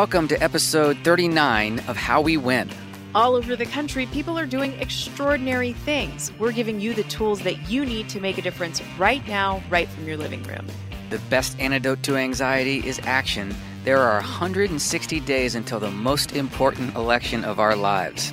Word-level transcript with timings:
Welcome 0.00 0.28
to 0.28 0.42
episode 0.42 0.96
39 1.04 1.80
of 1.80 1.94
How 1.94 2.22
We 2.22 2.38
Win. 2.38 2.70
All 3.14 3.34
over 3.34 3.54
the 3.54 3.66
country, 3.66 4.06
people 4.06 4.38
are 4.38 4.46
doing 4.46 4.72
extraordinary 4.80 5.74
things. 5.74 6.32
We're 6.38 6.52
giving 6.52 6.80
you 6.80 6.94
the 6.94 7.02
tools 7.02 7.42
that 7.42 7.68
you 7.68 7.84
need 7.84 8.08
to 8.08 8.18
make 8.18 8.38
a 8.38 8.40
difference 8.40 8.80
right 8.98 9.24
now, 9.28 9.62
right 9.68 9.86
from 9.90 10.06
your 10.06 10.16
living 10.16 10.42
room. 10.44 10.66
The 11.10 11.18
best 11.28 11.60
antidote 11.60 12.02
to 12.04 12.16
anxiety 12.16 12.78
is 12.78 12.98
action. 13.04 13.54
There 13.84 13.98
are 13.98 14.14
160 14.14 15.20
days 15.20 15.54
until 15.54 15.78
the 15.78 15.90
most 15.90 16.34
important 16.34 16.96
election 16.96 17.44
of 17.44 17.60
our 17.60 17.76
lives. 17.76 18.30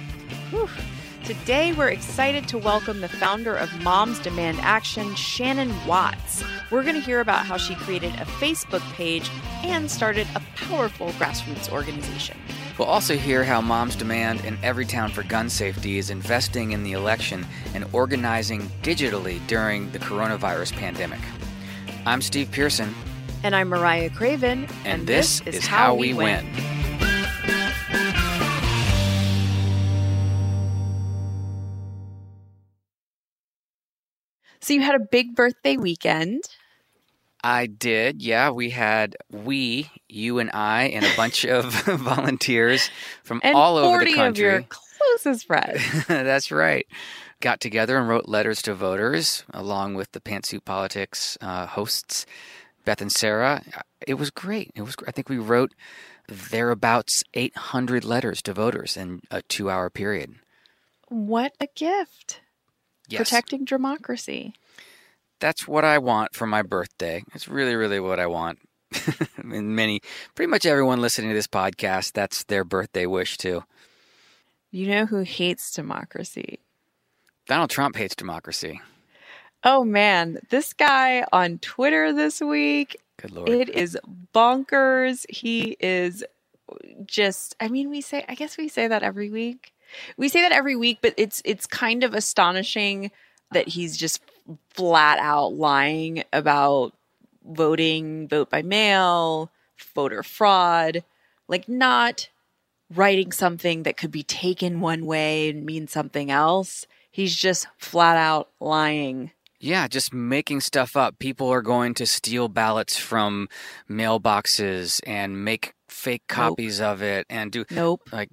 Whew. 0.51 0.69
Today, 1.27 1.73
we're 1.73 1.89
excited 1.89 2.47
to 2.47 2.57
welcome 2.57 3.01
the 3.01 3.09
founder 3.09 3.53
of 3.53 3.83
Moms 3.83 4.17
Demand 4.19 4.59
Action, 4.61 5.13
Shannon 5.15 5.73
Watts. 5.85 6.41
We're 6.71 6.83
going 6.83 6.95
to 6.95 7.01
hear 7.01 7.19
about 7.19 7.45
how 7.45 7.57
she 7.57 7.75
created 7.75 8.13
a 8.13 8.23
Facebook 8.39 8.79
page 8.93 9.29
and 9.61 9.91
started 9.91 10.25
a 10.35 10.41
powerful 10.55 11.09
grassroots 11.09 11.69
organization. 11.69 12.37
We'll 12.79 12.87
also 12.87 13.17
hear 13.17 13.43
how 13.43 13.59
Moms 13.59 13.97
Demand 13.97 14.39
and 14.45 14.57
Everytown 14.59 15.11
for 15.11 15.23
Gun 15.23 15.49
Safety 15.49 15.97
is 15.97 16.09
investing 16.09 16.71
in 16.71 16.83
the 16.83 16.93
election 16.93 17.45
and 17.73 17.85
organizing 17.91 18.61
digitally 18.81 19.45
during 19.47 19.91
the 19.91 19.99
coronavirus 19.99 20.77
pandemic. 20.77 21.19
I'm 22.05 22.21
Steve 22.21 22.49
Pearson. 22.51 22.95
And 23.43 23.53
I'm 23.53 23.67
Mariah 23.67 24.11
Craven. 24.11 24.63
And, 24.63 24.85
and 24.85 25.07
this, 25.07 25.41
this, 25.41 25.57
is, 25.57 25.67
How, 25.67 25.93
We 25.93 26.13
win. 26.13 26.45
win. 26.45 26.77
So 34.67 34.73
you 34.73 34.81
had 34.81 34.95
a 34.95 34.99
big 34.99 35.33
birthday 35.33 35.77
weekend. 35.77 36.43
I 37.41 37.67
did. 37.67 38.21
Yeah, 38.21 38.49
we 38.49 38.71
had 38.71 39.15
we, 39.31 39.89
you 40.09 40.39
and 40.39 40.51
I, 40.51 40.89
and 40.89 41.05
a 41.05 41.15
bunch 41.15 41.45
of 41.45 41.71
volunteers 41.85 42.89
from 43.23 43.39
and 43.45 43.55
all 43.55 43.77
over 43.77 44.03
the 44.03 44.13
country. 44.13 44.27
of 44.27 44.37
your 44.37 44.65
closest 44.67 45.47
friends. 45.47 45.81
That's 46.07 46.51
right. 46.51 46.85
Got 47.39 47.61
together 47.61 47.97
and 47.97 48.09
wrote 48.09 48.27
letters 48.27 48.61
to 48.63 48.73
voters, 48.73 49.45
along 49.53 49.93
with 49.93 50.11
the 50.11 50.19
Pantsuit 50.19 50.65
Politics 50.65 51.37
uh, 51.39 51.67
hosts, 51.67 52.25
Beth 52.83 52.99
and 52.99 53.09
Sarah. 53.09 53.63
It 54.05 54.15
was 54.15 54.31
great. 54.31 54.71
It 54.75 54.81
was. 54.81 54.97
I 55.07 55.11
think 55.11 55.29
we 55.29 55.37
wrote 55.37 55.71
thereabouts 56.27 57.23
800 57.35 58.03
letters 58.03 58.41
to 58.41 58.51
voters 58.51 58.97
in 58.97 59.21
a 59.31 59.41
two-hour 59.43 59.91
period. 59.91 60.35
What 61.07 61.53
a 61.61 61.69
gift! 61.73 62.41
Yes. 63.07 63.19
Protecting 63.19 63.65
democracy. 63.65 64.53
That's 65.39 65.67
what 65.67 65.85
I 65.85 65.97
want 65.97 66.33
for 66.33 66.47
my 66.47 66.61
birthday. 66.61 67.23
It's 67.33 67.47
really, 67.47 67.75
really 67.75 67.99
what 67.99 68.19
I 68.19 68.27
want. 68.27 68.59
and 69.37 69.75
many, 69.75 70.01
pretty 70.35 70.49
much 70.49 70.65
everyone 70.65 71.01
listening 71.01 71.29
to 71.29 71.35
this 71.35 71.47
podcast, 71.47 72.13
that's 72.13 72.43
their 72.45 72.63
birthday 72.63 73.05
wish 73.05 73.37
too. 73.37 73.63
You 74.71 74.87
know 74.87 75.05
who 75.05 75.19
hates 75.21 75.71
democracy? 75.71 76.59
Donald 77.47 77.69
Trump 77.69 77.95
hates 77.95 78.15
democracy. 78.15 78.81
Oh 79.63 79.83
man, 79.83 80.39
this 80.49 80.73
guy 80.73 81.25
on 81.31 81.59
Twitter 81.59 82.13
this 82.13 82.41
week. 82.41 82.97
Good 83.17 83.31
lord. 83.31 83.49
It 83.49 83.69
is 83.69 83.97
bonkers. 84.33 85.25
He 85.29 85.77
is 85.79 86.23
just 87.05 87.55
I 87.59 87.69
mean 87.69 87.89
we 87.89 88.01
say 88.01 88.25
I 88.27 88.35
guess 88.35 88.57
we 88.57 88.67
say 88.67 88.87
that 88.87 89.03
every 89.03 89.29
week. 89.29 89.73
We 90.17 90.29
say 90.29 90.41
that 90.41 90.51
every 90.51 90.75
week, 90.75 90.99
but 91.01 91.13
it's 91.17 91.41
it's 91.45 91.65
kind 91.65 92.03
of 92.03 92.13
astonishing 92.13 93.11
that 93.51 93.69
he's 93.69 93.97
just 93.97 94.21
flat 94.69 95.19
out 95.19 95.53
lying 95.53 96.23
about 96.33 96.93
voting, 97.45 98.27
vote 98.27 98.49
by 98.49 98.61
mail, 98.61 99.51
voter 99.95 100.23
fraud, 100.23 101.03
like 101.47 101.69
not 101.69 102.29
writing 102.93 103.31
something 103.31 103.83
that 103.83 103.97
could 103.97 104.11
be 104.11 104.23
taken 104.23 104.79
one 104.79 105.05
way 105.05 105.49
and 105.49 105.65
mean 105.65 105.87
something 105.87 106.31
else. 106.31 106.85
He's 107.11 107.35
just 107.35 107.67
flat 107.77 108.17
out 108.17 108.49
lying. 108.59 109.31
Yeah, 109.59 109.87
just 109.87 110.13
making 110.13 110.61
stuff 110.61 110.95
up. 110.95 111.17
People 111.17 111.49
are 111.49 111.63
going 111.63 111.95
to 111.95 112.05
steal 112.05 112.47
ballots 112.47 112.95
from 112.95 113.49
mailboxes 113.89 115.01
and 115.05 115.43
make 115.43 115.73
fake 115.97 116.27
copies 116.27 116.79
nope. 116.79 116.93
of 116.93 117.01
it 117.01 117.25
and 117.29 117.51
do 117.51 117.65
nope. 117.71 118.07
like 118.11 118.29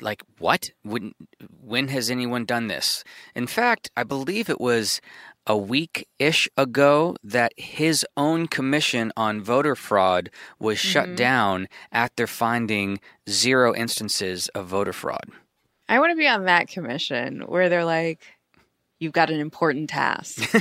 like 0.00 0.22
what? 0.38 0.70
When 0.82 1.12
when 1.60 1.88
has 1.88 2.10
anyone 2.10 2.44
done 2.44 2.68
this? 2.68 3.02
In 3.34 3.46
fact 3.46 3.90
i 3.96 4.04
believe 4.04 4.48
it 4.48 4.60
was 4.60 5.00
a 5.48 5.56
week 5.56 6.06
ish 6.18 6.48
ago 6.56 7.16
that 7.24 7.52
his 7.56 8.06
own 8.16 8.46
commission 8.46 9.10
on 9.16 9.40
voter 9.40 9.74
fraud 9.74 10.30
was 10.60 10.78
mm-hmm. 10.78 10.88
shut 10.88 11.16
down 11.16 11.68
after 11.90 12.26
finding 12.26 13.00
zero 13.28 13.74
instances 13.74 14.48
of 14.48 14.66
voter 14.66 14.92
fraud. 14.92 15.24
I 15.88 15.98
want 16.00 16.12
to 16.12 16.16
be 16.16 16.28
on 16.28 16.44
that 16.44 16.68
commission 16.68 17.40
where 17.46 17.70
they're 17.70 17.84
like 17.84 18.22
you've 19.00 19.12
got 19.12 19.30
an 19.30 19.40
important 19.40 19.88
task. 19.88 20.54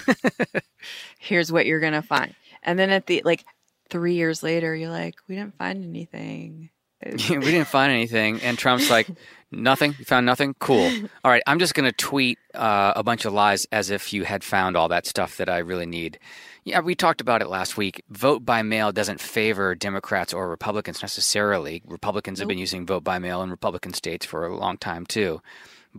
Here's 1.20 1.52
what 1.52 1.66
you're 1.66 1.80
going 1.80 1.94
to 1.94 2.02
find. 2.02 2.34
And 2.64 2.78
then 2.80 2.90
at 2.90 3.08
the 3.08 3.22
like 3.26 3.44
three 3.90 4.16
years 4.16 4.44
later, 4.44 4.76
you're 4.76 4.92
like, 4.92 5.16
we 5.28 5.36
didn't 5.36 5.58
find 5.58 5.84
anything. 5.84 6.70
we 7.06 7.18
didn't 7.18 7.68
find 7.68 7.92
anything. 7.92 8.42
And 8.42 8.58
Trump's 8.58 8.90
like, 8.90 9.08
nothing? 9.52 9.96
You 10.00 10.06
found 10.06 10.26
nothing? 10.26 10.56
Cool. 10.60 10.92
All 11.24 11.32
right, 11.32 11.44
I'm 11.46 11.60
just 11.60 11.74
going 11.74 11.86
to 11.86 11.96
tweet 11.96 12.40
uh, 12.56 12.94
a 12.96 13.04
bunch 13.04 13.26
of 13.26 13.34
lies 13.34 13.68
as 13.72 13.92
if 13.92 14.14
you 14.14 14.24
had 14.24 14.44
found 14.44 14.76
all 14.76 14.88
that 14.90 15.06
stuff 15.06 15.38
that 15.38 15.50
I 15.50 15.60
really 15.60 15.86
need. 15.86 16.20
Yeah, 16.64 16.82
we 16.82 16.96
talked 16.96 17.22
about 17.22 17.42
it 17.42 17.48
last 17.48 17.78
week. 17.78 18.04
Vote 18.10 18.44
by 18.44 18.62
mail 18.62 18.92
doesn't 18.92 19.22
favor 19.22 19.76
Democrats 19.76 20.34
or 20.34 20.50
Republicans 20.50 21.02
necessarily. 21.02 21.82
Republicans 21.86 22.40
nope. 22.40 22.44
have 22.44 22.50
been 22.50 22.58
using 22.58 22.86
vote 22.86 23.04
by 23.04 23.20
mail 23.20 23.42
in 23.42 23.50
Republican 23.52 23.94
states 23.94 24.26
for 24.26 24.46
a 24.46 24.58
long 24.58 24.78
time, 24.78 25.06
too. 25.06 25.42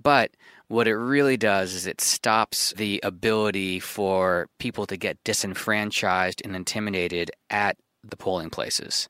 But 0.02 0.32
what 0.68 0.86
it 0.86 0.96
really 0.96 1.36
does 1.36 1.74
is 1.74 1.86
it 1.86 2.00
stops 2.00 2.72
the 2.76 3.00
ability 3.02 3.80
for 3.80 4.48
people 4.58 4.86
to 4.86 4.96
get 4.96 5.22
disenfranchised 5.24 6.42
and 6.44 6.54
intimidated 6.54 7.30
at 7.50 7.76
the 8.04 8.16
polling 8.16 8.50
places. 8.50 9.08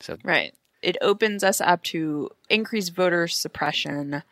So 0.00 0.18
Right. 0.24 0.54
It 0.82 0.96
opens 1.02 1.44
us 1.44 1.60
up 1.60 1.82
to 1.84 2.30
increased 2.48 2.94
voter 2.94 3.28
suppression 3.28 4.22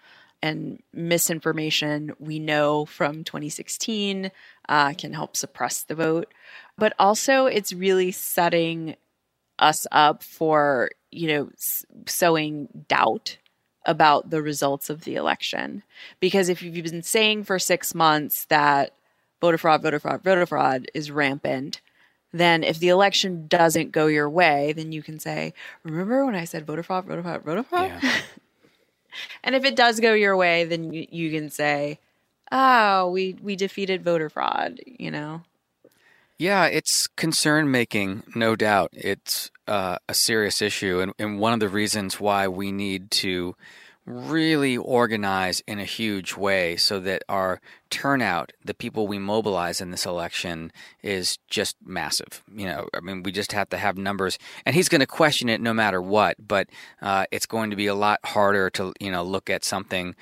and 0.43 0.83
misinformation 0.93 2.13
we 2.19 2.39
know 2.39 2.85
from 2.85 3.25
2016 3.25 4.31
uh, 4.69 4.95
can 4.95 5.13
help 5.13 5.37
suppress 5.37 5.83
the 5.83 5.95
vote. 5.95 6.33
But 6.77 6.95
also, 6.99 7.47
it's 7.47 7.73
really 7.73 8.13
setting 8.13 8.97
us 9.59 9.87
up 9.91 10.23
for, 10.23 10.91
you 11.11 11.29
know, 11.29 11.51
sowing 12.07 12.69
doubt 12.89 13.39
about 13.89 14.29
the 14.29 14.43
results 14.43 14.91
of 14.91 15.03
the 15.03 15.17
election. 15.17 15.83
Because 16.21 16.51
if 16.51 16.63
you've 16.63 16.85
been 16.85 17.03
saying 17.03 17.45
for 17.45 17.59
six 17.59 17.95
months 17.95 18.45
that 18.45 18.93
voter 19.41 19.57
fraud, 19.57 19.83
voter 19.83 19.99
fraud, 19.99 20.23
voter 20.23 20.45
fraud 20.45 20.91
is 20.93 21.11
rampant, 21.11 21.81
then 22.31 22.63
if 22.63 22.79
the 22.79 22.91
election 22.91 23.47
doesn't 23.49 23.91
go 23.91 24.07
your 24.07 24.29
way, 24.29 24.75
then 24.75 24.93
you 24.93 25.03
can 25.03 25.19
say, 25.19 25.55
remember 25.83 26.27
when 26.27 26.35
I 26.35 26.45
said 26.45 26.67
voter 26.67 26.83
fraud, 26.83 27.07
voter 27.07 27.23
fraud, 27.23 27.43
voter 27.43 27.63
fraud? 27.63 27.93
Yeah. 28.03 28.13
and 29.43 29.55
if 29.55 29.65
it 29.65 29.75
does 29.75 30.01
go 30.01 30.13
your 30.13 30.37
way, 30.37 30.65
then 30.65 30.93
you, 30.93 31.07
you 31.11 31.31
can 31.31 31.49
say, 31.49 31.99
oh, 32.53 33.11
we, 33.11 33.39
we 33.43 33.57
defeated 33.57 34.05
voter 34.05 34.29
fraud, 34.29 34.81
you 34.87 35.11
know? 35.11 35.43
Yeah, 36.39 36.67
it's 36.67 37.09
concern 37.09 37.69
making, 37.71 38.23
no 38.37 38.55
doubt. 38.55 38.91
It's 38.93 39.51
uh, 39.67 39.99
a 40.09 40.15
serious 40.15 40.63
issue, 40.63 41.01
and, 41.01 41.13
and 41.19 41.41
one 41.41 41.53
of 41.53 41.59
the 41.59 41.69
reasons 41.69 42.21
why 42.21 42.47
we 42.47 42.71
need 42.71 43.11
to 43.11 43.57
really 44.07 44.77
organize 44.77 45.61
in 45.67 45.81
a 45.81 45.85
huge 45.85 46.37
way 46.37 46.77
so 46.77 47.01
that 47.01 47.25
our 47.29 47.61
turnout, 47.91 48.53
the 48.65 48.73
people 48.73 49.09
we 49.09 49.19
mobilize 49.19 49.81
in 49.81 49.91
this 49.91 50.07
election, 50.07 50.71
is 51.03 51.39
just 51.51 51.77
massive. 51.85 52.43
You 52.55 52.67
know, 52.67 52.89
I 52.95 53.01
mean, 53.01 53.25
we 53.25 53.33
just 53.33 53.51
have 53.51 53.69
to 53.71 53.77
have 53.77 53.99
numbers, 53.99 54.39
and 54.65 54.77
he's 54.77 54.89
going 54.89 55.01
to 55.01 55.07
question 55.09 55.49
it 55.49 55.61
no 55.61 55.75
matter 55.75 56.01
what. 56.01 56.37
But 56.47 56.69
uh, 57.03 57.27
it's 57.33 57.47
going 57.47 57.71
to 57.71 57.77
be 57.77 57.89
a 57.89 57.97
lot 57.97 58.21
harder 58.25 58.71
to 58.71 58.95
you 59.01 59.11
know 59.11 59.25
look 59.25 59.51
at 59.51 59.65
something 59.65 60.15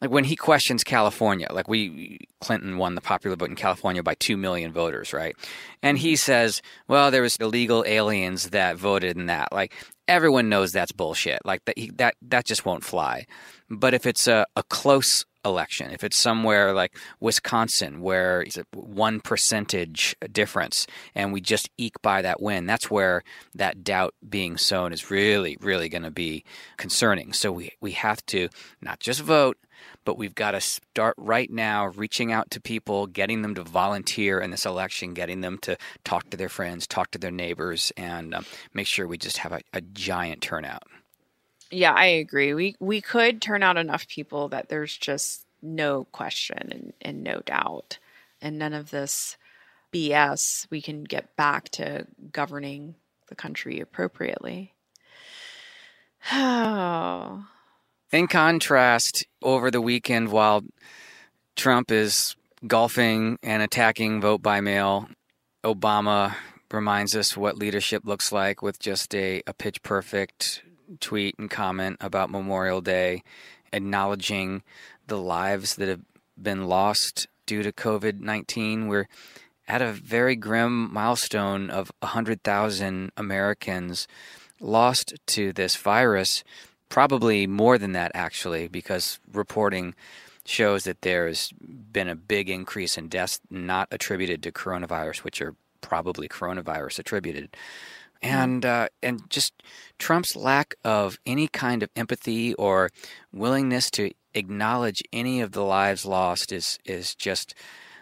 like 0.00 0.10
when 0.10 0.24
he 0.24 0.36
questions 0.36 0.82
California, 0.82 1.46
like 1.50 1.68
we 1.68 2.18
Clinton 2.40 2.78
won 2.78 2.94
the 2.94 3.00
popular 3.00 3.36
vote 3.36 3.50
in 3.50 3.56
California 3.56 4.02
by 4.02 4.14
2 4.14 4.36
million 4.36 4.72
voters, 4.72 5.12
right? 5.12 5.36
And 5.82 5.98
he 5.98 6.16
says, 6.16 6.62
well, 6.88 7.10
there 7.10 7.22
was 7.22 7.36
illegal 7.36 7.84
aliens 7.86 8.50
that 8.50 8.76
voted 8.76 9.16
in 9.16 9.26
that. 9.26 9.52
Like 9.52 9.74
everyone 10.08 10.48
knows 10.48 10.72
that's 10.72 10.92
bullshit. 10.92 11.40
Like 11.44 11.64
that 11.66 11.76
that 11.96 12.14
that 12.22 12.44
just 12.46 12.64
won't 12.64 12.84
fly. 12.84 13.26
But 13.68 13.94
if 13.94 14.06
it's 14.06 14.26
a, 14.26 14.46
a 14.56 14.62
close 14.64 15.24
election, 15.44 15.90
if 15.90 16.04
it's 16.04 16.16
somewhere 16.16 16.72
like 16.72 16.96
Wisconsin 17.20 18.00
where 18.00 18.42
it's 18.42 18.58
a 18.58 18.64
one 18.74 19.20
percentage 19.20 20.16
difference 20.32 20.86
and 21.14 21.32
we 21.32 21.40
just 21.40 21.70
eke 21.78 22.00
by 22.02 22.22
that 22.22 22.40
win, 22.40 22.66
that's 22.66 22.90
where 22.90 23.22
that 23.54 23.84
doubt 23.84 24.14
being 24.28 24.56
sown 24.56 24.92
is 24.92 25.10
really, 25.10 25.56
really 25.60 25.88
going 25.88 26.02
to 26.02 26.10
be 26.10 26.44
concerning. 26.76 27.32
So 27.32 27.52
we, 27.52 27.72
we 27.80 27.92
have 27.92 28.24
to 28.26 28.48
not 28.80 29.00
just 29.00 29.20
vote, 29.20 29.56
but 30.04 30.18
we've 30.18 30.34
got 30.34 30.52
to 30.52 30.60
start 30.60 31.14
right 31.16 31.50
now 31.50 31.86
reaching 31.88 32.32
out 32.32 32.50
to 32.50 32.60
people, 32.60 33.06
getting 33.06 33.42
them 33.42 33.54
to 33.54 33.62
volunteer 33.62 34.40
in 34.40 34.50
this 34.50 34.66
election, 34.66 35.14
getting 35.14 35.40
them 35.40 35.58
to 35.58 35.76
talk 36.04 36.30
to 36.30 36.36
their 36.36 36.48
friends, 36.48 36.86
talk 36.86 37.10
to 37.12 37.18
their 37.18 37.30
neighbors, 37.30 37.92
and 37.96 38.34
um, 38.34 38.44
make 38.74 38.86
sure 38.86 39.06
we 39.06 39.18
just 39.18 39.38
have 39.38 39.52
a, 39.52 39.60
a 39.72 39.80
giant 39.80 40.42
turnout. 40.42 40.82
Yeah, 41.70 41.92
I 41.92 42.06
agree. 42.06 42.54
We 42.54 42.76
we 42.80 43.00
could 43.00 43.40
turn 43.40 43.62
out 43.62 43.76
enough 43.76 44.08
people 44.08 44.48
that 44.48 44.68
there's 44.68 44.96
just 44.96 45.46
no 45.62 46.04
question 46.04 46.68
and, 46.70 46.92
and 47.00 47.22
no 47.22 47.40
doubt. 47.40 47.98
And 48.40 48.58
none 48.58 48.72
of 48.72 48.90
this 48.90 49.36
BS, 49.92 50.66
we 50.70 50.80
can 50.80 51.04
get 51.04 51.36
back 51.36 51.68
to 51.70 52.06
governing 52.32 52.94
the 53.28 53.34
country 53.34 53.80
appropriately. 53.80 54.74
Oh. 56.32 57.44
In 58.12 58.26
contrast, 58.26 59.24
over 59.40 59.70
the 59.70 59.80
weekend, 59.80 60.32
while 60.32 60.64
Trump 61.54 61.92
is 61.92 62.34
golfing 62.66 63.38
and 63.40 63.62
attacking 63.62 64.20
vote 64.20 64.42
by 64.42 64.60
mail, 64.60 65.08
Obama 65.62 66.34
reminds 66.72 67.14
us 67.14 67.36
what 67.36 67.56
leadership 67.56 68.02
looks 68.04 68.32
like 68.32 68.62
with 68.62 68.80
just 68.80 69.14
a, 69.14 69.42
a 69.46 69.54
pitch 69.54 69.84
perfect 69.84 70.62
tweet 70.98 71.38
and 71.38 71.50
comment 71.50 71.96
about 72.00 72.30
Memorial 72.30 72.80
Day, 72.80 73.22
acknowledging 73.72 74.62
the 75.06 75.18
lives 75.18 75.76
that 75.76 75.88
have 75.88 76.00
been 76.40 76.66
lost 76.66 77.28
due 77.46 77.62
to 77.62 77.72
COVID 77.72 78.20
19. 78.20 78.88
We're 78.88 79.08
at 79.68 79.82
a 79.82 79.92
very 79.92 80.34
grim 80.34 80.92
milestone 80.92 81.70
of 81.70 81.92
100,000 82.00 83.12
Americans 83.16 84.08
lost 84.60 85.14
to 85.26 85.52
this 85.52 85.76
virus. 85.76 86.42
Probably 86.88 87.46
more 87.46 87.78
than 87.78 87.92
that, 87.92 88.10
actually, 88.14 88.66
because 88.66 89.20
reporting 89.32 89.94
shows 90.44 90.84
that 90.84 91.02
there's 91.02 91.52
been 91.60 92.08
a 92.08 92.16
big 92.16 92.50
increase 92.50 92.98
in 92.98 93.08
deaths 93.08 93.40
not 93.48 93.86
attributed 93.92 94.42
to 94.42 94.50
coronavirus, 94.50 95.18
which 95.18 95.40
are 95.40 95.54
probably 95.80 96.28
coronavirus 96.28 96.98
attributed. 96.98 97.56
And 98.22 98.66
uh, 98.66 98.88
and 99.02 99.28
just 99.30 99.54
Trump's 99.98 100.36
lack 100.36 100.74
of 100.84 101.18
any 101.24 101.48
kind 101.48 101.82
of 101.82 101.90
empathy 101.96 102.54
or 102.54 102.90
willingness 103.32 103.90
to 103.92 104.10
acknowledge 104.34 105.02
any 105.12 105.40
of 105.40 105.52
the 105.52 105.64
lives 105.64 106.04
lost 106.04 106.52
is 106.52 106.78
is 106.84 107.14
just 107.14 107.54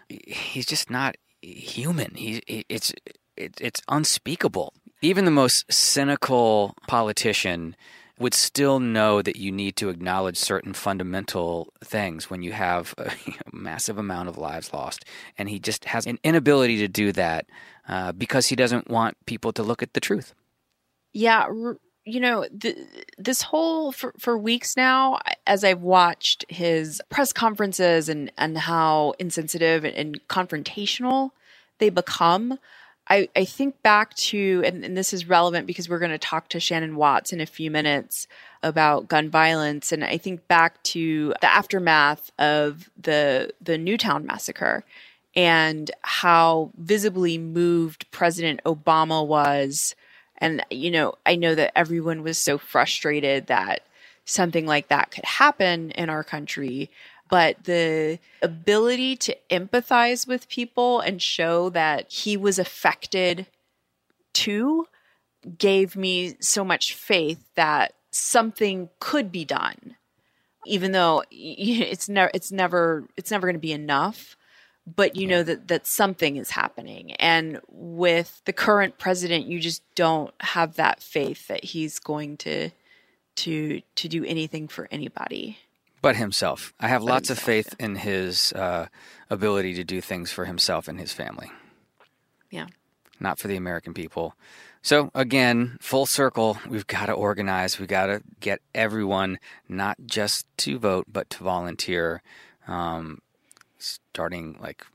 he's 0.09 0.65
just 0.65 0.89
not 0.89 1.15
human. 1.41 2.15
He 2.15 2.43
it's 2.67 2.93
it's 3.37 3.81
unspeakable. 3.87 4.73
Even 5.01 5.23
the 5.23 5.31
most 5.31 5.71
cynical 5.71 6.75
politician 6.87 7.75
would 8.19 8.33
still 8.33 8.79
know 8.81 9.21
that 9.21 9.37
you 9.37 9.49
need 9.49 9.77
to 9.77 9.87
acknowledge 9.87 10.35
certain 10.35 10.73
fundamental 10.73 11.71
things 11.81 12.29
when 12.29 12.43
you 12.43 12.51
have 12.51 12.93
a, 12.97 13.11
massive 13.51 13.97
amount 13.97 14.27
of 14.27 14.37
lives 14.37 14.73
lost. 14.73 15.05
And 15.37 15.49
he 15.49 15.57
just 15.57 15.85
has 15.85 16.05
an 16.05 16.19
inability 16.23 16.77
to 16.79 16.87
do 16.87 17.11
that 17.13 17.45
uh, 17.89 18.11
because 18.13 18.47
he 18.47 18.55
doesn't 18.55 18.89
want 18.89 19.17
people 19.25 19.51
to 19.51 19.63
look 19.63 19.83
at 19.83 19.93
the 19.93 19.99
truth. 19.99 20.33
Yeah. 21.11 21.47
You 22.05 22.19
know, 22.19 22.45
the, 22.51 22.75
this 23.17 23.41
whole, 23.41 23.91
for, 23.91 24.13
for 24.17 24.37
weeks 24.37 24.77
now, 24.77 25.19
as 25.45 25.63
I've 25.63 25.81
watched 25.81 26.45
his 26.47 27.01
press 27.09 27.33
conferences 27.33 28.07
and, 28.07 28.31
and 28.37 28.57
how 28.57 29.15
insensitive 29.19 29.83
and, 29.83 29.95
and 29.95 30.27
confrontational 30.27 31.31
they 31.79 31.89
become, 31.89 32.59
I, 33.09 33.27
I 33.35 33.43
think 33.43 33.81
back 33.81 34.13
to, 34.15 34.61
and, 34.65 34.85
and 34.85 34.95
this 34.95 35.13
is 35.13 35.27
relevant 35.27 35.65
because 35.65 35.89
we're 35.89 35.99
going 35.99 36.11
to 36.11 36.19
talk 36.19 36.47
to 36.49 36.59
Shannon 36.59 36.95
Watts 36.95 37.33
in 37.33 37.41
a 37.41 37.45
few 37.45 37.71
minutes 37.71 38.27
about 38.61 39.07
gun 39.07 39.29
violence, 39.29 39.91
and 39.91 40.03
I 40.03 40.17
think 40.17 40.47
back 40.47 40.83
to 40.83 41.33
the 41.41 41.51
aftermath 41.51 42.29
of 42.37 42.89
the 43.01 43.51
the 43.61 43.77
Newtown 43.77 44.25
massacre 44.25 44.83
and 45.39 45.89
how 46.01 46.69
visibly 46.77 47.37
moved 47.37 48.11
President 48.11 48.59
Obama 48.65 49.25
was. 49.25 49.95
And 50.37 50.65
you 50.69 50.91
know, 50.91 51.13
I 51.25 51.37
know 51.37 51.55
that 51.55 51.71
everyone 51.77 52.23
was 52.23 52.37
so 52.37 52.57
frustrated 52.57 53.47
that 53.47 53.83
something 54.25 54.65
like 54.65 54.89
that 54.89 55.11
could 55.11 55.23
happen 55.23 55.91
in 55.91 56.09
our 56.09 56.23
country 56.23 56.89
but 57.29 57.63
the 57.65 58.19
ability 58.41 59.15
to 59.15 59.37
empathize 59.51 60.27
with 60.27 60.49
people 60.49 60.99
and 60.99 61.21
show 61.21 61.69
that 61.69 62.11
he 62.11 62.35
was 62.35 62.59
affected 62.59 63.45
too 64.33 64.87
gave 65.57 65.95
me 65.95 66.35
so 66.39 66.63
much 66.63 66.93
faith 66.93 67.43
that 67.55 67.93
something 68.11 68.89
could 68.99 69.31
be 69.31 69.45
done 69.45 69.95
even 70.65 70.91
though 70.91 71.23
it's 71.31 72.09
never 72.09 72.29
it's 72.33 72.51
never 72.51 73.07
it's 73.15 73.31
never 73.31 73.47
going 73.47 73.55
to 73.55 73.59
be 73.59 73.73
enough 73.73 74.35
but 74.95 75.15
you 75.15 75.27
know 75.27 75.43
that 75.43 75.67
that 75.67 75.85
something 75.85 76.37
is 76.37 76.51
happening 76.51 77.13
and 77.13 77.59
with 77.67 78.41
the 78.45 78.53
current 78.53 78.97
president 78.97 79.45
you 79.45 79.59
just 79.59 79.83
don't 79.95 80.33
have 80.41 80.75
that 80.75 81.01
faith 81.01 81.47
that 81.47 81.63
he's 81.63 81.99
going 81.99 82.37
to 82.37 82.69
to 83.35 83.81
to 83.95 84.07
do 84.07 84.23
anything 84.25 84.67
for 84.67 84.87
anybody 84.91 85.57
but 86.01 86.15
himself. 86.15 86.73
I 86.79 86.87
have 86.87 87.01
but 87.01 87.07
lots 87.07 87.27
himself, 87.27 87.39
of 87.39 87.43
faith 87.43 87.75
yeah. 87.79 87.85
in 87.85 87.95
his 87.95 88.53
uh, 88.53 88.87
ability 89.29 89.73
to 89.75 89.83
do 89.83 90.01
things 90.01 90.31
for 90.31 90.45
himself 90.45 90.87
and 90.87 90.99
his 90.99 91.11
family. 91.11 91.51
Yeah. 92.49 92.67
Not 93.19 93.37
for 93.37 93.47
the 93.47 93.57
American 93.57 93.93
people. 93.93 94.35
So, 94.81 95.11
again, 95.13 95.77
full 95.81 96.05
circle, 96.05 96.57
we've 96.67 96.87
got 96.87 97.07
to 97.07 97.11
organize. 97.11 97.77
We've 97.77 97.87
got 97.87 98.05
to 98.05 98.21
get 98.39 98.61
everyone 98.73 99.39
not 99.67 99.97
just 100.05 100.45
to 100.59 100.79
vote, 100.79 101.07
but 101.11 101.29
to 101.31 101.43
volunteer, 101.43 102.21
um, 102.65 103.19
starting 103.79 104.57
like 104.61 104.85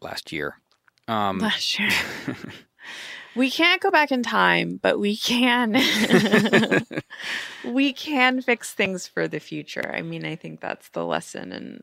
last 0.00 0.32
year. 0.32 0.60
Um, 1.08 1.38
last 1.38 1.78
year. 1.78 1.90
we 3.34 3.50
can't 3.50 3.80
go 3.80 3.90
back 3.90 4.12
in 4.12 4.22
time, 4.22 4.78
but 4.80 4.98
we 4.98 5.16
can 5.16 5.72
we 7.64 7.92
can 7.92 8.40
fix 8.40 8.72
things 8.72 9.06
for 9.06 9.26
the 9.26 9.40
future. 9.40 9.92
I 9.94 10.02
mean, 10.02 10.24
I 10.24 10.36
think 10.36 10.60
that's 10.60 10.88
the 10.90 11.04
lesson, 11.04 11.52
and 11.52 11.82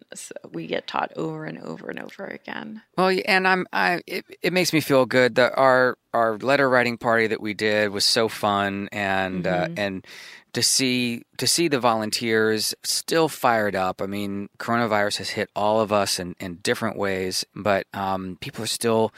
we 0.51 0.67
get 0.67 0.87
taught 0.87 1.11
over 1.15 1.45
and 1.45 1.57
over 1.59 1.89
and 1.89 1.99
over 1.99 2.25
again. 2.25 2.81
Well, 2.97 3.17
and 3.25 3.47
I'm 3.47 3.67
I 3.73 4.01
it, 4.07 4.25
it 4.41 4.53
makes 4.53 4.73
me 4.73 4.81
feel 4.81 5.05
good 5.05 5.35
that 5.35 5.57
our 5.57 5.97
our 6.13 6.37
letter 6.37 6.69
writing 6.69 6.97
party 6.97 7.27
that 7.27 7.41
we 7.41 7.53
did 7.53 7.89
was 7.89 8.05
so 8.05 8.27
fun, 8.27 8.89
and 8.91 9.45
mm-hmm. 9.45 9.73
uh, 9.73 9.75
and 9.77 10.05
to 10.53 10.61
see 10.61 11.23
to 11.37 11.47
see 11.47 11.67
the 11.67 11.79
volunteers 11.79 12.75
still 12.83 13.27
fired 13.27 13.75
up. 13.75 14.01
I 14.01 14.05
mean, 14.05 14.49
coronavirus 14.57 15.17
has 15.17 15.29
hit 15.29 15.49
all 15.55 15.79
of 15.79 15.91
us 15.91 16.19
in, 16.19 16.35
in 16.39 16.55
different 16.55 16.97
ways, 16.97 17.45
but 17.55 17.87
um, 17.93 18.37
people 18.41 18.63
are 18.63 18.67
still 18.67 19.13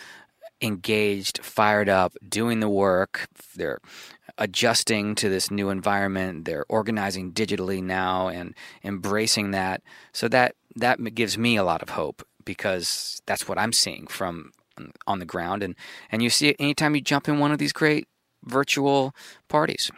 engaged, 0.64 1.44
fired 1.44 1.90
up, 1.90 2.14
doing 2.28 2.60
the 2.60 2.70
work. 2.70 3.28
They're 3.56 3.80
adjusting 4.38 5.16
to 5.16 5.30
this 5.30 5.52
new 5.52 5.70
environment. 5.70 6.46
They're 6.46 6.66
organizing 6.70 7.34
digitally 7.34 7.84
now 7.84 8.30
and 8.30 8.56
embracing 8.84 9.52
that. 9.52 9.82
So 10.12 10.28
that 10.30 10.56
that 10.76 11.00
gives 11.14 11.38
me 11.38 11.56
a 11.56 11.64
lot 11.64 11.84
of 11.84 11.90
hope 11.90 12.26
because 12.46 13.22
that's 13.26 13.48
what 13.48 13.60
I'm 13.60 13.74
seeing 13.74 14.08
from 14.08 14.52
mm, 14.80 14.92
on 15.06 15.20
the 15.20 15.26
ground 15.26 15.62
and 15.64 15.76
and 16.12 16.24
you 16.24 16.30
see 16.30 16.50
it 16.50 16.56
anytime 16.60 16.96
you 16.96 17.02
jump 17.02 17.28
in 17.28 17.40
one 17.40 17.52
of 17.52 17.60
these 17.60 17.74
great 17.74 18.08
virtual 18.44 19.14
parties. 19.50 19.92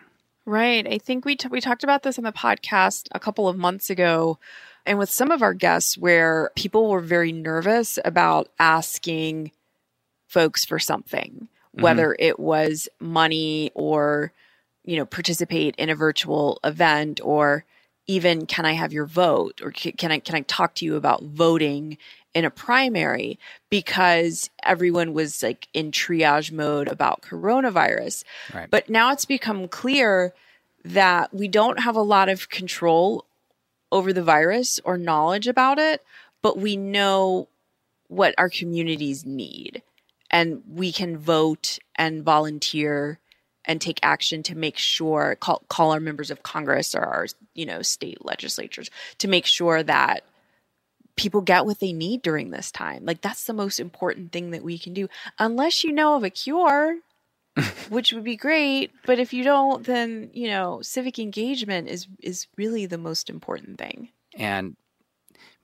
Right. 0.46 0.88
I 0.88 1.00
think 1.00 1.26
we 1.26 1.36
t- 1.36 1.48
we 1.48 1.62
talked 1.62 1.84
about 1.84 2.04
this 2.04 2.18
on 2.18 2.24
the 2.24 2.32
podcast 2.32 3.08
a 3.14 3.20
couple 3.20 3.48
of 3.48 3.58
months 3.58 3.90
ago 3.90 4.38
and 4.86 5.00
with 5.00 5.10
some 5.10 5.32
of 5.32 5.42
our 5.42 5.54
guests 5.54 5.98
where 5.98 6.52
people 6.56 6.90
were 6.90 7.02
very 7.02 7.32
nervous 7.32 7.98
about 8.06 8.50
asking 8.60 9.52
folks 10.36 10.66
for 10.66 10.80
something, 10.80 11.48
mm-hmm. 11.48 11.82
whether 11.82 12.14
it 12.20 12.38
was 12.38 12.90
money 13.00 13.72
or, 13.74 14.34
you 14.84 14.98
know, 14.98 15.06
participate 15.06 15.74
in 15.78 15.90
a 15.90 15.96
virtual 15.96 16.60
event 16.62 17.22
or 17.24 17.64
even 18.06 18.46
can 18.46 18.66
I 18.66 18.74
have 18.74 18.92
your 18.92 19.06
vote 19.06 19.62
or 19.64 19.72
can 19.72 20.12
I 20.12 20.20
can 20.20 20.36
I 20.36 20.42
talk 20.42 20.76
to 20.76 20.86
you 20.86 20.98
about 20.98 21.24
voting 21.24 21.98
in 22.34 22.44
a 22.44 22.50
primary 22.50 23.40
because 23.70 24.50
everyone 24.62 25.14
was 25.14 25.42
like 25.42 25.70
in 25.74 25.92
triage 25.92 26.52
mode 26.52 26.90
about 26.90 27.22
coronavirus. 27.22 28.26
Right. 28.54 28.70
But 28.70 28.90
now 28.90 29.14
it's 29.14 29.24
become 29.24 29.70
clear 29.70 30.34
that 30.84 31.34
we 31.34 31.48
don't 31.48 31.80
have 31.80 31.96
a 31.96 32.02
lot 32.02 32.28
of 32.28 32.50
control 32.50 33.24
over 33.90 34.12
the 34.12 34.22
virus 34.22 34.82
or 34.84 34.98
knowledge 34.98 35.48
about 35.48 35.80
it, 35.80 36.04
but 36.42 36.58
we 36.58 36.76
know 36.76 37.48
what 38.10 38.36
our 38.38 38.50
communities 38.50 39.26
need 39.26 39.82
and 40.30 40.62
we 40.68 40.92
can 40.92 41.18
vote 41.18 41.80
and 41.96 42.24
volunteer 42.24 43.20
and 43.66 43.82
take 43.82 44.00
action 44.04 44.44
to 44.44 44.56
make 44.56 44.78
sure 44.78 45.36
call, 45.40 45.64
call 45.70 45.92
our 45.92 46.00
members 46.00 46.30
of 46.30 46.44
congress 46.44 46.94
or 46.94 47.02
our 47.02 47.26
you 47.54 47.66
know 47.66 47.82
state 47.82 48.24
legislatures 48.24 48.90
to 49.18 49.28
make 49.28 49.46
sure 49.46 49.84
that 49.84 50.24
people 51.16 51.42
get 51.42 51.66
what 51.66 51.80
they 51.80 51.94
need 51.94 52.22
during 52.22 52.50
this 52.50 52.72
time. 52.72 53.06
Like 53.06 53.22
that's 53.22 53.46
the 53.46 53.54
most 53.54 53.80
important 53.80 54.32
thing 54.32 54.52
that 54.52 54.64
we 54.64 54.78
can 54.78 54.94
do. 54.94 55.08
Unless 55.40 55.84
you 55.84 55.92
know 55.92 56.16
of 56.16 56.24
a 56.24 56.30
cure 56.30 57.00
which 57.90 58.12
would 58.12 58.26
be 58.26 58.36
great 58.36 58.92
but 59.06 59.18
if 59.18 59.32
you 59.32 59.42
don't 59.42 59.86
then 59.86 60.30
you 60.34 60.50
know 60.50 60.82
civic 60.82 61.18
engagement 61.18 61.88
is 61.88 62.06
is 62.22 62.48
really 62.58 62.86
the 62.86 62.98
most 62.98 63.30
important 63.30 63.78
thing. 63.78 64.10
And 64.38 64.76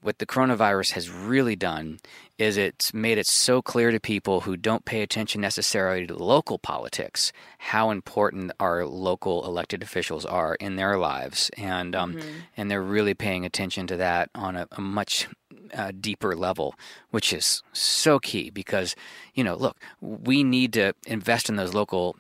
what 0.02 0.18
the 0.18 0.26
coronavirus 0.26 0.92
has 0.92 1.10
really 1.10 1.56
done 1.56 2.00
is 2.38 2.58
it's 2.58 2.94
made 2.94 3.18
it 3.18 3.28
so 3.28 3.62
clear 3.62 3.92
to 3.92 4.00
people 4.00 4.42
who 4.42 4.58
don't 4.58 4.84
pay 4.84 5.02
attention 5.02 5.42
necessarily 5.42 6.08
to 6.08 6.16
local 6.16 6.58
politics 6.58 7.32
how 7.60 7.92
important 7.92 8.52
our 8.60 8.86
local 8.86 9.46
elected 9.46 9.84
officials 9.84 10.26
are 10.26 10.56
in 10.56 10.76
their 10.76 10.98
lives, 10.98 11.52
and 11.58 11.96
um, 11.96 12.16
mm-hmm. 12.16 12.30
and 12.58 12.72
they're 12.72 12.82
really 12.82 13.14
paying 13.14 13.46
attention 13.46 13.86
to 13.88 13.98
that 13.98 14.30
on 14.34 14.56
a, 14.56 14.68
a 14.72 14.82
much 14.82 15.28
uh, 15.76 15.92
deeper 16.00 16.36
level, 16.36 16.74
which 17.12 17.32
is 17.32 17.62
so 17.72 18.18
key 18.20 18.50
because 18.50 18.96
you 19.36 19.44
know, 19.44 19.56
look, 19.56 19.78
we 20.02 20.44
need 20.44 20.74
to 20.74 20.94
invest 21.06 21.50
in 21.50 21.56
those 21.56 21.74
local 21.74 22.18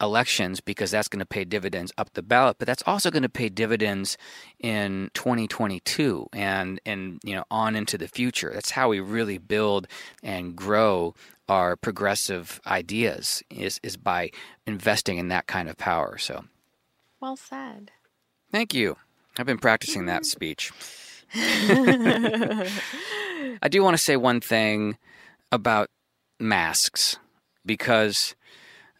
elections 0.00 0.60
because 0.60 0.90
that's 0.90 1.08
going 1.08 1.20
to 1.20 1.26
pay 1.26 1.44
dividends 1.44 1.92
up 1.98 2.12
the 2.14 2.22
ballot, 2.22 2.56
but 2.58 2.66
that's 2.66 2.82
also 2.86 3.10
going 3.10 3.22
to 3.22 3.28
pay 3.28 3.48
dividends 3.48 4.16
in 4.58 5.10
2022 5.14 6.28
and 6.32 6.80
and 6.86 7.20
you 7.24 7.34
know 7.34 7.44
on 7.50 7.76
into 7.76 7.98
the 7.98 8.08
future. 8.08 8.50
That's 8.52 8.70
how 8.70 8.88
we 8.88 9.00
really 9.00 9.38
build 9.38 9.86
and 10.22 10.56
grow 10.56 11.14
our 11.48 11.76
progressive 11.76 12.60
ideas 12.66 13.42
is 13.50 13.80
is 13.82 13.96
by 13.96 14.30
investing 14.66 15.18
in 15.18 15.28
that 15.28 15.46
kind 15.46 15.68
of 15.68 15.76
power. 15.76 16.18
So 16.18 16.44
well 17.20 17.36
said. 17.36 17.90
Thank 18.50 18.74
you. 18.74 18.96
I've 19.38 19.46
been 19.46 19.58
practicing 19.58 20.06
that 20.06 20.26
speech. 20.36 20.72
I 21.34 22.68
do 23.68 23.82
want 23.82 23.96
to 23.96 24.02
say 24.02 24.16
one 24.16 24.40
thing 24.40 24.98
about 25.52 25.90
masks 26.40 27.18
because 27.64 28.34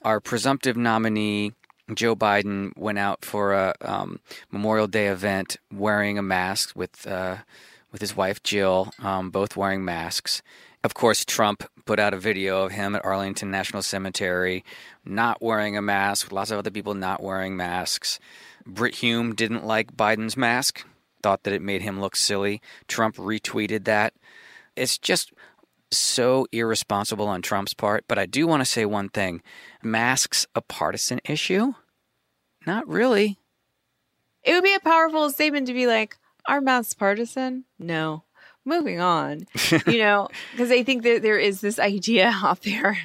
our 0.03 0.21
presumptive 0.21 0.77
nominee, 0.77 1.53
Joe 1.95 2.17
Biden, 2.17 2.77
went 2.77 2.99
out 2.99 3.25
for 3.25 3.53
a 3.53 3.75
um, 3.81 4.21
Memorial 4.51 4.87
Day 4.87 5.09
event 5.09 5.57
wearing 5.73 6.19
a 6.19 6.23
mask 6.23 6.73
with 6.75 7.07
uh, 7.07 7.39
with 7.93 8.01
his 8.01 8.17
wife 8.17 8.43
Jill, 8.43 8.93
um, 9.01 9.31
both 9.31 9.57
wearing 9.57 9.85
masks. 9.85 10.43
Of 10.83 10.95
course, 10.95 11.25
Trump 11.25 11.65
put 11.85 11.99
out 11.99 12.15
a 12.15 12.19
video 12.19 12.65
of 12.65 12.73
him 12.73 12.95
at 12.95 13.05
Arlington 13.05 13.51
National 13.51 13.83
Cemetery 13.83 14.65
not 15.05 15.43
wearing 15.43 15.77
a 15.77 15.83
mask, 15.83 16.33
lots 16.33 16.51
of 16.51 16.59
other 16.59 16.71
people 16.71 16.95
not 16.95 17.23
wearing 17.23 17.57
masks. 17.57 18.19
Brit 18.67 18.97
Hume 18.97 19.35
didn't 19.35 19.67
like 19.67 19.97
Biden's 19.97 20.37
mask, 20.37 20.85
thought 21.23 21.43
that 21.43 21.53
it 21.53 21.63
made 21.63 21.83
him 21.83 22.01
look 22.01 22.17
silly. 22.17 22.63
Trump 22.89 23.17
retweeted 23.17 23.85
that. 23.85 24.15
It's 24.77 24.99
just 24.99 25.33
so 25.93 26.47
irresponsible 26.53 27.29
on 27.29 27.43
Trump's 27.43 27.75
part. 27.75 28.05
But 28.09 28.19
I 28.19 28.27
do 28.27 28.47
want 28.47 28.61
to 28.61 28.65
say 28.65 28.85
one 28.85 29.09
thing 29.09 29.43
masks 29.83 30.47
a 30.55 30.61
partisan 30.61 31.21
issue? 31.25 31.75
Not 32.67 32.87
really. 32.89 33.39
It 34.43 34.55
would 34.55 34.65
be 34.65 34.75
a 34.75 34.81
powerful 34.81 35.31
statement 35.31 35.67
to 35.67 35.75
be 35.75 35.87
like, 35.87 36.17
are 36.47 36.61
masks 36.61 36.95
partisan? 36.95 37.65
No. 37.79 38.25
Moving 38.65 39.01
on. 39.01 39.47
you 39.87 39.99
know, 39.99 40.29
because 40.53 40.71
I 40.71 40.83
think 40.83 41.03
that 41.03 41.23
there 41.23 41.39
is 41.39 41.61
this 41.61 41.79
idea 41.79 42.33
out 42.43 42.63
there 42.63 42.99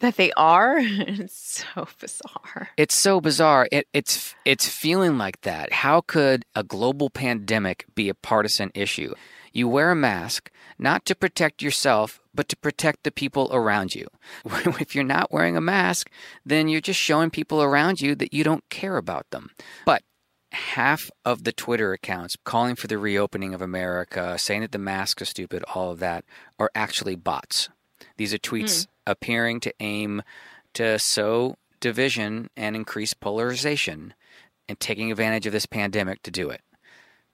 that 0.00 0.16
they 0.16 0.32
are. 0.32 0.78
It's 0.78 1.64
so 1.74 1.86
bizarre. 1.98 2.70
It's 2.76 2.94
so 2.94 3.20
bizarre. 3.20 3.68
It, 3.72 3.86
it's 3.92 4.34
it's 4.44 4.68
feeling 4.68 5.16
like 5.18 5.40
that. 5.42 5.72
How 5.72 6.00
could 6.00 6.44
a 6.54 6.62
global 6.64 7.08
pandemic 7.08 7.86
be 7.94 8.08
a 8.08 8.14
partisan 8.14 8.70
issue? 8.74 9.14
You 9.52 9.68
wear 9.68 9.90
a 9.90 9.96
mask 9.96 10.50
not 10.78 11.04
to 11.06 11.14
protect 11.14 11.62
yourself, 11.62 12.20
but 12.34 12.48
to 12.48 12.56
protect 12.56 13.04
the 13.04 13.10
people 13.10 13.48
around 13.52 13.94
you. 13.94 14.08
if 14.80 14.94
you're 14.94 15.04
not 15.04 15.32
wearing 15.32 15.56
a 15.56 15.60
mask, 15.60 16.10
then 16.44 16.68
you're 16.68 16.80
just 16.80 17.00
showing 17.00 17.30
people 17.30 17.62
around 17.62 18.00
you 18.00 18.14
that 18.16 18.32
you 18.32 18.44
don't 18.44 18.68
care 18.70 18.96
about 18.96 19.30
them. 19.30 19.50
But 19.84 20.02
half 20.52 21.10
of 21.24 21.44
the 21.44 21.52
Twitter 21.52 21.92
accounts 21.92 22.36
calling 22.44 22.74
for 22.74 22.86
the 22.86 22.98
reopening 22.98 23.54
of 23.54 23.62
America, 23.62 24.38
saying 24.38 24.62
that 24.62 24.72
the 24.72 24.78
masks 24.78 25.22
are 25.22 25.26
stupid, 25.26 25.64
all 25.74 25.90
of 25.90 25.98
that, 26.00 26.24
are 26.58 26.70
actually 26.74 27.16
bots. 27.16 27.68
These 28.16 28.34
are 28.34 28.38
tweets 28.38 28.82
mm. 28.82 28.86
appearing 29.06 29.60
to 29.60 29.74
aim 29.80 30.22
to 30.74 30.98
sow 30.98 31.56
division 31.80 32.48
and 32.56 32.76
increase 32.76 33.14
polarization 33.14 34.14
and 34.68 34.78
taking 34.78 35.10
advantage 35.10 35.46
of 35.46 35.52
this 35.52 35.66
pandemic 35.66 36.22
to 36.22 36.30
do 36.30 36.48
it. 36.48 36.62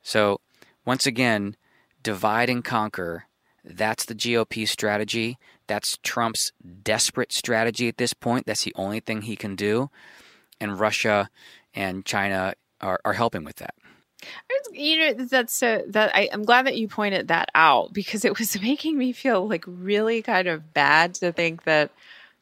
So, 0.03 0.41
once 0.85 1.07
again, 1.07 1.57
divide 2.03 2.51
and 2.51 2.65
conquer. 2.65 3.25
That's 3.65 4.05
the 4.05 4.15
GOP 4.15 4.67
strategy. 4.67 5.39
That's 5.67 5.99
Trump's 6.03 6.53
desperate 6.83 7.33
strategy 7.33 7.89
at 7.89 7.99
this 7.99 8.15
point. 8.15 8.47
That's 8.47 8.65
the 8.65 8.75
only 8.77 9.01
thing 9.01 9.23
he 9.23 9.37
can 9.37 9.57
do. 9.57 9.91
And 10.61 10.81
Russia 10.81 11.29
and 11.75 12.05
China 12.05 12.55
are, 12.81 13.01
are 13.05 13.13
helping 13.13 13.45
with 13.45 13.57
that. 13.57 13.75
You 14.73 14.99
know, 14.99 15.25
that's 15.25 15.55
so 15.55 15.85
that 15.89 16.15
I, 16.15 16.29
I'm 16.33 16.45
glad 16.45 16.67
that 16.67 16.77
you 16.77 16.89
pointed 16.89 17.29
that 17.29 17.51
out 17.55 17.93
because 17.93 18.25
it 18.25 18.39
was 18.39 18.61
making 18.63 18.99
me 18.99 19.13
feel 19.13 19.49
like 19.49 19.65
really 19.67 20.23
kind 20.23 20.49
of 20.49 20.75
bad 20.75 21.15
to 21.15 21.33
think 21.33 21.65
that, 21.65 21.91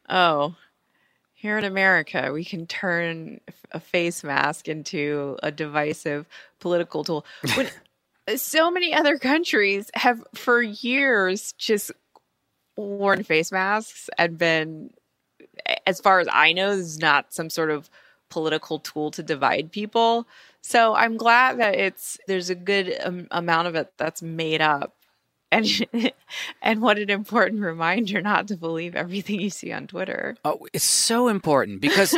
oh, 0.08 0.54
here 1.34 1.58
in 1.58 1.64
America, 1.64 2.30
we 2.32 2.44
can 2.44 2.66
turn 2.66 3.40
a 3.70 3.78
face 3.78 4.24
mask 4.24 4.68
into 4.68 5.36
a 5.42 5.50
divisive 5.50 6.26
political 6.60 7.04
tool. 7.04 7.26
When 7.54 7.68
so 8.34 8.70
many 8.70 8.92
other 8.92 9.18
countries 9.18 9.90
have 9.94 10.22
for 10.34 10.60
years 10.60 11.52
just 11.58 11.92
worn 12.76 13.22
face 13.22 13.52
masks 13.52 14.10
and 14.18 14.36
been 14.36 14.90
as 15.86 16.00
far 16.00 16.20
as 16.20 16.28
i 16.30 16.52
know 16.52 16.70
is 16.70 16.98
not 16.98 17.32
some 17.32 17.48
sort 17.48 17.70
of 17.70 17.88
political 18.28 18.78
tool 18.78 19.10
to 19.12 19.22
divide 19.22 19.72
people. 19.72 20.26
So 20.60 20.94
i'm 20.94 21.16
glad 21.16 21.60
that 21.60 21.74
it's 21.74 22.18
there's 22.26 22.50
a 22.50 22.54
good 22.54 22.96
um, 23.02 23.28
amount 23.30 23.68
of 23.68 23.74
it 23.74 23.92
that's 23.96 24.22
made 24.22 24.60
up. 24.60 24.94
And 25.52 25.66
and 26.62 26.82
what 26.82 26.98
an 26.98 27.08
important 27.08 27.62
reminder 27.62 28.20
not 28.20 28.48
to 28.48 28.56
believe 28.56 28.96
everything 28.96 29.40
you 29.40 29.50
see 29.50 29.72
on 29.72 29.86
twitter. 29.86 30.36
Oh 30.44 30.66
it's 30.72 30.84
so 30.84 31.28
important 31.28 31.80
because 31.80 32.16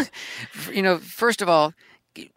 you 0.72 0.82
know 0.82 0.98
first 0.98 1.42
of 1.42 1.48
all 1.48 1.74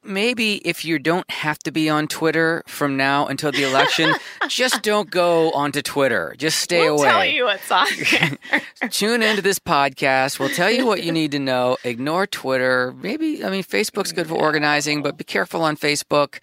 maybe 0.03 0.55
if 0.67 0.85
you 0.85 0.99
don't 0.99 1.29
have 1.29 1.59
to 1.59 1.71
be 1.71 1.89
on 1.89 2.07
Twitter 2.07 2.63
from 2.67 2.97
now 2.97 3.27
until 3.27 3.51
the 3.51 3.63
election, 3.63 4.13
just 4.47 4.81
don't 4.83 5.09
go 5.09 5.51
onto 5.51 5.81
Twitter. 5.81 6.35
Just 6.37 6.59
stay 6.59 6.85
away. 6.85 6.89
we'll 6.89 7.03
away. 7.03 7.09
Tell 7.09 7.25
you 7.25 7.43
what's 7.45 7.71
on. 7.71 7.87
Tune 8.89 9.21
into 9.21 9.41
this 9.41 9.59
podcast. 9.59 10.39
We'll 10.39 10.49
tell 10.49 10.71
you 10.71 10.85
what 10.85 11.03
you 11.03 11.11
need 11.11 11.31
to 11.31 11.39
know. 11.39 11.77
Ignore 11.83 12.27
Twitter. 12.27 12.93
Maybe 13.01 13.43
I 13.43 13.49
mean 13.49 13.63
Facebook's 13.63 14.11
good 14.11 14.27
for 14.27 14.35
organizing, 14.35 15.01
but 15.01 15.17
be 15.17 15.23
careful 15.23 15.61
on 15.63 15.77
Facebook. 15.77 16.39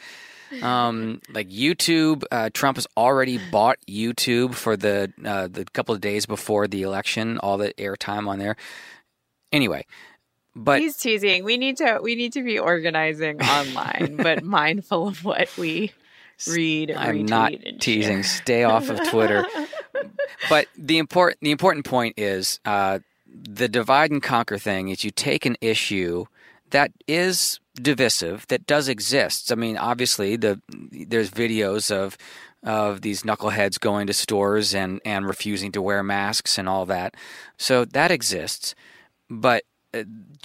Um, 0.62 1.20
like 1.32 1.48
YouTube, 1.48 2.24
uh, 2.32 2.50
Trump 2.52 2.76
has 2.76 2.86
already 2.96 3.38
bought 3.52 3.78
YouTube 3.88 4.54
for 4.54 4.76
the 4.76 5.12
uh, 5.24 5.46
the 5.46 5.64
couple 5.66 5.94
of 5.94 6.00
days 6.00 6.26
before 6.26 6.66
the 6.66 6.82
election. 6.82 7.38
All 7.38 7.56
the 7.56 7.72
airtime 7.74 8.26
on 8.28 8.38
there. 8.40 8.56
Anyway, 9.52 9.84
but 10.54 10.80
he's 10.80 10.96
teasing. 10.96 11.44
We 11.44 11.56
need 11.56 11.76
to 11.78 12.00
we 12.02 12.14
need 12.14 12.32
to 12.34 12.42
be 12.42 12.58
organizing 12.58 13.40
online, 13.40 14.16
but 14.16 14.42
mindful 14.44 15.08
of 15.08 15.24
what 15.24 15.56
we 15.56 15.92
read. 16.46 16.90
I'm 16.90 17.26
not 17.26 17.52
teasing. 17.80 18.22
Stay 18.22 18.64
off 18.64 18.88
of 18.88 19.08
Twitter. 19.08 19.44
but 20.48 20.66
the 20.76 20.98
important 20.98 21.38
the 21.40 21.50
important 21.50 21.84
point 21.84 22.14
is 22.16 22.60
uh, 22.64 23.00
the 23.26 23.68
divide 23.68 24.10
and 24.10 24.22
conquer 24.22 24.58
thing. 24.58 24.88
Is 24.88 25.04
you 25.04 25.10
take 25.10 25.46
an 25.46 25.56
issue 25.60 26.26
that 26.70 26.92
is 27.06 27.60
divisive 27.74 28.46
that 28.48 28.66
does 28.66 28.88
exist. 28.88 29.52
I 29.52 29.54
mean, 29.54 29.76
obviously 29.76 30.36
the 30.36 30.60
there's 30.90 31.30
videos 31.30 31.90
of 31.90 32.16
of 32.62 33.00
these 33.00 33.22
knuckleheads 33.22 33.80
going 33.80 34.06
to 34.06 34.12
stores 34.12 34.74
and 34.74 35.00
and 35.04 35.26
refusing 35.26 35.72
to 35.72 35.82
wear 35.82 36.02
masks 36.02 36.58
and 36.58 36.68
all 36.68 36.86
that. 36.86 37.14
So 37.56 37.84
that 37.84 38.10
exists. 38.10 38.74
But 39.28 39.62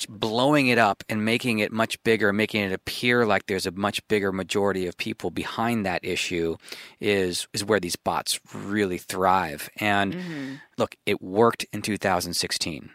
blowing 0.10 0.68
it 0.68 0.78
up 0.78 1.04
and 1.10 1.24
making 1.24 1.60
it 1.60 1.72
much 1.72 2.02
bigger, 2.04 2.34
making 2.34 2.64
it 2.64 2.72
appear 2.72 3.26
like 3.26 3.46
there's 3.46 3.66
a 3.66 3.72
much 3.72 4.06
bigger 4.08 4.32
majority 4.32 4.88
of 4.88 4.98
people 4.98 5.30
behind 5.30 5.86
that 5.86 6.04
issue 6.04 6.56
is 7.00 7.48
is 7.54 7.64
where 7.64 7.80
these 7.80 7.96
bots 7.96 8.40
really 8.54 8.98
thrive. 8.98 9.70
And 9.78 10.14
mm-hmm. 10.14 10.54
look, 10.78 10.96
it 11.06 11.22
worked 11.22 11.66
in 11.72 11.82
2016. 11.82 12.90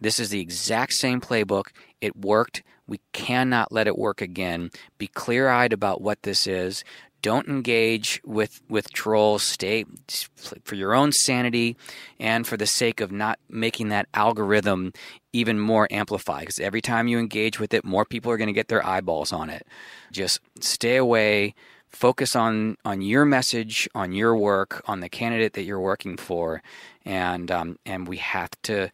This 0.00 0.18
is 0.18 0.30
the 0.30 0.40
exact 0.40 0.94
same 0.94 1.20
playbook. 1.20 1.66
It 2.00 2.16
worked. 2.16 2.64
We 2.88 3.00
cannot 3.12 3.70
let 3.70 3.86
it 3.86 3.96
work 3.96 4.20
again. 4.20 4.70
Be 4.98 5.06
clear 5.06 5.48
eyed 5.48 5.72
about 5.72 6.02
what 6.02 6.24
this 6.24 6.48
is. 6.48 6.82
Don't 7.22 7.48
engage 7.48 8.20
with, 8.24 8.60
with 8.68 8.92
trolls. 8.92 9.42
Stay 9.42 9.84
for 10.64 10.74
your 10.74 10.94
own 10.94 11.12
sanity 11.12 11.76
and 12.18 12.46
for 12.46 12.56
the 12.56 12.66
sake 12.66 13.00
of 13.00 13.12
not 13.12 13.38
making 13.48 13.88
that 13.88 14.08
algorithm 14.12 14.92
even 15.32 15.58
more 15.58 15.88
amplified. 15.90 16.40
Because 16.40 16.60
every 16.60 16.80
time 16.80 17.08
you 17.08 17.18
engage 17.18 17.58
with 17.58 17.72
it, 17.72 17.84
more 17.84 18.04
people 18.04 18.30
are 18.30 18.36
going 18.36 18.48
to 18.48 18.52
get 18.52 18.68
their 18.68 18.84
eyeballs 18.84 19.32
on 19.32 19.48
it. 19.48 19.66
Just 20.10 20.40
stay 20.60 20.96
away. 20.96 21.54
Focus 21.88 22.34
on, 22.34 22.76
on 22.84 23.02
your 23.02 23.24
message, 23.24 23.88
on 23.94 24.12
your 24.12 24.36
work, 24.36 24.82
on 24.86 25.00
the 25.00 25.08
candidate 25.08 25.52
that 25.52 25.62
you're 25.62 25.80
working 25.80 26.16
for, 26.16 26.62
and 27.04 27.50
um, 27.50 27.78
and 27.84 28.08
we 28.08 28.16
have 28.16 28.50
to 28.62 28.90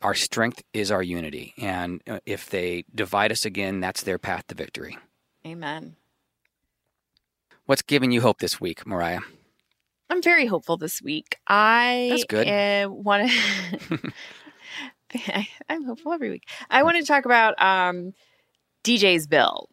our 0.00 0.14
strength 0.14 0.62
is 0.72 0.90
our 0.90 1.02
unity. 1.02 1.54
And 1.58 2.02
uh, 2.08 2.20
if 2.26 2.48
they 2.48 2.84
divide 2.94 3.32
us 3.32 3.44
again, 3.44 3.80
that's 3.80 4.02
their 4.02 4.18
path 4.18 4.46
to 4.48 4.54
victory. 4.54 4.98
Amen. 5.46 5.96
What's 7.72 7.80
giving 7.80 8.12
you 8.12 8.20
hope 8.20 8.40
this 8.40 8.60
week, 8.60 8.86
Mariah? 8.86 9.20
I'm 10.10 10.20
very 10.20 10.44
hopeful 10.44 10.76
this 10.76 11.00
week. 11.00 11.38
I 11.46 12.08
That's 12.10 12.24
good. 12.24 12.46
Uh, 12.46 12.90
want 12.90 13.30
to. 13.30 14.12
I'm 15.70 15.82
hopeful 15.84 16.12
every 16.12 16.28
week. 16.28 16.46
I 16.68 16.82
want 16.82 16.98
to 16.98 17.02
talk 17.02 17.24
about 17.24 17.54
um, 17.62 18.12
DJ's 18.84 19.26
bill. 19.26 19.70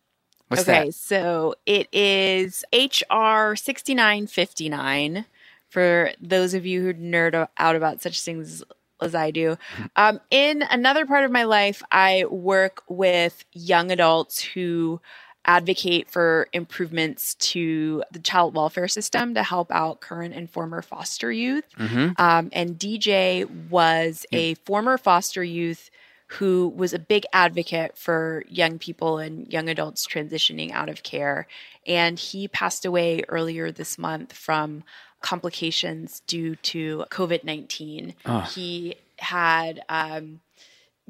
What's 0.48 0.64
okay, 0.64 0.86
that? 0.86 0.96
so 0.96 1.56
it 1.66 1.90
is 1.92 2.64
HR 2.72 3.56
6959 3.56 5.26
for 5.68 6.12
those 6.22 6.54
of 6.54 6.66
you 6.66 6.82
who 6.82 6.94
nerd 6.94 7.50
out 7.58 7.76
about 7.76 8.02
such 8.02 8.22
things 8.22 8.64
as 9.02 9.14
I 9.14 9.32
do. 9.32 9.58
Mm-hmm. 9.76 9.86
Um, 9.98 10.22
in 10.32 10.62
another 10.62 11.06
part 11.06 11.26
of 11.26 11.32
my 11.32 11.44
life, 11.44 11.84
I 11.92 12.24
work 12.30 12.82
with 12.88 13.44
young 13.52 13.92
adults 13.92 14.42
who 14.42 15.02
advocate 15.46 16.10
for 16.10 16.48
improvements 16.54 17.36
to 17.36 18.04
the 18.12 18.20
child 18.20 18.54
welfare 18.54 18.88
system 18.88 19.34
to 19.34 19.44
help 19.44 19.72
out 19.72 20.02
current 20.02 20.36
and 20.36 20.50
former 20.50 20.82
foster 20.82 21.32
youth. 21.32 21.66
hmm 21.76 22.10
Um, 22.18 22.50
and 22.52 22.78
DJ 22.78 23.50
was 23.70 24.26
a 24.32 24.56
former 24.56 24.98
foster 24.98 25.44
youth 25.44 25.90
who 26.34 26.72
was 26.76 26.94
a 26.94 27.00
big 27.00 27.26
advocate 27.34 27.98
for 27.98 28.44
young 28.48 28.78
people 28.78 29.18
and 29.18 29.52
young 29.52 29.68
adults 29.68 30.06
transitioning 30.06 30.72
out 30.72 30.88
of 30.88 31.02
care. 31.02 31.48
And 31.88 32.20
he 32.20 32.48
passed 32.48 32.86
away 32.86 33.24
earlier 33.28 33.72
this 33.72 33.98
month 33.98 34.34
from 34.34 34.84
complications 35.22 36.22
due 36.28 36.56
to 36.58 37.06
COVID 37.10 37.44
19. 37.44 38.14
Oh. 38.26 38.42
He 38.42 38.96
had 39.18 39.82
um, 39.90 40.42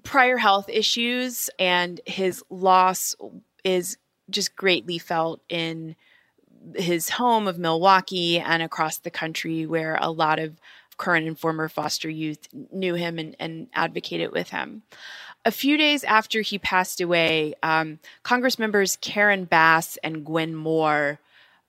prior 0.03 0.37
health 0.37 0.69
issues, 0.69 1.49
and 1.59 1.99
his 2.05 2.41
loss 2.49 3.15
is 3.63 3.97
just 4.29 4.55
greatly 4.55 4.97
felt 4.97 5.41
in 5.49 5.95
his 6.75 7.09
home 7.09 7.47
of 7.47 7.57
Milwaukee 7.57 8.39
and 8.39 8.61
across 8.61 8.97
the 8.97 9.11
country, 9.11 9.65
where 9.65 9.97
a 10.01 10.11
lot 10.11 10.39
of 10.39 10.59
current 10.97 11.25
and 11.25 11.39
former 11.39 11.69
foster 11.69 12.09
youth 12.09 12.47
knew 12.71 12.93
him 12.95 13.17
and, 13.17 13.35
and 13.39 13.67
advocated 13.73 14.31
with 14.31 14.49
him. 14.49 14.83
A 15.45 15.51
few 15.51 15.77
days 15.77 16.03
after 16.03 16.41
he 16.41 16.59
passed 16.59 16.99
away, 16.99 17.53
um, 17.63 17.99
Congress 18.23 18.59
members 18.59 18.97
Karen 18.99 19.45
Bass 19.45 19.97
and 20.03 20.25
Gwen 20.25 20.53
Moore 20.53 21.19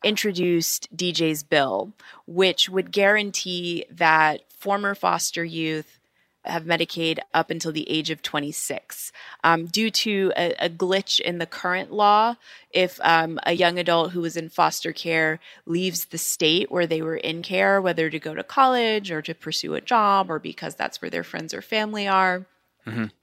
introduced 0.02 0.95
DJ's 0.97 1.45
bill, 1.45 1.93
which 2.26 2.69
would 2.69 2.90
guarantee 2.90 3.85
that 3.90 4.43
former 4.50 4.95
foster 4.95 5.45
youth 5.45 6.00
have 6.45 6.65
Medicaid 6.65 7.19
up 7.35 7.51
until 7.51 7.73
the 7.73 7.89
age 7.91 8.11
of 8.11 8.23
26. 8.23 9.13
Um, 9.45 9.67
due 9.67 9.91
to 9.91 10.33
a, 10.37 10.55
a 10.67 10.71
glitch 10.71 11.21
in 11.21 11.39
the 11.39 11.47
current 11.47 11.93
law, 11.93 12.37
if 12.71 12.99
um, 13.03 13.39
a 13.45 13.53
young 13.53 13.79
adult 13.79 14.13
who 14.13 14.21
was 14.21 14.37
in 14.37 14.49
foster 14.49 14.93
care 14.93 15.39
leaves 15.67 16.07
the 16.07 16.19
state 16.19 16.71
where 16.71 16.87
they 16.87 17.03
were 17.03 17.17
in 17.17 17.43
care, 17.43 17.81
whether 17.81 18.09
to 18.09 18.19
go 18.19 18.35
to 18.35 18.43
college 18.43 19.11
or 19.11 19.23
to 19.23 19.35
pursue 19.35 19.75
a 19.75 19.81
job 19.81 20.31
or 20.31 20.39
because 20.39 20.75
that's 20.75 21.03
where 21.03 21.11
their 21.11 21.25
friends 21.25 21.53
or 21.53 21.63
family 21.63 22.09
are, 22.09 22.47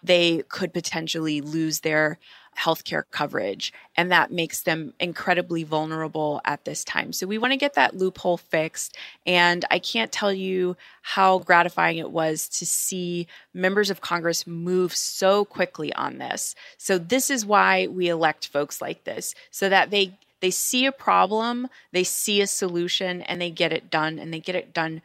they 0.04 0.44
could 0.50 0.74
potentially 0.74 1.42
lose 1.42 1.80
their 1.82 2.20
healthcare 2.58 3.04
coverage. 3.12 3.72
And 3.96 4.12
that 4.12 4.32
makes 4.32 4.62
them 4.62 4.94
incredibly 5.00 5.64
vulnerable 5.64 6.42
at 6.44 6.66
this 6.66 6.84
time. 6.84 7.14
So 7.14 7.28
we 7.28 7.38
want 7.38 7.54
to 7.54 7.58
get 7.58 7.76
that 7.76 7.96
loophole 7.96 8.38
fixed. 8.38 8.96
And 9.26 9.64
I 9.70 9.80
can't 9.80 10.12
tell 10.12 10.34
you 10.34 10.76
how 11.02 11.40
gratifying 11.40 11.98
it 11.98 12.12
was 12.12 12.48
to 12.50 12.66
see 12.66 13.28
members 13.54 13.90
of 13.90 14.02
Congress 14.02 14.48
move 14.48 14.96
so 14.96 15.46
quickly 15.46 15.94
on 15.94 16.18
this. 16.18 16.56
So 16.78 16.98
this 16.98 17.30
is 17.30 17.46
why 17.46 17.88
we 17.88 18.10
elect 18.10 18.48
folks 18.48 18.82
like 18.82 19.04
this, 19.04 19.36
so 19.52 19.70
that 19.70 19.92
they 19.92 20.18
they 20.40 20.52
see 20.52 20.86
a 20.86 20.92
problem, 20.92 21.68
they 21.92 22.04
see 22.04 22.42
a 22.42 22.48
solution, 22.48 23.24
and 23.24 23.42
they 23.42 23.50
get 23.50 23.74
it 23.74 23.90
done, 23.90 24.20
and 24.20 24.32
they 24.32 24.40
get 24.40 24.56
it 24.56 24.72
done 24.72 25.02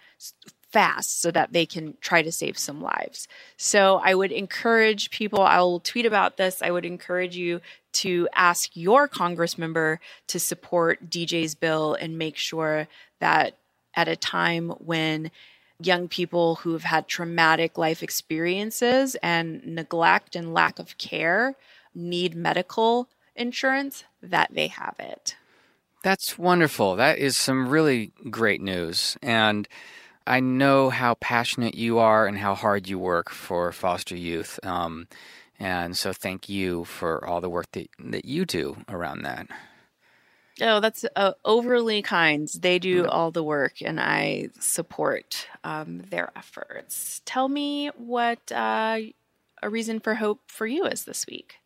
fast 0.72 1.20
so 1.20 1.30
that 1.30 1.52
they 1.52 1.66
can 1.66 1.96
try 2.00 2.22
to 2.22 2.32
save 2.32 2.56
some 2.58 2.80
lives. 2.80 3.28
So 3.56 4.00
I 4.02 4.14
would 4.14 4.32
encourage 4.32 5.10
people, 5.10 5.42
I 5.42 5.60
will 5.60 5.80
tweet 5.80 6.06
about 6.06 6.36
this. 6.36 6.62
I 6.62 6.70
would 6.70 6.86
encourage 6.86 7.36
you 7.36 7.60
to 7.92 8.28
ask 8.34 8.70
your 8.74 9.06
Congress 9.06 9.58
member 9.58 10.00
to 10.28 10.40
support 10.40 11.10
DJ's 11.10 11.54
bill 11.54 11.94
and 11.94 12.18
make 12.18 12.36
sure 12.36 12.88
that 13.20 13.58
at 13.94 14.08
a 14.08 14.16
time 14.16 14.70
when 14.78 15.30
young 15.78 16.08
people 16.08 16.56
who 16.56 16.72
have 16.72 16.84
had 16.84 17.08
traumatic 17.08 17.76
life 17.76 18.02
experiences 18.02 19.14
and 19.22 19.64
neglect 19.66 20.34
and 20.34 20.54
lack 20.54 20.78
of 20.78 20.96
care 20.96 21.54
need 21.94 22.34
medical 22.34 23.08
insurance, 23.36 24.04
that 24.22 24.48
they 24.52 24.68
have 24.68 24.94
it. 24.98 25.36
That's 26.02 26.38
wonderful. 26.38 26.96
That 26.96 27.18
is 27.18 27.36
some 27.36 27.68
really 27.68 28.12
great 28.30 28.60
news. 28.60 29.16
And 29.22 29.68
I 30.26 30.40
know 30.40 30.90
how 30.90 31.14
passionate 31.14 31.74
you 31.74 31.98
are 31.98 32.26
and 32.26 32.38
how 32.38 32.54
hard 32.54 32.88
you 32.88 32.98
work 32.98 33.30
for 33.30 33.72
foster 33.72 34.16
youth. 34.16 34.60
Um, 34.62 35.08
and 35.58 35.96
so 35.96 36.12
thank 36.12 36.48
you 36.48 36.84
for 36.84 37.24
all 37.26 37.40
the 37.40 37.50
work 37.50 37.70
that, 37.72 37.88
that 37.98 38.24
you 38.24 38.44
do 38.44 38.78
around 38.88 39.22
that. 39.22 39.46
Oh, 40.60 40.80
that's 40.80 41.04
uh, 41.16 41.32
overly 41.44 42.02
kind. 42.02 42.48
They 42.58 42.78
do 42.78 43.06
all 43.06 43.30
the 43.30 43.42
work, 43.42 43.76
and 43.80 43.98
I 43.98 44.50
support 44.60 45.48
um, 45.64 46.02
their 46.10 46.30
efforts. 46.36 47.22
Tell 47.24 47.48
me 47.48 47.88
what 47.96 48.52
uh, 48.52 48.98
a 49.62 49.70
reason 49.70 49.98
for 49.98 50.16
hope 50.16 50.40
for 50.48 50.66
you 50.66 50.84
is 50.84 51.04
this 51.04 51.26
week. 51.26 51.56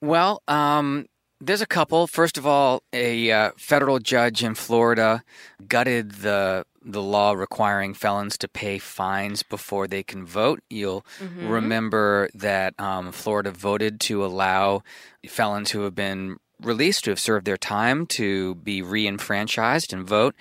Well, 0.00 0.42
um, 0.48 1.06
there's 1.40 1.60
a 1.60 1.66
couple. 1.66 2.06
First 2.06 2.36
of 2.36 2.46
all, 2.46 2.82
a 2.92 3.30
uh, 3.30 3.50
federal 3.56 4.00
judge 4.00 4.42
in 4.42 4.54
Florida 4.54 5.22
gutted 5.66 6.10
the 6.12 6.64
the 6.84 7.02
law 7.02 7.32
requiring 7.32 7.94
felons 7.94 8.38
to 8.38 8.48
pay 8.48 8.78
fines 8.78 9.42
before 9.42 9.86
they 9.86 10.02
can 10.02 10.24
vote. 10.24 10.60
You'll 10.70 11.04
remember 11.48 12.28
that 12.34 12.78
um, 12.78 13.12
Florida 13.12 13.50
voted 13.50 14.00
to 14.00 14.24
allow 14.24 14.82
felons 15.26 15.72
who 15.72 15.82
have 15.82 15.94
been 15.94 16.36
released 16.60 17.04
to 17.04 17.10
have 17.10 17.20
served 17.20 17.46
their 17.46 17.56
time 17.56 18.06
to 18.06 18.54
be 18.56 18.82
re-enfranchised 18.82 19.92
and 19.92 20.06
vote, 20.06 20.34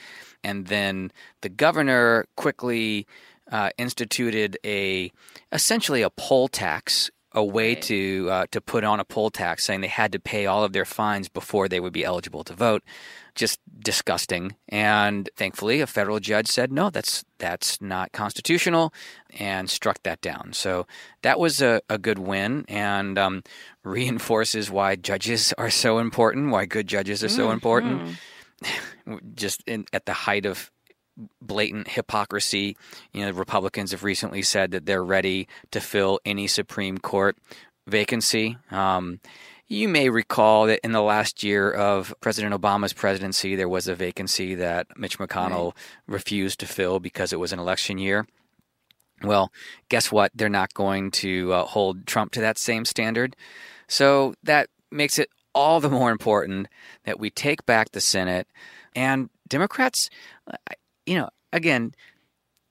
and 0.43 0.67
then 0.67 1.11
the 1.41 1.49
governor 1.49 2.25
quickly 2.35 3.05
uh, 3.51 3.69
instituted 3.77 4.57
a 4.65 5.11
essentially 5.51 6.01
a 6.01 6.09
poll 6.09 6.47
tax 6.47 7.09
a 7.33 7.43
way 7.43 7.73
Right. 7.73 7.81
to 7.83 8.27
uh, 8.31 8.45
to 8.51 8.61
put 8.61 8.83
on 8.83 8.99
a 8.99 9.05
poll 9.05 9.29
tax, 9.29 9.65
saying 9.65 9.81
they 9.81 9.87
had 9.87 10.11
to 10.13 10.19
pay 10.19 10.45
all 10.45 10.63
of 10.63 10.73
their 10.73 10.85
fines 10.85 11.29
before 11.29 11.67
they 11.67 11.79
would 11.79 11.93
be 11.93 12.03
eligible 12.05 12.43
to 12.45 12.53
vote. 12.53 12.83
Just 13.35 13.59
disgusting. 13.79 14.55
And 14.69 15.29
thankfully, 15.35 15.81
a 15.81 15.85
federal 15.87 16.19
judge 16.19 16.47
said 16.47 16.71
no, 16.71 16.89
that's 16.89 17.23
that's 17.37 17.79
not 17.81 18.11
constitutional, 18.11 18.93
and 19.39 19.69
struck 19.69 20.01
that 20.03 20.21
down. 20.21 20.53
So 20.53 20.87
that 21.21 21.39
was 21.39 21.61
a, 21.61 21.81
a 21.89 21.97
good 21.99 22.17
win, 22.17 22.65
and 22.67 23.17
um, 23.19 23.43
reinforces 23.83 24.71
why 24.71 24.95
judges 24.95 25.53
are 25.57 25.69
so 25.69 25.99
important, 25.99 26.49
why 26.51 26.65
good 26.65 26.87
judges 26.87 27.23
are 27.23 27.29
so 27.29 27.51
important. 27.51 28.17
Just 29.35 29.63
in, 29.67 29.85
at 29.93 30.05
the 30.05 30.13
height 30.13 30.45
of 30.45 30.71
blatant 31.41 31.89
hypocrisy. 31.89 32.77
You 33.13 33.25
know, 33.25 33.31
Republicans 33.31 33.91
have 33.91 34.03
recently 34.03 34.41
said 34.41 34.71
that 34.71 34.85
they're 34.85 35.03
ready 35.03 35.47
to 35.71 35.79
fill 35.79 36.19
any 36.25 36.47
Supreme 36.47 36.97
Court 36.97 37.37
vacancy. 37.87 38.57
Um, 38.71 39.19
you 39.67 39.89
may 39.89 40.09
recall 40.09 40.67
that 40.67 40.79
in 40.83 40.93
the 40.93 41.01
last 41.01 41.43
year 41.43 41.69
of 41.69 42.13
President 42.21 42.53
Obama's 42.53 42.93
presidency, 42.93 43.55
there 43.55 43.67
was 43.67 43.87
a 43.87 43.95
vacancy 43.95 44.55
that 44.55 44.87
Mitch 44.97 45.19
McConnell 45.19 45.75
refused 46.07 46.59
to 46.61 46.65
fill 46.65 46.99
because 46.99 47.33
it 47.33 47.39
was 47.39 47.51
an 47.51 47.59
election 47.59 47.97
year. 47.97 48.25
Well, 49.23 49.51
guess 49.89 50.11
what? 50.11 50.31
They're 50.33 50.47
not 50.47 50.73
going 50.73 51.11
to 51.11 51.51
uh, 51.51 51.63
hold 51.65 52.05
Trump 52.05 52.31
to 52.33 52.41
that 52.41 52.57
same 52.57 52.85
standard. 52.85 53.35
So 53.87 54.35
that 54.43 54.69
makes 54.91 55.19
it 55.19 55.29
all 55.53 55.79
the 55.79 55.89
more 55.89 56.11
important 56.11 56.67
that 57.03 57.19
we 57.19 57.29
take 57.29 57.65
back 57.65 57.91
the 57.91 57.99
Senate. 57.99 58.47
And 58.95 59.29
Democrats, 59.49 60.09
you 61.07 61.15
know, 61.15 61.29
again, 61.51 61.93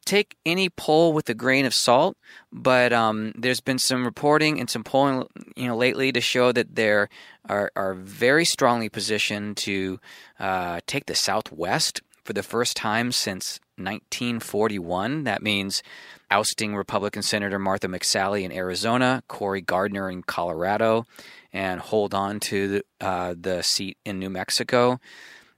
take 0.04 0.36
any 0.46 0.68
poll 0.68 1.12
with 1.12 1.28
a 1.28 1.34
grain 1.34 1.66
of 1.66 1.74
salt, 1.74 2.16
but 2.52 2.92
um, 2.92 3.32
there's 3.36 3.60
been 3.60 3.78
some 3.78 4.04
reporting 4.04 4.60
and 4.60 4.70
some 4.70 4.84
polling, 4.84 5.26
you 5.56 5.66
know, 5.66 5.76
lately 5.76 6.12
to 6.12 6.20
show 6.20 6.52
that 6.52 6.76
they're 6.76 7.08
are, 7.48 7.70
are 7.76 7.94
very 7.94 8.44
strongly 8.44 8.88
positioned 8.88 9.56
to 9.56 10.00
uh, 10.38 10.80
take 10.86 11.06
the 11.06 11.14
Southwest 11.14 12.00
for 12.24 12.32
the 12.32 12.42
first 12.42 12.76
time 12.76 13.12
since 13.12 13.60
1941. 13.76 15.24
That 15.24 15.42
means 15.42 15.82
ousting 16.30 16.74
Republican 16.74 17.22
Senator 17.22 17.58
Martha 17.58 17.88
McSally 17.88 18.42
in 18.42 18.52
Arizona, 18.52 19.22
Cory 19.28 19.60
Gardner 19.60 20.10
in 20.10 20.22
Colorado, 20.22 21.04
and 21.52 21.80
hold 21.80 22.14
on 22.14 22.40
to 22.40 22.68
the, 22.68 22.82
uh, 23.00 23.34
the 23.38 23.62
seat 23.62 23.96
in 24.04 24.18
New 24.18 24.30
Mexico. 24.30 24.98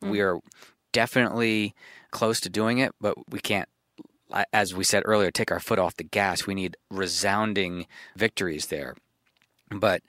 We 0.02 0.20
are 0.20 0.38
definitely 0.92 1.74
close 2.10 2.40
to 2.40 2.48
doing 2.48 2.78
it, 2.78 2.92
but 3.00 3.16
we 3.30 3.40
can't 3.40 3.68
as 4.52 4.74
we 4.74 4.84
said 4.84 5.02
earlier, 5.06 5.30
take 5.30 5.50
our 5.50 5.60
foot 5.60 5.78
off 5.78 5.96
the 5.96 6.04
gas. 6.04 6.46
We 6.46 6.54
need 6.54 6.76
resounding 6.90 7.86
victories 8.16 8.66
there. 8.66 8.94
But 9.70 10.02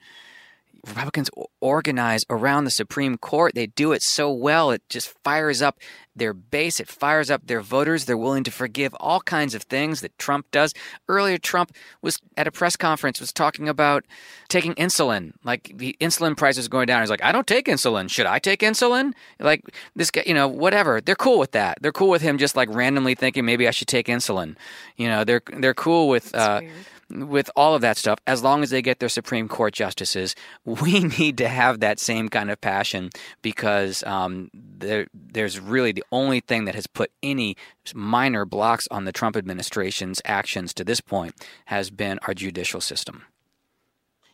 Republicans 0.86 1.30
organize 1.60 2.24
around 2.30 2.64
the 2.64 2.70
Supreme 2.70 3.18
Court. 3.18 3.54
They 3.54 3.66
do 3.66 3.92
it 3.92 4.02
so 4.02 4.30
well. 4.32 4.70
It 4.70 4.82
just 4.88 5.14
fires 5.22 5.60
up 5.60 5.78
their 6.14 6.32
base. 6.32 6.80
It 6.80 6.88
fires 6.88 7.30
up 7.30 7.46
their 7.46 7.60
voters. 7.60 8.04
They're 8.04 8.16
willing 8.16 8.44
to 8.44 8.50
forgive 8.50 8.94
all 9.00 9.20
kinds 9.20 9.54
of 9.54 9.62
things 9.62 10.00
that 10.00 10.16
Trump 10.18 10.46
does. 10.50 10.74
Earlier, 11.08 11.38
Trump 11.38 11.72
was 12.02 12.18
at 12.36 12.46
a 12.46 12.50
press 12.50 12.76
conference 12.76 13.20
was 13.20 13.32
talking 13.32 13.68
about 13.68 14.04
taking 14.48 14.74
insulin. 14.74 15.32
Like 15.44 15.72
the 15.74 15.96
insulin 16.00 16.36
price 16.36 16.58
is 16.58 16.68
going 16.68 16.86
down. 16.86 17.02
He's 17.02 17.10
like, 17.10 17.22
I 17.22 17.32
don't 17.32 17.46
take 17.46 17.66
insulin. 17.66 18.10
Should 18.10 18.26
I 18.26 18.38
take 18.38 18.60
insulin? 18.60 19.12
Like 19.38 19.64
this 19.94 20.10
guy, 20.10 20.24
you 20.26 20.34
know, 20.34 20.48
whatever. 20.48 21.00
They're 21.00 21.14
cool 21.14 21.38
with 21.38 21.52
that. 21.52 21.78
They're 21.80 21.92
cool 21.92 22.10
with 22.10 22.22
him 22.22 22.38
just 22.38 22.56
like 22.56 22.68
randomly 22.70 23.14
thinking 23.14 23.44
maybe 23.44 23.68
I 23.68 23.70
should 23.70 23.88
take 23.88 24.06
insulin. 24.06 24.56
You 24.96 25.08
know, 25.08 25.24
they're 25.24 25.42
they're 25.58 25.74
cool 25.74 26.08
with. 26.08 26.34
Uh, 26.34 26.62
with 27.10 27.50
all 27.56 27.74
of 27.74 27.82
that 27.82 27.96
stuff, 27.96 28.18
as 28.26 28.42
long 28.42 28.62
as 28.62 28.70
they 28.70 28.82
get 28.82 28.98
their 28.98 29.08
Supreme 29.08 29.48
Court 29.48 29.74
justices, 29.74 30.34
we 30.64 31.00
need 31.00 31.38
to 31.38 31.48
have 31.48 31.80
that 31.80 31.98
same 31.98 32.28
kind 32.28 32.50
of 32.50 32.60
passion 32.60 33.10
because 33.42 34.02
um, 34.04 34.50
there, 34.54 35.06
there's 35.14 35.58
really 35.58 35.92
the 35.92 36.04
only 36.12 36.40
thing 36.40 36.64
that 36.64 36.74
has 36.74 36.86
put 36.86 37.10
any 37.22 37.56
minor 37.94 38.44
blocks 38.44 38.86
on 38.90 39.04
the 39.04 39.12
Trump 39.12 39.36
administration's 39.36 40.22
actions 40.24 40.72
to 40.74 40.84
this 40.84 41.00
point 41.00 41.34
has 41.66 41.90
been 41.90 42.18
our 42.26 42.34
judicial 42.34 42.80
system. 42.80 43.24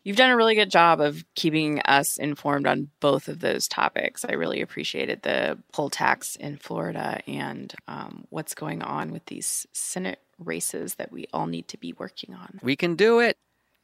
You've 0.06 0.16
done 0.16 0.30
a 0.30 0.36
really 0.36 0.54
good 0.54 0.70
job 0.70 1.00
of 1.00 1.24
keeping 1.34 1.80
us 1.80 2.16
informed 2.16 2.68
on 2.68 2.90
both 3.00 3.26
of 3.26 3.40
those 3.40 3.66
topics. 3.66 4.24
I 4.24 4.34
really 4.34 4.60
appreciated 4.60 5.22
the 5.22 5.58
poll 5.72 5.90
tax 5.90 6.36
in 6.36 6.58
Florida 6.58 7.20
and 7.26 7.74
um, 7.88 8.24
what's 8.30 8.54
going 8.54 8.82
on 8.82 9.10
with 9.10 9.26
these 9.26 9.66
Senate 9.72 10.20
races 10.38 10.94
that 10.94 11.10
we 11.10 11.26
all 11.32 11.48
need 11.48 11.66
to 11.66 11.76
be 11.76 11.92
working 11.92 12.34
on. 12.34 12.60
We 12.62 12.76
can 12.76 12.94
do 12.94 13.18
it. 13.18 13.36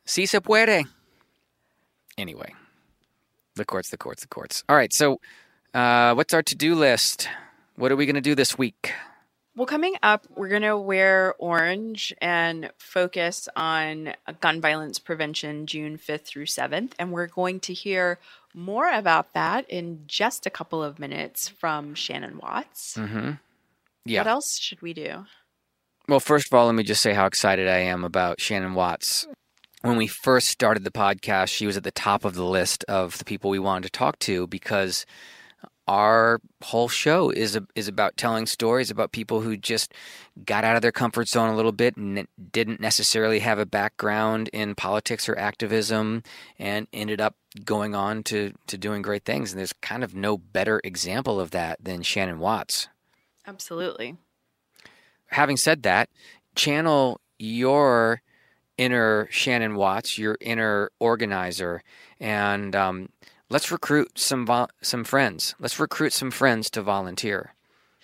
Si 0.04 0.24
se 0.26 0.38
puede. 0.38 0.84
Anyway, 2.16 2.54
the 3.56 3.64
courts, 3.64 3.90
the 3.90 3.98
courts, 3.98 4.22
the 4.22 4.28
courts. 4.28 4.62
All 4.68 4.76
right, 4.76 4.92
so 4.92 5.20
uh, 5.74 6.14
what's 6.14 6.32
our 6.32 6.44
to 6.44 6.54
do 6.54 6.76
list? 6.76 7.28
What 7.74 7.90
are 7.90 7.96
we 7.96 8.06
going 8.06 8.14
to 8.14 8.20
do 8.20 8.36
this 8.36 8.56
week? 8.56 8.92
Well, 9.54 9.66
coming 9.66 9.96
up, 10.02 10.26
we're 10.34 10.48
going 10.48 10.62
to 10.62 10.78
wear 10.78 11.34
orange 11.38 12.14
and 12.22 12.70
focus 12.78 13.50
on 13.54 14.14
gun 14.40 14.62
violence 14.62 14.98
prevention 14.98 15.66
June 15.66 15.98
5th 15.98 16.22
through 16.22 16.46
7th. 16.46 16.92
And 16.98 17.12
we're 17.12 17.26
going 17.26 17.60
to 17.60 17.74
hear 17.74 18.18
more 18.54 18.90
about 18.90 19.34
that 19.34 19.68
in 19.68 20.04
just 20.06 20.46
a 20.46 20.50
couple 20.50 20.82
of 20.82 20.98
minutes 20.98 21.48
from 21.48 21.94
Shannon 21.94 22.38
Watts. 22.38 22.96
Mm-hmm. 22.96 23.32
Yeah. 24.06 24.20
What 24.20 24.26
else 24.28 24.58
should 24.58 24.80
we 24.80 24.94
do? 24.94 25.26
Well, 26.08 26.20
first 26.20 26.46
of 26.46 26.54
all, 26.54 26.66
let 26.66 26.74
me 26.74 26.82
just 26.82 27.02
say 27.02 27.12
how 27.12 27.26
excited 27.26 27.68
I 27.68 27.78
am 27.78 28.04
about 28.04 28.40
Shannon 28.40 28.72
Watts. 28.72 29.26
When 29.82 29.96
we 29.96 30.06
first 30.06 30.48
started 30.48 30.82
the 30.84 30.90
podcast, 30.90 31.48
she 31.48 31.66
was 31.66 31.76
at 31.76 31.84
the 31.84 31.90
top 31.90 32.24
of 32.24 32.34
the 32.34 32.44
list 32.44 32.84
of 32.88 33.18
the 33.18 33.24
people 33.24 33.50
we 33.50 33.58
wanted 33.58 33.84
to 33.84 33.98
talk 33.98 34.18
to 34.20 34.46
because 34.46 35.04
our 35.88 36.40
whole 36.62 36.88
show 36.88 37.30
is 37.30 37.56
a, 37.56 37.66
is 37.74 37.88
about 37.88 38.16
telling 38.16 38.46
stories 38.46 38.90
about 38.90 39.12
people 39.12 39.40
who 39.40 39.56
just 39.56 39.92
got 40.44 40.64
out 40.64 40.76
of 40.76 40.82
their 40.82 40.92
comfort 40.92 41.28
zone 41.28 41.48
a 41.48 41.56
little 41.56 41.72
bit 41.72 41.96
and 41.96 42.26
didn't 42.52 42.80
necessarily 42.80 43.40
have 43.40 43.58
a 43.58 43.66
background 43.66 44.48
in 44.52 44.74
politics 44.74 45.28
or 45.28 45.36
activism 45.36 46.22
and 46.58 46.86
ended 46.92 47.20
up 47.20 47.34
going 47.64 47.94
on 47.94 48.22
to, 48.22 48.52
to 48.66 48.78
doing 48.78 49.02
great 49.02 49.24
things. 49.24 49.52
And 49.52 49.58
there's 49.58 49.74
kind 49.74 50.04
of 50.04 50.14
no 50.14 50.38
better 50.38 50.80
example 50.84 51.40
of 51.40 51.50
that 51.50 51.78
than 51.82 52.02
Shannon 52.02 52.38
Watts. 52.38 52.88
Absolutely. 53.46 54.16
Having 55.26 55.56
said 55.56 55.82
that, 55.82 56.08
channel 56.54 57.20
your 57.38 58.22
inner 58.78 59.28
Shannon 59.30 59.74
Watts, 59.74 60.16
your 60.18 60.36
inner 60.40 60.90
organizer, 61.00 61.82
and 62.20 62.74
um, 62.76 63.08
let's 63.52 63.70
recruit 63.70 64.18
some 64.18 64.46
vo- 64.46 64.68
some 64.80 65.04
friends. 65.04 65.54
Let's 65.60 65.78
recruit 65.78 66.12
some 66.12 66.30
friends 66.30 66.70
to 66.70 66.82
volunteer. 66.82 67.52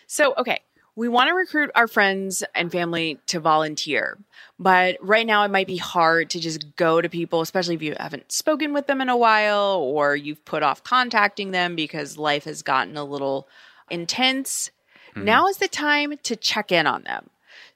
So, 0.07 0.35
okay, 0.37 0.61
we 0.95 1.09
want 1.09 1.29
to 1.29 1.35
recruit 1.35 1.71
our 1.75 1.89
friends 1.89 2.45
and 2.55 2.71
family 2.71 3.19
to 3.27 3.41
volunteer. 3.41 4.19
But 4.59 4.99
right 5.01 5.27
now, 5.27 5.45
it 5.45 5.51
might 5.51 5.67
be 5.67 5.77
hard 5.77 6.31
to 6.31 6.41
just 6.41 6.77
go 6.77 7.01
to 7.01 7.09
people, 7.09 7.41
especially 7.41 7.77
if 7.77 7.83
you 7.83 7.95
haven't 7.99 8.31
spoken 8.31 8.73
with 8.75 8.87
them 8.87 9.01
in 9.01 9.09
a 9.09 9.17
while 9.17 9.77
or 9.77 10.17
you've 10.17 10.45
put 10.45 10.63
off 10.63 10.83
contacting 10.83 11.53
them 11.53 11.77
because 11.77 12.19
life 12.19 12.45
has 12.45 12.63
gotten 12.63 12.97
a 12.97 13.05
little 13.05 13.49
intense. 13.89 14.71
Mm-hmm. 15.11 15.25
Now 15.25 15.47
is 15.47 15.59
the 15.59 15.69
time 15.69 16.15
to 16.25 16.37
check 16.37 16.73
in 16.73 16.87
on 16.87 17.05
them. 17.05 17.31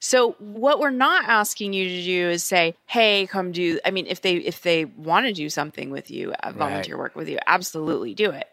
So 0.05 0.31
what 0.39 0.81
we're 0.81 0.89
not 0.89 1.29
asking 1.29 1.71
you 1.71 1.87
to 1.87 2.03
do 2.03 2.29
is 2.31 2.43
say, 2.43 2.75
"Hey, 2.87 3.25
come 3.25 3.53
do." 3.53 3.79
I 3.85 3.91
mean, 3.91 4.05
if 4.05 4.19
they 4.19 4.35
if 4.35 4.61
they 4.61 4.83
want 4.83 5.27
to 5.27 5.31
do 5.31 5.49
something 5.49 5.91
with 5.91 6.11
you, 6.11 6.33
uh, 6.33 6.51
volunteer 6.51 6.95
right. 6.95 7.03
work 7.03 7.15
with 7.15 7.29
you, 7.29 7.39
absolutely 7.47 8.13
do 8.13 8.31
it. 8.31 8.49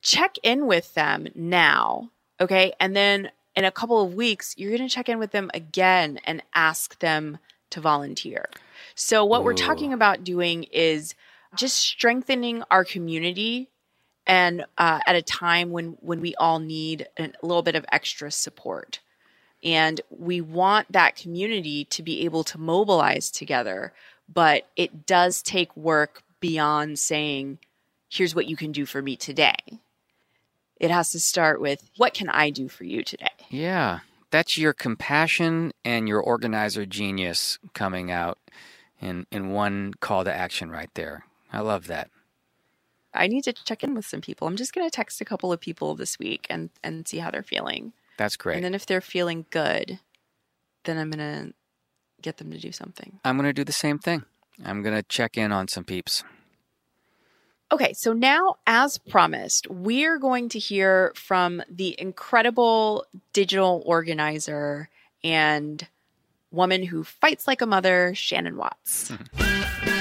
Check 0.00 0.38
in 0.42 0.66
with 0.66 0.94
them 0.94 1.28
now, 1.34 2.12
okay? 2.40 2.72
And 2.80 2.96
then 2.96 3.30
in 3.54 3.66
a 3.66 3.70
couple 3.70 4.00
of 4.00 4.14
weeks, 4.14 4.54
you're 4.56 4.74
going 4.74 4.88
to 4.88 4.94
check 4.94 5.10
in 5.10 5.18
with 5.18 5.32
them 5.32 5.50
again 5.52 6.18
and 6.24 6.42
ask 6.54 6.98
them 7.00 7.36
to 7.72 7.80
volunteer. 7.82 8.48
So 8.94 9.22
what 9.22 9.42
Ooh. 9.42 9.44
we're 9.44 9.52
talking 9.52 9.92
about 9.92 10.24
doing 10.24 10.64
is 10.64 11.14
just 11.56 11.76
strengthening 11.76 12.62
our 12.70 12.86
community 12.86 13.68
and 14.26 14.64
uh, 14.78 15.00
at 15.06 15.14
a 15.14 15.20
time 15.20 15.72
when 15.72 15.98
when 16.00 16.22
we 16.22 16.34
all 16.36 16.58
need 16.58 17.06
a 17.18 17.30
little 17.42 17.62
bit 17.62 17.74
of 17.74 17.84
extra 17.92 18.30
support 18.30 19.00
and 19.66 20.00
we 20.10 20.40
want 20.40 20.90
that 20.92 21.16
community 21.16 21.84
to 21.86 22.02
be 22.02 22.24
able 22.24 22.44
to 22.44 22.56
mobilize 22.56 23.32
together. 23.32 23.92
But 24.32 24.68
it 24.76 25.06
does 25.06 25.42
take 25.42 25.76
work 25.76 26.22
beyond 26.38 27.00
saying, 27.00 27.58
here's 28.08 28.34
what 28.34 28.46
you 28.46 28.56
can 28.56 28.70
do 28.70 28.86
for 28.86 29.02
me 29.02 29.16
today. 29.16 29.56
It 30.78 30.92
has 30.92 31.10
to 31.12 31.20
start 31.20 31.60
with, 31.60 31.90
what 31.96 32.14
can 32.14 32.28
I 32.28 32.50
do 32.50 32.68
for 32.68 32.84
you 32.84 33.02
today? 33.02 33.26
Yeah. 33.50 34.00
That's 34.30 34.56
your 34.56 34.72
compassion 34.72 35.72
and 35.84 36.06
your 36.06 36.20
organizer 36.20 36.86
genius 36.86 37.58
coming 37.74 38.10
out 38.10 38.38
in, 39.00 39.26
in 39.32 39.50
one 39.50 39.94
call 40.00 40.24
to 40.24 40.32
action 40.32 40.70
right 40.70 40.90
there. 40.94 41.24
I 41.52 41.60
love 41.60 41.88
that. 41.88 42.10
I 43.14 43.26
need 43.26 43.44
to 43.44 43.52
check 43.52 43.82
in 43.82 43.94
with 43.94 44.04
some 44.04 44.20
people. 44.20 44.46
I'm 44.46 44.56
just 44.56 44.74
going 44.74 44.86
to 44.86 44.94
text 44.94 45.20
a 45.20 45.24
couple 45.24 45.52
of 45.52 45.60
people 45.60 45.94
this 45.94 46.18
week 46.18 46.46
and, 46.50 46.70
and 46.84 47.08
see 47.08 47.18
how 47.18 47.30
they're 47.30 47.42
feeling. 47.42 47.92
That's 48.18 48.36
great. 48.36 48.56
And 48.56 48.64
then 48.64 48.74
if 48.74 48.86
they're 48.86 49.00
feeling 49.00 49.46
good, 49.50 49.98
then 50.84 50.98
I'm 50.98 51.10
going 51.10 51.46
to 51.48 51.54
get 52.22 52.38
them 52.38 52.50
to 52.50 52.58
do 52.58 52.72
something. 52.72 53.20
I'm 53.24 53.36
going 53.36 53.48
to 53.48 53.52
do 53.52 53.64
the 53.64 53.72
same 53.72 53.98
thing. 53.98 54.24
I'm 54.64 54.82
going 54.82 54.94
to 54.96 55.02
check 55.02 55.36
in 55.36 55.52
on 55.52 55.68
some 55.68 55.84
peeps. 55.84 56.24
Okay, 57.72 57.92
so 57.94 58.12
now, 58.12 58.56
as 58.66 58.96
promised, 58.96 59.68
we're 59.68 60.18
going 60.18 60.48
to 60.50 60.58
hear 60.58 61.12
from 61.16 61.62
the 61.68 61.96
incredible 62.00 63.04
digital 63.32 63.82
organizer 63.84 64.88
and 65.24 65.86
woman 66.52 66.84
who 66.84 67.02
fights 67.02 67.48
like 67.48 67.60
a 67.60 67.66
mother, 67.66 68.14
Shannon 68.14 68.56
Watts. 68.56 69.10
Mm-hmm. 69.10 69.95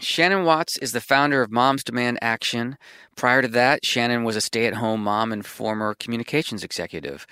Shannon 0.00 0.44
Watts 0.44 0.76
is 0.78 0.92
the 0.92 1.00
founder 1.00 1.42
of 1.42 1.50
Moms 1.50 1.84
Demand 1.84 2.18
Action. 2.20 2.76
Prior 3.16 3.42
to 3.42 3.48
that, 3.48 3.84
Shannon 3.84 4.24
was 4.24 4.36
a 4.36 4.40
stay 4.40 4.66
at 4.66 4.74
home 4.74 5.04
mom 5.04 5.32
and 5.32 5.46
former 5.46 5.94
communications 5.94 6.64
executive. 6.64 7.26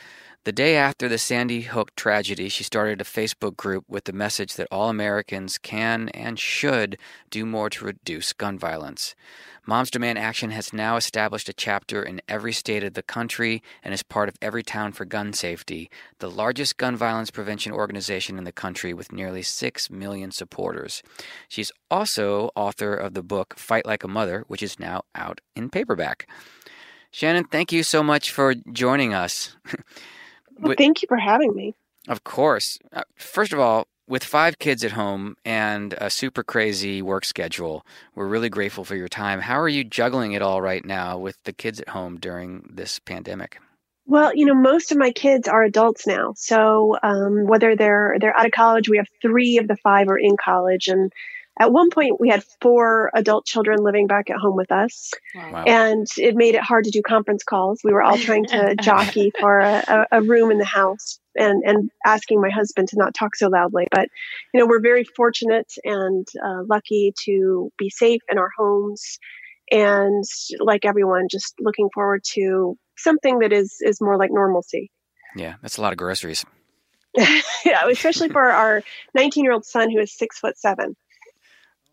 The 0.44 0.50
day 0.50 0.74
after 0.74 1.09
the 1.09 1.18
Sandy 1.18 1.61
Hook 1.61 1.94
tragedy, 1.94 2.48
she 2.48 2.64
started 2.64 3.00
a 3.00 3.05
Facebook 3.05 3.57
group 3.57 3.85
with 3.87 4.05
the 4.05 4.12
message 4.12 4.55
that 4.55 4.66
all 4.72 4.88
Americans 4.88 5.57
can 5.57 6.09
and 6.09 6.37
should 6.37 6.98
do 7.31 7.46
more 7.46 7.70
to 7.70 7.85
reduce 7.85 8.33
gun 8.33 8.59
violence. 8.59 9.14
Moms 9.66 9.88
Demand 9.88 10.18
Action 10.18 10.50
has 10.50 10.72
now 10.72 10.96
established 10.96 11.48
a 11.48 11.52
chapter 11.52 12.02
in 12.02 12.20
every 12.26 12.52
state 12.52 12.83
of 12.83 12.94
the 12.94 13.05
country 13.05 13.62
and 13.85 13.94
is 13.94 14.02
part 14.02 14.28
of 14.28 14.40
Everytown 14.40 14.92
for 14.92 15.05
Gun 15.05 15.33
Safety, 15.33 15.88
the 16.18 16.28
largest 16.28 16.76
gun 16.76 16.96
violence 16.96 17.31
prevention 17.31 17.70
organization 17.70 18.37
in 18.37 18.42
the 18.42 18.50
country 18.50 18.92
with 18.92 19.12
nearly 19.12 19.42
6 19.42 19.90
million 19.90 20.33
supporters. 20.33 21.05
She's 21.46 21.70
also 21.88 22.50
author 22.57 22.94
of 22.94 23.14
the 23.14 23.22
book 23.22 23.55
Fight 23.57 23.87
Like 23.87 24.02
a 24.02 24.09
Mother, 24.09 24.42
which 24.48 24.64
is 24.64 24.81
now 24.81 25.05
out 25.14 25.40
in 25.55 25.70
paperback. 25.70 26.28
Shannon, 27.12 27.44
thank 27.44 27.70
you 27.70 27.85
so 27.85 28.02
much 28.02 28.33
for 28.33 28.57
joining 28.72 29.14
us. 29.14 29.55
Well, 30.60 30.74
thank 30.76 31.02
you 31.02 31.08
for 31.08 31.16
having 31.16 31.54
me. 31.54 31.74
Of 32.08 32.24
course. 32.24 32.78
Uh, 32.92 33.02
first 33.16 33.52
of 33.52 33.60
all, 33.60 33.86
with 34.08 34.24
five 34.24 34.58
kids 34.58 34.84
at 34.84 34.92
home 34.92 35.36
and 35.44 35.94
a 35.98 36.10
super 36.10 36.42
crazy 36.42 37.00
work 37.00 37.24
schedule, 37.24 37.86
we're 38.14 38.26
really 38.26 38.48
grateful 38.48 38.84
for 38.84 38.96
your 38.96 39.08
time. 39.08 39.40
How 39.40 39.58
are 39.60 39.68
you 39.68 39.84
juggling 39.84 40.32
it 40.32 40.42
all 40.42 40.60
right 40.60 40.84
now 40.84 41.18
with 41.18 41.36
the 41.44 41.52
kids 41.52 41.80
at 41.80 41.90
home 41.90 42.18
during 42.18 42.68
this 42.68 42.98
pandemic? 42.98 43.58
Well, 44.04 44.34
you 44.34 44.46
know, 44.46 44.54
most 44.54 44.90
of 44.90 44.98
my 44.98 45.12
kids 45.12 45.46
are 45.46 45.62
adults 45.62 46.06
now. 46.06 46.34
So 46.36 46.96
um, 47.02 47.46
whether 47.46 47.76
they're 47.76 48.16
they're 48.20 48.36
out 48.36 48.46
of 48.46 48.52
college, 48.52 48.88
we 48.88 48.96
have 48.96 49.06
three 49.22 49.58
of 49.58 49.68
the 49.68 49.76
five 49.76 50.08
are 50.08 50.18
in 50.18 50.36
college, 50.36 50.88
and 50.88 51.12
at 51.60 51.70
one 51.70 51.90
point 51.90 52.20
we 52.20 52.28
had 52.28 52.42
four 52.60 53.10
adult 53.14 53.44
children 53.44 53.82
living 53.82 54.06
back 54.06 54.30
at 54.30 54.36
home 54.36 54.56
with 54.56 54.72
us, 54.72 55.10
wow. 55.34 55.64
and 55.66 56.06
it 56.16 56.34
made 56.34 56.54
it 56.54 56.62
hard 56.62 56.84
to 56.84 56.90
do 56.90 57.02
conference 57.02 57.44
calls. 57.44 57.80
We 57.84 57.92
were 57.92 58.02
all 58.02 58.16
trying 58.16 58.46
to 58.46 58.74
jockey 58.82 59.32
for 59.38 59.58
a, 59.58 60.06
a 60.10 60.22
room 60.22 60.50
in 60.50 60.58
the 60.58 60.64
house. 60.64 61.20
and 61.36 61.62
and 61.64 61.90
asking 62.06 62.40
my 62.40 62.50
husband 62.50 62.88
to 62.88 62.96
not 62.96 63.14
talk 63.14 63.36
so 63.36 63.48
loudly. 63.48 63.86
But 63.90 64.08
you 64.54 64.60
know, 64.60 64.66
we're 64.66 64.80
very 64.80 65.04
fortunate 65.04 65.70
and 65.84 66.26
uh, 66.42 66.62
lucky 66.68 67.12
to 67.24 67.70
be 67.78 67.90
safe 67.90 68.22
in 68.30 68.38
our 68.38 68.50
homes, 68.56 69.18
and 69.70 70.24
like 70.58 70.86
everyone, 70.86 71.26
just 71.30 71.54
looking 71.60 71.90
forward 71.94 72.22
to 72.32 72.76
something 72.96 73.40
that 73.40 73.52
is 73.52 73.76
is 73.80 74.00
more 74.00 74.16
like 74.16 74.30
normalcy. 74.32 74.90
Yeah, 75.36 75.54
that's 75.60 75.76
a 75.76 75.82
lot 75.82 75.92
of 75.92 75.98
groceries. 75.98 76.46
yeah, 77.64 77.86
especially 77.90 78.30
for 78.30 78.42
our 78.42 78.82
19 79.14 79.44
year 79.44 79.52
old 79.52 79.66
son 79.66 79.90
who 79.90 79.98
is 79.98 80.16
six 80.16 80.38
foot 80.38 80.58
seven. 80.58 80.96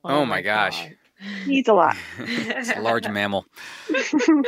Oh, 0.03 0.19
oh 0.19 0.25
my 0.25 0.41
gosh. 0.41 0.81
God. 0.81 0.95
He's 1.45 1.67
a 1.67 1.73
lot. 1.73 1.97
it's 2.19 2.71
a 2.71 2.81
large 2.81 3.07
mammal. 3.09 3.45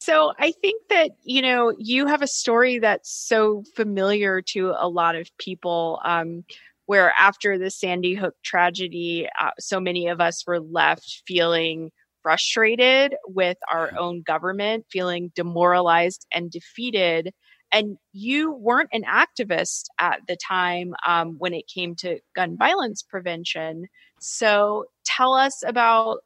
so 0.00 0.32
I 0.38 0.52
think 0.60 0.82
that, 0.88 1.12
you 1.22 1.42
know, 1.42 1.72
you 1.78 2.06
have 2.06 2.22
a 2.22 2.26
story 2.26 2.80
that's 2.80 3.12
so 3.12 3.62
familiar 3.76 4.42
to 4.48 4.74
a 4.76 4.88
lot 4.88 5.14
of 5.14 5.28
people. 5.38 6.00
Um, 6.04 6.44
where 6.86 7.12
after 7.16 7.56
the 7.56 7.70
Sandy 7.70 8.14
Hook 8.14 8.34
tragedy, 8.42 9.28
uh, 9.40 9.50
so 9.60 9.78
many 9.78 10.08
of 10.08 10.20
us 10.20 10.44
were 10.44 10.58
left 10.58 11.22
feeling 11.24 11.92
frustrated 12.20 13.14
with 13.28 13.58
our 13.72 13.96
own 13.96 14.22
government, 14.22 14.86
feeling 14.90 15.30
demoralized 15.36 16.26
and 16.34 16.50
defeated. 16.50 17.32
And 17.72 17.98
you 18.12 18.52
weren't 18.52 18.90
an 18.92 19.04
activist 19.04 19.84
at 19.98 20.20
the 20.26 20.36
time 20.36 20.94
um, 21.06 21.36
when 21.38 21.54
it 21.54 21.68
came 21.68 21.94
to 21.96 22.18
gun 22.34 22.56
violence 22.56 23.02
prevention. 23.02 23.86
So 24.20 24.86
tell 25.04 25.34
us 25.34 25.62
about 25.64 26.18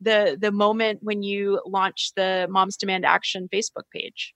the 0.00 0.36
the 0.40 0.52
moment 0.52 1.00
when 1.02 1.22
you 1.22 1.60
launched 1.66 2.16
the 2.16 2.46
Moms 2.50 2.76
Demand 2.76 3.04
Action 3.04 3.48
Facebook 3.52 3.84
page. 3.92 4.34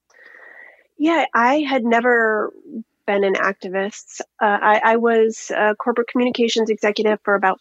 Yeah, 0.98 1.26
I 1.34 1.60
had 1.60 1.84
never 1.84 2.52
been 3.06 3.24
an 3.24 3.34
activist. 3.34 4.20
Uh, 4.40 4.58
I, 4.60 4.80
I, 4.84 4.96
was 4.96 5.52
a 5.54 5.74
corporate 5.76 6.08
communications 6.08 6.70
executive 6.70 7.20
for 7.22 7.34
about 7.34 7.60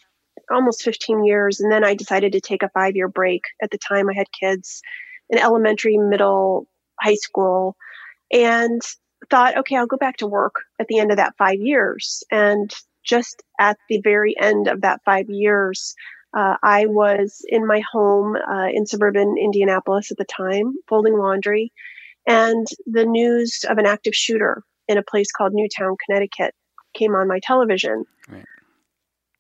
almost 0.50 0.84
15 0.84 1.24
years, 1.24 1.60
and 1.60 1.72
then 1.72 1.84
I 1.84 1.94
decided 1.94 2.32
to 2.34 2.42
take 2.42 2.64
a 2.64 2.70
five 2.70 2.96
year 2.96 3.08
break. 3.08 3.42
At 3.62 3.72
the 3.72 3.78
time, 3.78 4.10
I 4.10 4.14
had 4.14 4.28
kids 4.32 4.82
in 5.30 5.38
elementary, 5.38 5.98
middle, 5.98 6.68
high 7.00 7.16
school, 7.16 7.76
and 8.36 8.82
thought, 9.30 9.58
okay, 9.58 9.78
I'll 9.78 9.88
go 9.88 9.98
back 9.98 10.18
to 10.18 10.28
work 10.28 10.56
at 10.80 10.88
the 10.88 11.00
end 11.00 11.10
of 11.10 11.18
that 11.18 11.36
five 11.38 11.60
years. 11.60 12.22
And 12.30 12.72
just 13.04 13.42
at 13.60 13.78
the 13.90 14.02
very 14.04 14.36
end 14.40 14.68
of 14.68 14.82
that 14.82 15.02
five 15.06 15.30
years, 15.30 15.96
uh, 16.38 16.58
I 16.62 16.86
was 16.86 17.42
in 17.48 17.66
my 17.66 17.82
home 17.92 18.36
uh, 18.36 18.68
in 18.74 18.86
suburban 18.86 19.36
Indianapolis 19.42 20.12
at 20.12 20.18
the 20.18 20.26
time, 20.26 20.74
folding 20.90 21.18
laundry, 21.18 21.72
and 22.28 22.68
the 22.86 23.06
news 23.06 23.64
of 23.70 23.78
an 23.78 23.86
active 23.86 24.14
shooter 24.14 24.64
in 24.88 24.98
a 24.98 25.04
place 25.04 25.32
called 25.32 25.54
Newtown, 25.54 25.96
Connecticut 26.06 26.54
came 26.94 27.16
on 27.16 27.28
my 27.28 27.40
television. 27.42 28.04
Right. 28.28 28.46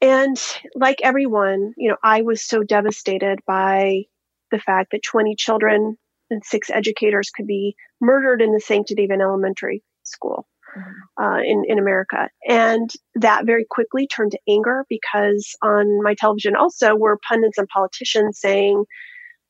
And 0.01 0.37
like 0.75 0.99
everyone, 1.03 1.73
you 1.77 1.89
know, 1.89 1.97
I 2.01 2.21
was 2.21 2.41
so 2.41 2.63
devastated 2.63 3.39
by 3.45 4.03
the 4.51 4.59
fact 4.59 4.91
that 4.91 5.03
20 5.03 5.35
children 5.35 5.97
and 6.29 6.43
six 6.43 6.69
educators 6.69 7.29
could 7.35 7.47
be 7.47 7.75
murdered 8.01 8.41
in 8.41 8.51
the 8.51 8.59
sanctity 8.59 9.05
of 9.05 9.11
an 9.11 9.21
elementary 9.21 9.83
school 10.03 10.47
mm-hmm. 10.77 11.23
uh, 11.23 11.39
in, 11.39 11.63
in 11.67 11.79
America. 11.79 12.29
And 12.47 12.89
that 13.15 13.45
very 13.45 13.65
quickly 13.69 14.07
turned 14.07 14.31
to 14.31 14.39
anger 14.49 14.85
because 14.89 15.55
on 15.61 16.03
my 16.03 16.15
television 16.15 16.55
also 16.55 16.95
were 16.95 17.19
pundits 17.27 17.57
and 17.57 17.67
politicians 17.67 18.39
saying, 18.39 18.85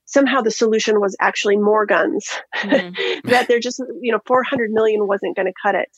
somehow 0.06 0.42
the 0.42 0.52
solution 0.52 1.00
was 1.00 1.16
actually 1.20 1.58
more 1.58 1.86
guns 1.86 2.30
mm-hmm. 2.56 3.20
that 3.30 3.48
they're 3.48 3.60
just 3.60 3.82
you 4.02 4.12
know 4.12 4.20
400 4.26 4.72
million 4.72 5.08
wasn't 5.08 5.36
going 5.36 5.48
to 5.48 5.54
cut 5.64 5.76
it 5.76 5.90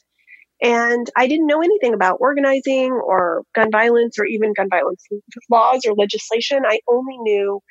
and 0.62 1.10
i 1.16 1.28
didn't 1.28 1.48
know 1.48 1.62
anything 1.62 1.94
about 1.94 2.18
organizing 2.20 2.92
or 2.92 3.44
gun 3.54 3.70
violence 3.70 4.18
or 4.18 4.26
even 4.26 4.54
gun 4.54 4.70
violence 4.70 5.04
laws 5.50 5.86
or 5.86 5.94
legislation 5.94 6.64
i 6.66 6.80
only 6.88 7.18
knew 7.18 7.62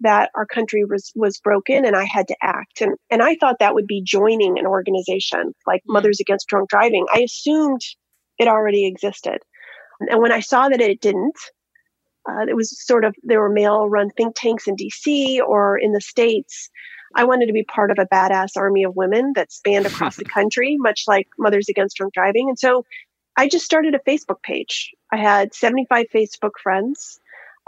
that 0.00 0.30
our 0.34 0.46
country 0.46 0.84
was 0.84 1.12
was 1.14 1.38
broken 1.40 1.84
and 1.84 1.96
I 1.96 2.04
had 2.04 2.28
to 2.28 2.36
act. 2.42 2.80
And 2.80 2.96
and 3.10 3.22
I 3.22 3.36
thought 3.36 3.56
that 3.60 3.74
would 3.74 3.86
be 3.86 4.02
joining 4.02 4.58
an 4.58 4.66
organization 4.66 5.54
like 5.66 5.80
mm-hmm. 5.80 5.94
Mothers 5.94 6.20
Against 6.20 6.48
Drunk 6.48 6.70
Driving. 6.70 7.06
I 7.12 7.20
assumed 7.20 7.80
it 8.38 8.48
already 8.48 8.86
existed. 8.86 9.38
And 10.00 10.22
when 10.22 10.32
I 10.32 10.40
saw 10.40 10.68
that 10.68 10.80
it 10.80 11.00
didn't, 11.00 11.36
uh, 12.28 12.46
it 12.48 12.56
was 12.56 12.74
sort 12.86 13.04
of 13.04 13.14
there 13.22 13.40
were 13.40 13.50
male 13.50 13.88
run 13.88 14.10
think 14.10 14.34
tanks 14.36 14.66
in 14.66 14.76
DC 14.76 15.40
or 15.40 15.78
in 15.78 15.92
the 15.92 16.00
States. 16.00 16.70
I 17.14 17.24
wanted 17.24 17.46
to 17.46 17.52
be 17.52 17.64
part 17.64 17.90
of 17.90 17.98
a 17.98 18.06
badass 18.06 18.56
army 18.56 18.84
of 18.84 18.94
women 18.94 19.32
that 19.34 19.52
spanned 19.52 19.86
across 19.86 20.16
the 20.16 20.24
country, 20.36 20.76
much 20.78 21.04
like 21.08 21.26
Mothers 21.38 21.68
Against 21.68 21.96
Drunk 21.96 22.14
Driving. 22.14 22.48
And 22.48 22.58
so 22.58 22.84
I 23.36 23.48
just 23.48 23.64
started 23.64 23.94
a 23.94 24.10
Facebook 24.10 24.42
page. 24.42 24.92
I 25.12 25.16
had 25.16 25.54
75 25.54 26.06
Facebook 26.14 26.52
friends. 26.62 27.18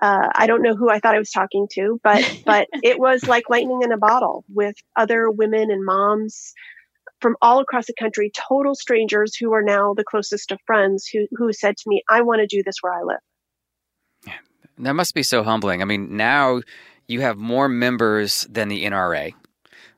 Uh, 0.02 0.28
I 0.34 0.48
don't 0.48 0.62
know 0.62 0.74
who 0.74 0.90
I 0.90 0.98
thought 0.98 1.14
I 1.14 1.20
was 1.20 1.30
talking 1.30 1.68
to, 1.74 2.00
but 2.02 2.42
but 2.44 2.68
it 2.82 2.98
was 2.98 3.26
like 3.26 3.48
lightning 3.48 3.80
in 3.82 3.92
a 3.92 3.96
bottle 3.96 4.44
with 4.52 4.74
other 4.96 5.30
women 5.30 5.70
and 5.70 5.84
moms 5.84 6.52
from 7.20 7.36
all 7.40 7.60
across 7.60 7.86
the 7.86 7.94
country, 7.98 8.32
total 8.34 8.74
strangers 8.74 9.36
who 9.36 9.52
are 9.52 9.62
now 9.62 9.94
the 9.94 10.04
closest 10.04 10.50
of 10.50 10.58
friends 10.66 11.06
who 11.06 11.26
who 11.36 11.52
said 11.52 11.76
to 11.76 11.84
me, 11.86 12.02
"I 12.10 12.22
want 12.22 12.40
to 12.40 12.46
do 12.46 12.62
this 12.64 12.76
where 12.82 12.92
I 12.92 13.02
live." 13.02 14.36
That 14.78 14.94
must 14.94 15.14
be 15.14 15.22
so 15.22 15.44
humbling. 15.44 15.80
I 15.82 15.84
mean, 15.84 16.16
now 16.16 16.62
you 17.06 17.20
have 17.20 17.36
more 17.36 17.68
members 17.68 18.46
than 18.50 18.68
the 18.68 18.84
NRA. 18.84 19.34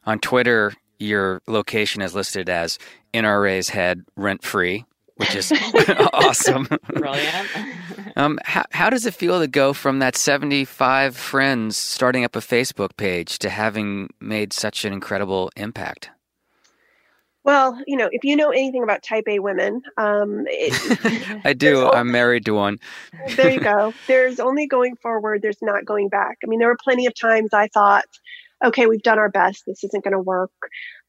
On 0.05 0.19
Twitter, 0.19 0.75
your 0.99 1.41
location 1.47 2.03
is 2.03 2.15
listed 2.15 2.51
as 2.51 2.79
NRA's 3.15 3.71
head 3.71 4.05
rent 4.17 4.45
free 4.45 4.85
which 5.17 5.35
is 5.35 5.53
awesome. 6.13 6.69
Brilliant. 6.93 7.49
um, 8.17 8.39
how, 8.45 8.65
how 8.71 8.91
does 8.91 9.07
it 9.07 9.15
feel 9.15 9.41
to 9.41 9.47
go 9.47 9.73
from 9.73 9.99
that 10.01 10.17
75 10.17 11.17
friends 11.17 11.77
starting 11.77 12.25
up 12.25 12.37
a 12.37 12.41
Facebook 12.41 12.97
page 12.97 13.39
to 13.41 13.49
having 13.49 14.11
made 14.21 14.53
such 14.53 14.85
an 14.85 14.93
incredible 14.93 15.51
impact? 15.57 16.11
Well, 17.45 17.79
you 17.87 17.99
know, 17.99 18.09
if 18.11 18.25
you 18.25 18.37
know 18.37 18.51
anything 18.51 18.83
about 18.83 19.03
type 19.03 19.25
A 19.29 19.39
women, 19.39 19.83
um, 19.99 20.47
it, 20.49 21.41
I 21.45 21.53
do. 21.53 21.91
I'm 21.91 22.11
married 22.11 22.47
to 22.47 22.55
one. 22.55 22.79
there 23.37 23.51
you 23.51 23.61
go. 23.61 23.93
There's 24.07 24.41
only 24.41 24.67
going 24.67 24.97
forward. 24.97 25.43
There's 25.43 25.61
not 25.61 25.85
going 25.85 26.09
back. 26.09 26.39
I 26.43 26.47
mean, 26.47 26.59
there 26.59 26.69
were 26.69 26.79
plenty 26.83 27.05
of 27.05 27.15
times 27.15 27.51
I 27.53 27.69
thought, 27.69 28.07
okay, 28.65 28.87
we've 28.87 29.03
done 29.03 29.19
our 29.19 29.31
best. 29.31 29.65
This 29.67 29.85
isn't 29.85 30.05
going 30.05 30.13
to 30.13 30.21
work. 30.21 30.51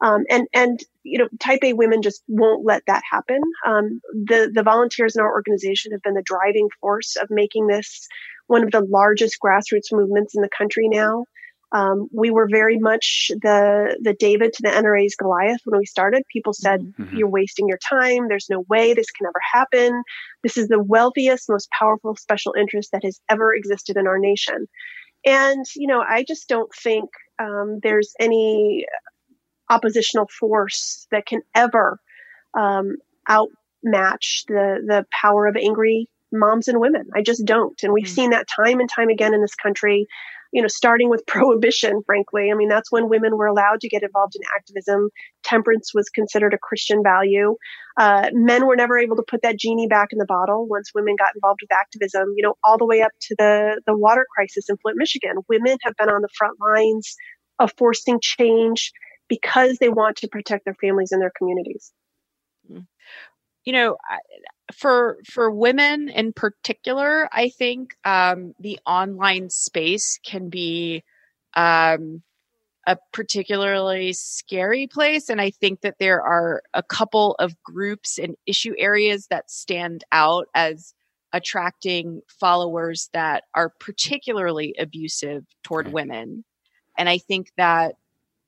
Um, 0.04 0.24
and, 0.30 0.48
and, 0.54 0.80
you 1.04 1.20
know, 1.20 1.28
type 1.40 1.60
A 1.64 1.74
women 1.74 2.02
just 2.02 2.22
won't 2.28 2.66
let 2.66 2.84
that 2.88 3.04
happen. 3.10 3.40
Um, 3.66 4.02
the, 4.12 4.52
the 4.54 4.64
volunteers 4.64 5.16
in 5.16 5.22
our 5.22 5.32
organization 5.32 5.92
have 5.94 6.02
been 6.02 6.14
the 6.14 6.24
driving 6.26 6.68
force 6.82 7.16
of 7.16 7.28
making 7.30 7.68
this 7.68 8.08
one 8.48 8.64
of 8.64 8.72
the 8.72 8.86
largest 8.88 9.38
grassroots 9.44 9.92
movements 9.92 10.36
in 10.36 10.42
the 10.42 10.50
country 10.56 10.88
now. 10.88 11.26
Um, 11.72 12.08
we 12.14 12.32
were 12.32 12.48
very 12.50 12.78
much 12.78 13.32
the 13.42 13.98
the 14.02 14.14
David 14.14 14.54
to 14.54 14.62
the 14.62 14.70
NRA's 14.70 15.16
Goliath 15.16 15.60
when 15.66 15.78
we 15.78 15.86
started. 15.86 16.24
People 16.32 16.54
said, 16.54 16.80
mm-hmm. 16.80 17.18
"You're 17.18 17.28
wasting 17.28 17.68
your 17.68 17.80
time. 17.90 18.28
There's 18.30 18.48
no 18.50 18.64
way 18.70 18.94
this 18.94 19.12
can 19.12 19.28
ever 19.28 19.42
happen. 19.52 20.04
This 20.44 20.58
is 20.58 20.68
the 20.68 20.82
wealthiest, 20.82 21.50
most 21.50 21.68
powerful 21.78 22.16
special 22.16 22.54
interest 22.58 22.92
that 22.94 23.04
has 23.04 23.20
ever 23.30 23.54
existed 23.54 23.98
in 23.98 24.08
our 24.08 24.20
nation." 24.20 24.68
And 25.26 25.66
you 25.76 25.88
know, 25.88 26.02
I 26.08 26.24
just 26.24 26.48
don't 26.48 26.72
think 26.74 27.10
um, 27.40 27.80
there's 27.82 28.14
any 28.20 28.86
oppositional 29.70 30.28
force 30.28 31.08
that 31.12 31.26
can 31.26 31.42
ever 31.54 32.00
um, 32.58 32.98
outmatch 33.28 34.46
the 34.48 34.82
the 34.86 35.06
power 35.12 35.48
of 35.48 35.56
angry 35.56 36.08
moms 36.32 36.68
and 36.68 36.80
women. 36.80 37.10
I 37.14 37.22
just 37.22 37.46
don't, 37.46 37.82
and 37.84 37.94
we've 37.94 38.06
mm-hmm. 38.06 38.14
seen 38.14 38.30
that 38.32 38.48
time 38.48 38.80
and 38.80 38.90
time 38.90 39.10
again 39.10 39.34
in 39.34 39.42
this 39.42 39.56
country. 39.56 40.08
You 40.56 40.62
know, 40.62 40.68
starting 40.68 41.10
with 41.10 41.24
prohibition, 41.28 42.02
frankly. 42.06 42.50
I 42.52 42.56
mean, 42.56 42.70
that's 42.70 42.92
when 42.92 43.10
women 43.10 43.38
were 43.38 43.46
allowed 43.46 43.82
to 43.82 43.90
get 43.90 44.02
involved 44.02 44.36
in 44.36 44.42
activism. 44.56 45.10
Temperance 45.44 45.92
was 45.94 46.10
considered 46.10 46.54
a 46.54 46.58
Christian 46.58 47.04
value. 47.04 47.56
Uh, 47.98 48.30
men 48.34 48.66
were 48.66 48.76
never 48.76 48.98
able 48.98 49.16
to 49.18 49.24
put 49.28 49.42
that 49.44 49.60
genie 49.60 49.88
back 49.88 50.10
in 50.12 50.18
the 50.18 50.26
bottle 50.26 50.68
once 50.68 50.92
women 50.96 51.16
got 51.18 51.36
involved 51.36 51.60
with 51.62 51.72
activism, 51.78 52.34
you 52.36 52.44
know, 52.44 52.56
all 52.64 52.78
the 52.78 52.86
way 52.86 53.02
up 53.02 53.12
to 53.22 53.36
the, 53.38 53.82
the 53.86 53.96
water 53.96 54.26
crisis 54.36 54.70
in 54.70 54.78
Flint, 54.78 54.98
Michigan. 54.98 55.36
Women 55.48 55.78
have 55.84 55.94
been 55.98 56.10
on 56.10 56.22
the 56.22 56.30
front 56.38 56.58
lines 56.60 57.16
of 57.60 57.72
forcing 57.78 58.20
change 58.22 58.92
because 59.28 59.78
they 59.78 59.90
want 59.90 60.18
to 60.18 60.28
protect 60.28 60.66
their 60.66 60.76
families 60.76 61.12
and 61.12 61.22
their 61.22 61.32
communities. 61.38 61.92
You 63.66 63.74
know, 63.74 63.98
for 64.74 65.18
for 65.26 65.52
women 65.52 66.10
in 66.10 66.34
particular, 66.34 67.30
I 67.32 67.50
think 67.50 67.96
um, 68.04 68.54
the 68.60 68.80
online 68.86 69.50
space 69.50 70.20
can 70.26 70.50
be 70.50 71.04
um, 71.56 72.24
a 72.88 72.98
particularly 73.12 74.14
scary 74.14 74.88
place. 74.88 75.30
And 75.30 75.42
I 75.42 75.50
think 75.50 75.82
that 75.82 76.00
there 76.00 76.22
are 76.22 76.62
a 76.74 76.84
couple 76.84 77.36
of 77.40 77.62
groups 77.64 78.18
and 78.18 78.36
issue 78.46 78.74
areas 78.78 79.28
that 79.30 79.50
stand 79.50 80.04
out 80.12 80.48
as 80.54 80.94
attracting 81.34 82.22
followers 82.28 83.10
that 83.14 83.44
are 83.54 83.74
particularly 83.80 84.76
abusive 84.80 85.46
toward 85.64 85.92
women. 85.92 86.44
And 86.98 87.10
I 87.10 87.18
think 87.18 87.52
that 87.58 87.96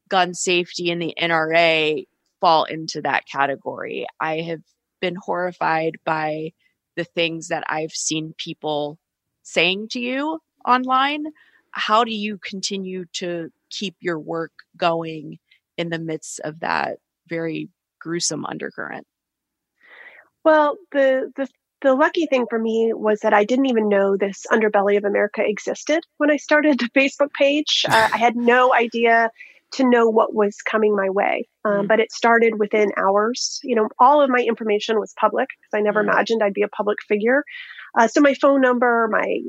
gun 0.08 0.34
safety 0.34 0.90
and 0.92 1.02
the 1.02 1.14
NRA 1.20 2.06
fall 2.40 2.64
into 2.66 3.02
that 3.02 3.26
category. 3.28 4.06
I 4.20 4.42
have 4.42 4.62
been 5.00 5.16
horrified 5.16 5.98
by 6.06 6.52
the 6.96 7.04
things 7.04 7.50
that 7.50 7.64
I've 7.70 7.92
seen 7.92 8.34
people 8.38 9.00
saying 9.44 9.90
to 9.90 10.00
you 10.00 10.40
online. 10.66 11.26
How 11.72 12.04
do 12.04 12.14
you 12.14 12.40
continue 12.40 13.06
to 13.14 13.52
keep 13.70 13.96
your 14.00 14.20
work 14.20 14.52
going 14.76 15.40
in 15.78 15.90
the 15.90 16.00
midst 16.00 16.40
of 16.42 16.60
that 16.62 16.98
very 17.28 17.70
gruesome 18.00 18.46
undercurrent? 18.46 19.06
Well, 20.44 20.78
the 20.92 21.32
the 21.36 21.48
the 21.82 21.94
lucky 21.94 22.26
thing 22.26 22.46
for 22.50 22.58
me 22.58 22.92
was 22.94 23.20
that 23.20 23.34
I 23.34 23.44
didn't 23.44 23.68
even 23.68 23.90
know 23.90 24.18
this 24.18 24.46
underbelly 24.52 24.98
of 24.98 25.06
America 25.06 25.44
existed 25.46 26.04
when 26.18 26.32
I 26.32 26.38
started 26.38 26.80
the 26.80 26.90
Facebook 27.00 27.32
page. 27.34 27.86
Uh, 27.88 28.10
I 28.12 28.18
had 28.18 28.36
no 28.36 28.74
idea 28.74 29.30
to 29.74 29.90
know 29.90 30.10
what 30.10 30.34
was 30.34 30.58
coming 30.62 30.96
my 30.96 31.10
way. 31.10 31.48
Um, 31.66 31.86
mm. 31.86 31.88
But 31.88 32.00
it 32.00 32.12
started 32.12 32.60
within 32.60 32.92
hours. 32.98 33.60
You 33.64 33.76
know, 33.76 33.90
all 34.00 34.22
of 34.22 34.30
my 34.30 34.40
information 34.40 35.00
was 35.00 35.14
public 35.20 35.48
because 35.50 35.80
I 35.80 35.82
never 35.82 36.04
mm. 36.04 36.10
imagined 36.10 36.42
I'd 36.44 36.54
be 36.54 36.64
a 36.64 36.70
public 36.70 36.98
figure. 37.08 37.44
Uh, 37.98 38.08
so 38.08 38.22
my 38.22 38.34
phone 38.34 38.62
number, 38.62 39.08
my 39.12 39.40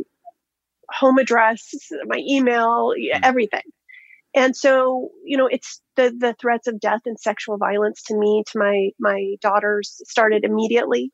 home 0.90 1.18
address, 1.18 1.68
my 2.06 2.18
email, 2.18 2.92
mm. 2.98 3.20
everything. 3.22 3.62
And 4.34 4.54
so, 4.54 5.08
you 5.24 5.36
know, 5.36 5.46
it's 5.46 5.80
the 5.96 6.14
the 6.16 6.34
threats 6.40 6.68
of 6.68 6.80
death 6.80 7.00
and 7.06 7.18
sexual 7.18 7.56
violence 7.56 8.02
to 8.04 8.16
me, 8.16 8.44
to 8.52 8.58
my 8.58 8.90
my 8.98 9.36
daughters, 9.40 10.00
started 10.04 10.44
immediately, 10.44 11.12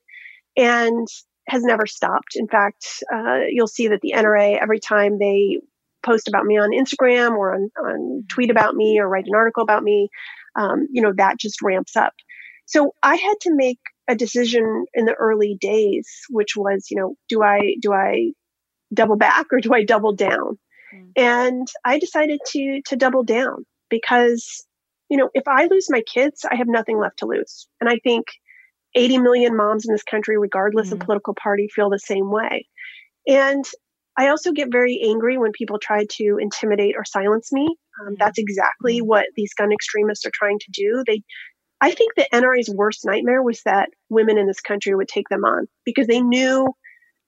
and 0.57 1.07
has 1.49 1.63
never 1.63 1.87
stopped. 1.87 2.37
In 2.37 2.49
fact, 2.49 3.03
uh, 3.13 3.41
you'll 3.49 3.67
see 3.67 3.89
that 3.89 4.01
the 4.01 4.15
NRA 4.17 4.61
every 4.61 4.81
time 4.81 5.19
they 5.19 5.61
post 6.05 6.29
about 6.29 6.45
me 6.45 6.59
on 6.59 6.71
Instagram 6.71 7.33
or 7.33 7.55
on, 7.55 7.71
on 7.85 8.25
tweet 8.29 8.51
about 8.51 8.75
me 8.75 8.99
or 8.99 9.09
write 9.09 9.27
an 9.27 9.35
article 9.35 9.63
about 9.63 9.83
me, 9.83 10.09
um, 10.57 10.87
you 10.91 11.03
know, 11.03 11.13
that 11.17 11.39
just 11.39 11.63
ramps 11.63 11.97
up. 11.97 12.13
So 12.67 12.95
I 13.03 13.17
had 13.17 13.35
to 13.43 13.55
make 13.55 13.79
a 14.09 14.15
decision 14.15 14.87
in 14.95 15.07
the 15.07 15.15
early 15.15 15.57
days, 15.61 16.09
which 16.31 16.57
was, 16.57 16.87
you 16.91 16.97
know, 16.99 17.15
do 17.29 17.43
I, 17.43 17.77
do 17.81 17.93
I 17.93 18.33
double 18.93 19.17
back 19.17 19.47
or 19.53 19.61
do 19.61 19.73
I 19.75 19.85
double 19.85 20.15
down? 20.15 20.59
Mm. 20.95 21.11
And 21.17 21.69
I 21.85 21.99
decided 21.99 22.41
to, 22.49 22.81
to 22.87 22.97
double 22.97 23.23
down 23.23 23.65
because, 23.91 24.67
you 25.11 25.17
know, 25.17 25.31
if 25.35 25.47
I 25.47 25.67
lose 25.67 25.89
my 25.91 26.03
kids, 26.03 26.45
I 26.51 26.57
have 26.57 26.69
nothing 26.69 26.99
left 26.99 27.19
to 27.19 27.27
lose. 27.27 27.67
And 27.81 27.89
I 27.89 27.99
think 28.03 28.27
80 28.95 29.19
million 29.19 29.57
moms 29.57 29.87
in 29.87 29.93
this 29.93 30.03
country, 30.03 30.39
regardless 30.39 30.91
mm. 30.91 30.93
of 30.93 31.01
political 31.01 31.35
party, 31.35 31.69
feel 31.75 31.91
the 31.91 31.99
same 31.99 32.31
way. 32.31 32.67
And 33.27 33.65
I 34.17 34.29
also 34.29 34.53
get 34.53 34.71
very 34.71 35.01
angry 35.05 35.39
when 35.39 35.53
people 35.53 35.79
try 35.79 36.07
to 36.13 36.39
intimidate 36.41 36.95
or 36.97 37.05
silence 37.05 37.53
me. 37.53 37.67
Um, 38.01 38.07
mm-hmm. 38.07 38.15
that's 38.19 38.39
exactly 38.39 38.99
mm-hmm. 38.99 39.09
what 39.09 39.27
these 39.37 39.55
gun 39.55 39.73
extremists 39.73 40.27
are 40.27 40.33
trying 40.33 40.59
to 40.61 40.71
do. 40.73 41.05
They, 41.07 41.23
I 41.81 41.93
think 41.93 42.15
the 42.15 42.27
NRA's 42.33 42.71
worst 42.75 43.01
nightmare 43.05 43.43
was 43.43 43.61
that 43.65 43.91
women 44.09 44.39
in 44.39 44.47
this 44.47 44.61
country 44.61 44.95
would 44.95 45.09
take 45.09 45.29
them 45.29 45.45
on 45.45 45.67
because 45.85 46.07
they 46.07 46.21
knew, 46.21 46.69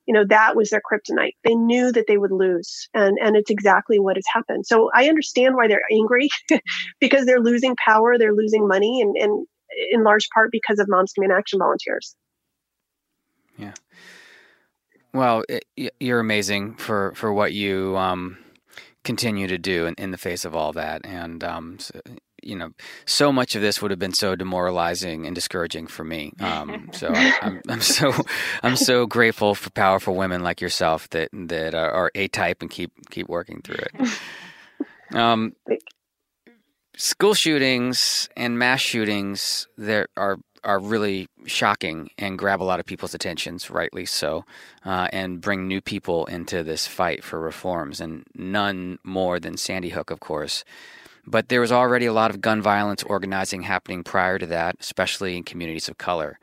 you 0.06 0.14
know, 0.14 0.24
that 0.28 0.56
was 0.56 0.70
their 0.70 0.80
kryptonite. 0.80 1.34
They 1.44 1.54
knew 1.54 1.90
that 1.92 2.06
they 2.06 2.16
would 2.16 2.30
lose, 2.30 2.88
and 2.94 3.18
and 3.20 3.36
it's 3.36 3.50
exactly 3.50 3.98
what 3.98 4.16
has 4.16 4.24
happened. 4.32 4.64
So 4.64 4.88
I 4.94 5.08
understand 5.08 5.56
why 5.56 5.66
they're 5.66 5.82
angry 5.92 6.28
because 7.00 7.26
they're 7.26 7.40
losing 7.40 7.74
power, 7.76 8.16
they're 8.16 8.32
losing 8.32 8.68
money, 8.68 9.02
and 9.02 9.16
and 9.16 9.46
in 9.90 10.04
large 10.04 10.28
part 10.32 10.50
because 10.52 10.78
of 10.78 10.86
Moms 10.88 11.12
Demand 11.12 11.32
Action 11.32 11.58
volunteers. 11.58 12.14
Yeah. 13.58 13.74
Well, 15.16 15.44
it, 15.48 15.64
you're 15.98 16.20
amazing 16.20 16.74
for 16.74 17.14
for 17.14 17.32
what 17.32 17.54
you 17.54 17.96
um, 17.96 18.36
continue 19.02 19.46
to 19.46 19.56
do 19.56 19.86
in, 19.86 19.94
in, 19.94 20.10
the 20.10 20.18
face 20.18 20.44
of 20.44 20.54
all 20.54 20.74
that, 20.74 21.06
and 21.06 21.42
um, 21.42 21.78
so, 21.78 21.98
you 22.42 22.54
know, 22.54 22.72
so 23.06 23.32
much 23.32 23.54
of 23.54 23.62
this 23.62 23.80
would 23.80 23.90
have 23.90 23.98
been 23.98 24.12
so 24.12 24.36
demoralizing 24.36 25.24
and 25.24 25.34
discouraging 25.34 25.86
for 25.86 26.04
me. 26.04 26.34
Um, 26.38 26.90
so 26.92 27.12
I, 27.14 27.32
I'm, 27.40 27.62
I'm 27.66 27.80
so 27.80 28.12
I'm 28.62 28.76
so 28.76 29.06
grateful 29.06 29.54
for 29.54 29.70
powerful 29.70 30.14
women 30.14 30.42
like 30.42 30.60
yourself 30.60 31.08
that 31.10 31.30
that 31.32 31.74
are, 31.74 31.90
are 31.90 32.10
A 32.14 32.28
type 32.28 32.60
and 32.60 32.70
keep 32.70 32.92
keep 33.08 33.26
working 33.26 33.62
through 33.62 33.78
it. 33.78 35.14
Um, 35.14 35.56
school 36.94 37.32
shootings 37.32 38.28
and 38.36 38.58
mass 38.58 38.82
shootings 38.82 39.66
there 39.78 40.08
are 40.14 40.36
are 40.66 40.80
really 40.80 41.28
shocking 41.46 42.10
and 42.18 42.38
grab 42.38 42.60
a 42.60 42.64
lot 42.64 42.80
of 42.80 42.86
people's 42.86 43.14
attentions, 43.14 43.70
rightly 43.70 44.04
so, 44.04 44.44
uh, 44.84 45.08
and 45.12 45.40
bring 45.40 45.66
new 45.66 45.80
people 45.80 46.26
into 46.26 46.62
this 46.62 46.86
fight 46.86 47.22
for 47.24 47.40
reforms, 47.40 48.00
and 48.00 48.24
none 48.34 48.98
more 49.04 49.38
than 49.38 49.56
Sandy 49.56 49.90
Hook, 49.90 50.10
of 50.10 50.20
course. 50.20 50.64
But 51.26 51.48
there 51.48 51.60
was 51.60 51.72
already 51.72 52.06
a 52.06 52.12
lot 52.12 52.30
of 52.30 52.40
gun 52.40 52.60
violence 52.60 53.02
organizing 53.02 53.62
happening 53.62 54.04
prior 54.04 54.38
to 54.38 54.46
that, 54.46 54.76
especially 54.80 55.36
in 55.36 55.44
communities 55.44 55.88
of 55.88 55.98
color. 55.98 56.38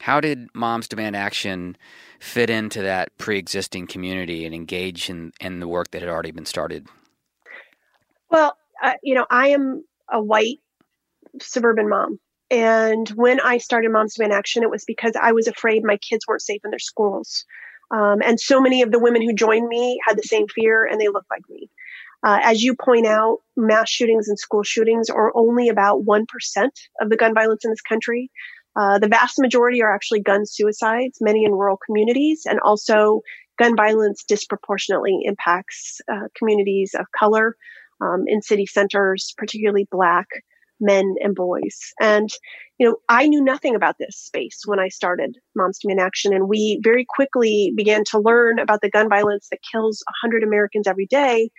How 0.00 0.20
did 0.20 0.48
Moms 0.54 0.88
Demand 0.88 1.14
Action 1.14 1.76
fit 2.18 2.50
into 2.50 2.82
that 2.82 3.16
pre 3.18 3.38
existing 3.38 3.86
community 3.86 4.44
and 4.44 4.54
engage 4.54 5.08
in, 5.10 5.32
in 5.40 5.60
the 5.60 5.68
work 5.68 5.90
that 5.90 6.02
had 6.02 6.10
already 6.10 6.32
been 6.32 6.46
started? 6.46 6.86
Well, 8.30 8.56
uh, 8.82 8.94
you 9.02 9.14
know, 9.14 9.26
I 9.30 9.48
am 9.48 9.84
a 10.10 10.22
white 10.22 10.60
suburban 11.40 11.88
mom. 11.88 12.18
And 12.50 13.08
when 13.10 13.40
I 13.40 13.58
started 13.58 13.90
Moms 13.90 14.14
Demand 14.14 14.32
Action, 14.32 14.62
it 14.62 14.70
was 14.70 14.84
because 14.84 15.12
I 15.20 15.32
was 15.32 15.48
afraid 15.48 15.82
my 15.82 15.96
kids 15.96 16.24
weren't 16.26 16.42
safe 16.42 16.60
in 16.64 16.70
their 16.70 16.78
schools. 16.78 17.44
Um, 17.90 18.20
and 18.24 18.38
so 18.38 18.60
many 18.60 18.82
of 18.82 18.92
the 18.92 18.98
women 18.98 19.22
who 19.22 19.32
joined 19.32 19.68
me 19.68 19.98
had 20.06 20.16
the 20.16 20.22
same 20.22 20.46
fear 20.48 20.84
and 20.84 21.00
they 21.00 21.08
looked 21.08 21.30
like 21.30 21.42
me. 21.48 21.70
Uh, 22.24 22.40
as 22.42 22.62
you 22.62 22.74
point 22.74 23.06
out, 23.06 23.38
mass 23.56 23.88
shootings 23.88 24.28
and 24.28 24.38
school 24.38 24.62
shootings 24.62 25.10
are 25.10 25.32
only 25.36 25.68
about 25.68 26.04
1% 26.04 26.24
of 27.00 27.10
the 27.10 27.16
gun 27.16 27.34
violence 27.34 27.64
in 27.64 27.70
this 27.70 27.82
country. 27.82 28.30
Uh, 28.74 28.98
the 28.98 29.08
vast 29.08 29.38
majority 29.38 29.82
are 29.82 29.94
actually 29.94 30.20
gun 30.20 30.44
suicides, 30.44 31.18
many 31.20 31.44
in 31.44 31.52
rural 31.52 31.78
communities, 31.84 32.42
and 32.48 32.60
also 32.60 33.20
gun 33.58 33.76
violence 33.76 34.24
disproportionately 34.26 35.20
impacts 35.22 36.00
uh, 36.12 36.28
communities 36.36 36.94
of 36.98 37.06
color 37.18 37.56
um, 38.00 38.24
in 38.26 38.42
city 38.42 38.66
centers, 38.66 39.32
particularly 39.38 39.86
Black, 39.90 40.26
men 40.80 41.14
and 41.20 41.34
boys. 41.34 41.92
And, 42.00 42.28
you 42.78 42.88
know, 42.88 42.96
I 43.08 43.26
knew 43.26 43.42
nothing 43.42 43.74
about 43.74 43.96
this 43.98 44.16
space 44.16 44.62
when 44.66 44.78
I 44.78 44.88
started 44.88 45.38
Moms 45.54 45.78
Demand 45.78 46.00
Action. 46.00 46.32
And 46.32 46.48
we 46.48 46.80
very 46.82 47.06
quickly 47.08 47.72
began 47.74 48.04
to 48.10 48.18
learn 48.18 48.58
about 48.58 48.80
the 48.80 48.90
gun 48.90 49.08
violence 49.08 49.48
that 49.50 49.60
kills 49.70 50.02
100 50.22 50.42
Americans 50.42 50.86
every 50.86 51.06
day. 51.06 51.50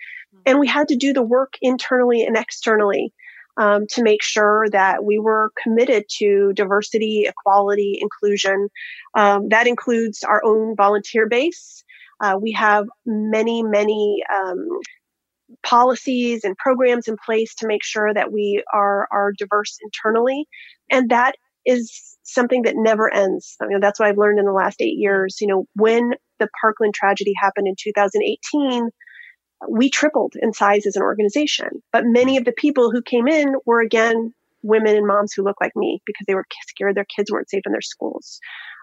And 0.46 0.58
we 0.58 0.66
had 0.66 0.88
to 0.88 0.96
do 0.96 1.12
the 1.12 1.22
work 1.22 1.54
internally 1.60 2.22
and 2.22 2.36
externally 2.36 3.12
um, 3.58 3.86
to 3.88 4.02
make 4.02 4.22
sure 4.22 4.68
that 4.70 5.04
we 5.04 5.18
were 5.18 5.52
committed 5.60 6.04
to 6.18 6.52
diversity, 6.54 7.26
equality, 7.28 7.98
inclusion. 8.00 8.68
Um, 9.14 9.48
that 9.48 9.66
includes 9.66 10.22
our 10.22 10.42
own 10.44 10.76
volunteer 10.76 11.26
base. 11.28 11.82
Uh, 12.20 12.38
we 12.40 12.52
have 12.52 12.86
many, 13.04 13.62
many 13.62 14.22
um, 14.34 14.68
policies 15.62 16.44
and 16.44 16.56
programs 16.56 17.08
in 17.08 17.16
place 17.24 17.54
to 17.56 17.66
make 17.66 17.84
sure 17.84 18.12
that 18.12 18.32
we 18.32 18.62
are 18.72 19.08
are 19.10 19.32
diverse 19.36 19.78
internally. 19.82 20.46
And 20.90 21.10
that 21.10 21.34
is 21.64 22.16
something 22.22 22.62
that 22.62 22.74
never 22.76 23.12
ends. 23.12 23.56
I 23.62 23.66
mean, 23.66 23.80
that's 23.80 23.98
what 23.98 24.08
i've 24.08 24.18
learned 24.18 24.38
in 24.38 24.44
the 24.44 24.52
last 24.52 24.80
eight 24.80 24.98
years. 24.98 25.38
You 25.40 25.48
know 25.48 25.66
when 25.74 26.14
the 26.38 26.48
parkland 26.60 26.94
tragedy 26.94 27.32
happened 27.40 27.66
in 27.66 27.74
2018 27.78 28.90
we 29.68 29.90
tripled 29.90 30.34
in 30.40 30.52
size 30.52 30.86
as 30.86 30.96
an 30.96 31.02
organization. 31.02 31.82
But 31.92 32.04
many 32.06 32.36
of 32.36 32.44
the 32.44 32.52
people 32.52 32.90
who 32.90 33.02
came 33.02 33.26
in 33.26 33.54
were 33.66 33.80
again 33.80 34.32
women 34.62 34.96
and 34.96 35.06
moms 35.06 35.32
who 35.32 35.42
look 35.42 35.56
like 35.60 35.74
me 35.76 36.00
because 36.04 36.24
they 36.26 36.34
were 36.34 36.46
scared 36.68 36.96
their 36.96 37.06
kids 37.16 37.30
weren't 37.30 37.50
safe 37.50 37.62
in 37.66 37.72
their 37.72 37.80
schools. 37.80 38.40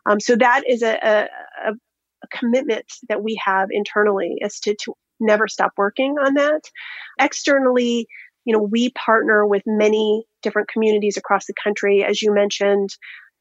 Um, 0.09 0.19
so 0.19 0.35
that 0.35 0.63
is 0.67 0.83
a, 0.83 0.95
a, 0.95 1.27
a 1.69 2.27
commitment 2.31 2.85
that 3.09 3.23
we 3.23 3.39
have 3.43 3.69
internally 3.71 4.35
is 4.39 4.59
to, 4.61 4.75
to 4.83 4.93
never 5.19 5.47
stop 5.47 5.71
working 5.77 6.15
on 6.19 6.35
that. 6.35 6.61
Externally, 7.19 8.07
you 8.45 8.53
know, 8.55 8.61
we 8.61 8.89
partner 8.91 9.45
with 9.45 9.63
many 9.65 10.25
different 10.43 10.67
communities 10.67 11.17
across 11.17 11.45
the 11.45 11.53
country, 11.61 12.03
as 12.03 12.21
you 12.21 12.33
mentioned, 12.33 12.89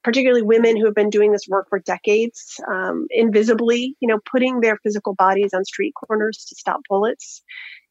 particularly 0.02 0.42
women 0.42 0.76
who 0.76 0.87
have 0.87 0.94
been 0.94 1.10
doing 1.10 1.32
this 1.32 1.46
work 1.49 1.66
for 1.68 1.78
decades, 1.78 2.61
um, 2.70 3.07
invisibly, 3.11 3.96
you 4.01 4.09
know, 4.09 4.18
putting 4.30 4.61
their 4.61 4.78
physical 4.82 5.14
bodies 5.14 5.53
on 5.55 5.64
street 5.64 5.92
corners 5.94 6.46
to 6.49 6.57
stop 6.57 6.80
bullets. 6.88 7.42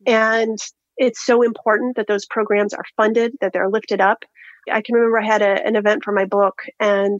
And 0.06 0.58
it's 0.98 1.26
so 1.26 1.42
important 1.42 1.96
that 1.96 2.08
those 2.08 2.26
programs 2.26 2.74
are 2.74 2.84
funded, 2.98 3.34
that 3.42 3.52
they're 3.54 3.70
lifted 3.70 4.02
up. 4.02 4.24
I 4.72 4.82
can 4.82 4.96
remember 4.96 5.20
I 5.20 5.26
had 5.26 5.42
a, 5.42 5.66
an 5.66 5.76
event 5.76 6.04
for 6.04 6.14
my 6.14 6.26
book 6.26 6.62
and 6.80 7.20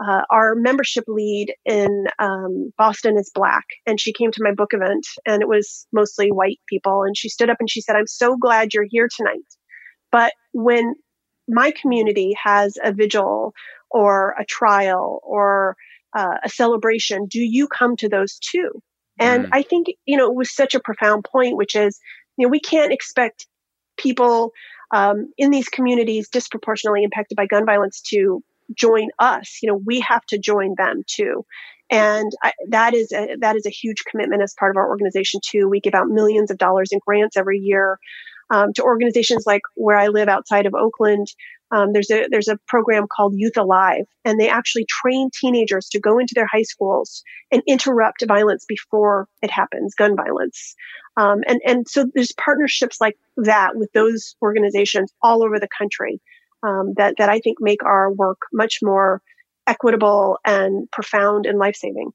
uh, 0.00 0.22
our 0.30 0.54
membership 0.54 1.04
lead 1.08 1.52
in 1.64 2.06
um, 2.18 2.72
Boston 2.78 3.18
is 3.18 3.30
black, 3.34 3.64
and 3.86 4.00
she 4.00 4.12
came 4.12 4.30
to 4.30 4.42
my 4.42 4.52
book 4.52 4.70
event, 4.72 5.06
and 5.26 5.42
it 5.42 5.48
was 5.48 5.86
mostly 5.92 6.30
white 6.30 6.60
people. 6.68 7.02
And 7.02 7.16
she 7.16 7.28
stood 7.28 7.50
up 7.50 7.56
and 7.58 7.68
she 7.68 7.80
said, 7.80 7.96
"I'm 7.96 8.06
so 8.06 8.36
glad 8.36 8.72
you're 8.72 8.86
here 8.88 9.08
tonight." 9.14 9.44
But 10.12 10.32
when 10.52 10.94
my 11.48 11.72
community 11.72 12.34
has 12.42 12.76
a 12.82 12.92
vigil 12.92 13.54
or 13.90 14.36
a 14.38 14.44
trial 14.44 15.20
or 15.24 15.76
uh, 16.16 16.36
a 16.44 16.48
celebration, 16.48 17.26
do 17.26 17.40
you 17.40 17.66
come 17.66 17.96
to 17.96 18.08
those 18.08 18.38
too? 18.38 18.82
And 19.18 19.46
mm. 19.46 19.48
I 19.52 19.62
think 19.62 19.88
you 20.06 20.16
know 20.16 20.26
it 20.26 20.36
was 20.36 20.54
such 20.54 20.74
a 20.74 20.80
profound 20.80 21.24
point, 21.24 21.56
which 21.56 21.74
is 21.74 21.98
you 22.36 22.46
know 22.46 22.50
we 22.50 22.60
can't 22.60 22.92
expect 22.92 23.46
people 23.98 24.52
um, 24.92 25.32
in 25.36 25.50
these 25.50 25.68
communities 25.68 26.28
disproportionately 26.28 27.02
impacted 27.02 27.36
by 27.36 27.46
gun 27.46 27.66
violence 27.66 28.00
to 28.10 28.42
join 28.76 29.08
us. 29.18 29.58
You 29.62 29.70
know, 29.70 29.80
we 29.84 30.00
have 30.00 30.24
to 30.26 30.38
join 30.38 30.74
them 30.76 31.02
too. 31.06 31.44
And 31.90 32.30
I, 32.42 32.52
that 32.68 32.94
is 32.94 33.12
a, 33.12 33.36
that 33.40 33.56
is 33.56 33.64
a 33.66 33.70
huge 33.70 34.04
commitment 34.10 34.42
as 34.42 34.54
part 34.58 34.70
of 34.70 34.76
our 34.76 34.88
organization 34.88 35.40
too. 35.44 35.68
We 35.68 35.80
give 35.80 35.94
out 35.94 36.08
millions 36.08 36.50
of 36.50 36.58
dollars 36.58 36.90
in 36.92 37.00
grants 37.06 37.36
every 37.36 37.58
year 37.58 37.98
um, 38.50 38.72
to 38.74 38.82
organizations 38.82 39.44
like 39.46 39.62
where 39.74 39.96
I 39.96 40.08
live 40.08 40.28
outside 40.28 40.66
of 40.66 40.74
Oakland. 40.74 41.28
Um, 41.70 41.92
there's 41.92 42.10
a 42.10 42.26
there's 42.30 42.48
a 42.48 42.58
program 42.66 43.06
called 43.14 43.34
Youth 43.36 43.56
Alive, 43.58 44.04
and 44.24 44.40
they 44.40 44.48
actually 44.48 44.86
train 44.88 45.28
teenagers 45.38 45.88
to 45.90 46.00
go 46.00 46.18
into 46.18 46.32
their 46.34 46.48
high 46.50 46.62
schools 46.62 47.22
and 47.52 47.62
interrupt 47.66 48.24
violence 48.26 48.64
before 48.66 49.28
it 49.42 49.50
happens, 49.50 49.94
gun 49.94 50.16
violence. 50.16 50.74
Um, 51.18 51.40
and 51.46 51.60
and 51.66 51.88
so 51.88 52.06
there's 52.14 52.32
partnerships 52.32 53.00
like 53.00 53.18
that 53.36 53.76
with 53.76 53.92
those 53.92 54.34
organizations 54.40 55.12
all 55.22 55.42
over 55.42 55.58
the 55.58 55.68
country 55.76 56.20
um, 56.62 56.94
that 56.96 57.14
that 57.18 57.28
I 57.28 57.40
think 57.40 57.58
make 57.60 57.84
our 57.84 58.12
work 58.12 58.38
much 58.52 58.78
more 58.82 59.22
equitable 59.66 60.38
and 60.44 60.90
profound 60.90 61.46
and 61.46 61.58
life 61.58 61.76
saving. 61.76 62.10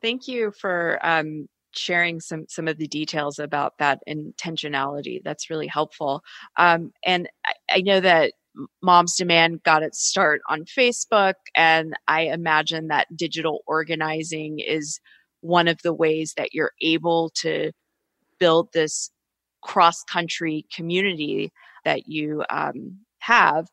Thank 0.00 0.28
you 0.28 0.52
for 0.52 0.98
um, 1.02 1.48
sharing 1.72 2.20
some 2.20 2.44
some 2.48 2.68
of 2.68 2.76
the 2.78 2.86
details 2.86 3.38
about 3.38 3.78
that 3.78 4.00
intentionality. 4.08 5.20
That's 5.24 5.50
really 5.50 5.66
helpful. 5.66 6.22
Um, 6.56 6.92
and 7.04 7.28
I, 7.46 7.52
I 7.70 7.80
know 7.80 8.00
that 8.00 8.32
Moms 8.82 9.16
Demand 9.16 9.62
got 9.62 9.82
its 9.82 10.04
start 10.06 10.40
on 10.48 10.64
Facebook, 10.64 11.34
and 11.54 11.94
I 12.08 12.22
imagine 12.22 12.88
that 12.88 13.08
digital 13.16 13.60
organizing 13.66 14.60
is 14.60 15.00
one 15.40 15.68
of 15.68 15.78
the 15.82 15.94
ways 15.94 16.34
that 16.36 16.52
you're 16.52 16.72
able 16.82 17.30
to 17.36 17.72
build 18.38 18.68
this 18.72 19.10
cross 19.62 20.02
country 20.04 20.66
community 20.74 21.52
that 21.84 22.08
you 22.08 22.44
um, 22.50 22.98
have. 23.18 23.68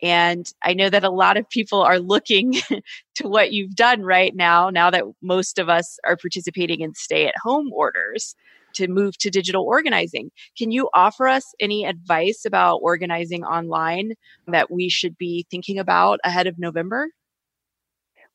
And 0.00 0.46
I 0.62 0.74
know 0.74 0.90
that 0.90 1.04
a 1.04 1.10
lot 1.10 1.36
of 1.36 1.48
people 1.50 1.82
are 1.82 1.98
looking 1.98 2.52
to 3.16 3.28
what 3.28 3.52
you've 3.52 3.74
done 3.74 4.02
right 4.02 4.34
now, 4.34 4.70
now 4.70 4.90
that 4.90 5.04
most 5.22 5.58
of 5.58 5.68
us 5.68 5.98
are 6.06 6.16
participating 6.16 6.80
in 6.80 6.94
stay 6.94 7.26
at 7.26 7.34
home 7.42 7.72
orders 7.72 8.36
to 8.74 8.86
move 8.86 9.18
to 9.18 9.30
digital 9.30 9.64
organizing. 9.64 10.30
Can 10.56 10.70
you 10.70 10.88
offer 10.94 11.26
us 11.26 11.44
any 11.58 11.84
advice 11.84 12.44
about 12.46 12.76
organizing 12.76 13.42
online 13.42 14.12
that 14.46 14.70
we 14.70 14.88
should 14.88 15.16
be 15.18 15.46
thinking 15.50 15.78
about 15.78 16.20
ahead 16.24 16.46
of 16.46 16.58
November? 16.58 17.08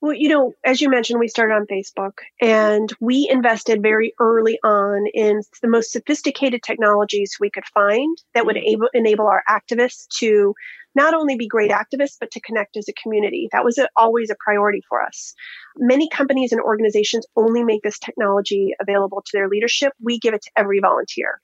Well, 0.03 0.13
you 0.13 0.27
know, 0.27 0.51
as 0.65 0.81
you 0.81 0.89
mentioned, 0.89 1.21
we 1.21 1.29
started 1.29 1.53
on 1.53 1.65
Facebook 1.65 2.11
and 2.41 2.91
we 2.99 3.25
invested 3.31 3.81
very 3.81 4.13
early 4.19 4.59
on 4.61 5.05
in 5.13 5.39
the 5.61 5.69
most 5.69 5.93
sophisticated 5.93 6.61
technologies 6.61 7.37
we 7.39 7.49
could 7.49 7.63
find 7.73 8.17
that 8.33 8.45
would 8.45 8.57
mm-hmm. 8.57 8.67
able, 8.67 8.89
enable 8.93 9.27
our 9.27 9.41
activists 9.49 10.07
to 10.19 10.55
not 10.93 11.13
only 11.13 11.37
be 11.37 11.47
great 11.47 11.71
activists, 11.71 12.17
but 12.19 12.31
to 12.31 12.41
connect 12.41 12.75
as 12.75 12.89
a 12.89 13.01
community. 13.01 13.47
That 13.53 13.63
was 13.63 13.77
a, 13.77 13.87
always 13.95 14.29
a 14.29 14.35
priority 14.43 14.81
for 14.89 15.01
us. 15.01 15.33
Many 15.77 16.09
companies 16.09 16.51
and 16.51 16.59
organizations 16.59 17.25
only 17.37 17.63
make 17.63 17.81
this 17.81 17.97
technology 17.97 18.73
available 18.81 19.21
to 19.21 19.31
their 19.31 19.47
leadership. 19.47 19.93
We 20.01 20.19
give 20.19 20.33
it 20.33 20.41
to 20.41 20.51
every 20.57 20.81
volunteer. 20.81 21.39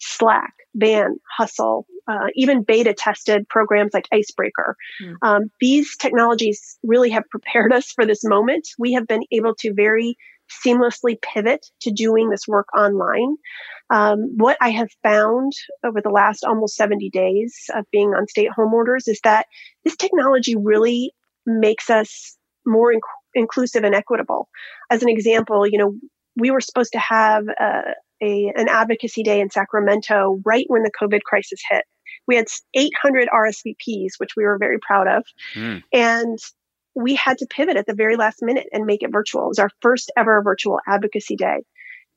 Slack, 0.00 0.52
Van, 0.74 1.16
Hustle, 1.38 1.86
uh, 2.08 2.26
even 2.34 2.62
beta 2.62 2.94
tested 2.94 3.48
programs 3.48 3.92
like 3.94 4.08
Icebreaker. 4.12 4.76
Mm. 5.02 5.14
Um, 5.22 5.42
these 5.60 5.96
technologies 5.96 6.78
really 6.82 7.10
have 7.10 7.28
prepared 7.30 7.72
us 7.72 7.92
for 7.92 8.04
this 8.06 8.24
moment. 8.24 8.68
We 8.78 8.92
have 8.94 9.06
been 9.06 9.22
able 9.30 9.54
to 9.60 9.72
very 9.74 10.16
seamlessly 10.66 11.20
pivot 11.22 11.64
to 11.80 11.90
doing 11.90 12.30
this 12.30 12.46
work 12.46 12.66
online. 12.76 13.36
Um, 13.90 14.34
what 14.36 14.56
I 14.60 14.70
have 14.70 14.88
found 15.02 15.52
over 15.84 16.00
the 16.00 16.10
last 16.10 16.44
almost 16.44 16.76
70 16.76 17.10
days 17.10 17.54
of 17.74 17.84
being 17.90 18.10
on 18.10 18.26
stay 18.28 18.46
at 18.46 18.52
home 18.52 18.74
orders 18.74 19.08
is 19.08 19.20
that 19.24 19.46
this 19.84 19.96
technology 19.96 20.56
really 20.56 21.12
makes 21.46 21.90
us 21.90 22.36
more 22.66 22.92
inc- 22.92 23.00
inclusive 23.34 23.84
and 23.84 23.94
equitable. 23.94 24.48
As 24.90 25.02
an 25.02 25.08
example, 25.08 25.66
you 25.66 25.78
know, 25.78 25.94
we 26.36 26.50
were 26.50 26.60
supposed 26.60 26.92
to 26.92 26.98
have 26.98 27.44
uh, 27.60 27.92
a, 28.22 28.52
an 28.56 28.68
advocacy 28.68 29.22
day 29.22 29.40
in 29.40 29.50
Sacramento 29.50 30.40
right 30.44 30.64
when 30.68 30.82
the 30.82 30.92
COVID 31.00 31.22
crisis 31.22 31.60
hit. 31.70 31.84
We 32.26 32.36
had 32.36 32.46
800 32.74 33.28
RSVPs, 33.28 34.12
which 34.18 34.30
we 34.36 34.44
were 34.44 34.58
very 34.58 34.78
proud 34.78 35.08
of. 35.08 35.24
Mm. 35.54 35.82
And 35.92 36.38
we 36.94 37.14
had 37.14 37.38
to 37.38 37.46
pivot 37.48 37.76
at 37.76 37.86
the 37.86 37.94
very 37.94 38.16
last 38.16 38.38
minute 38.42 38.66
and 38.72 38.84
make 38.84 39.02
it 39.02 39.12
virtual. 39.12 39.44
It 39.44 39.48
was 39.48 39.58
our 39.58 39.70
first 39.80 40.12
ever 40.16 40.42
virtual 40.42 40.78
advocacy 40.86 41.36
day. 41.36 41.64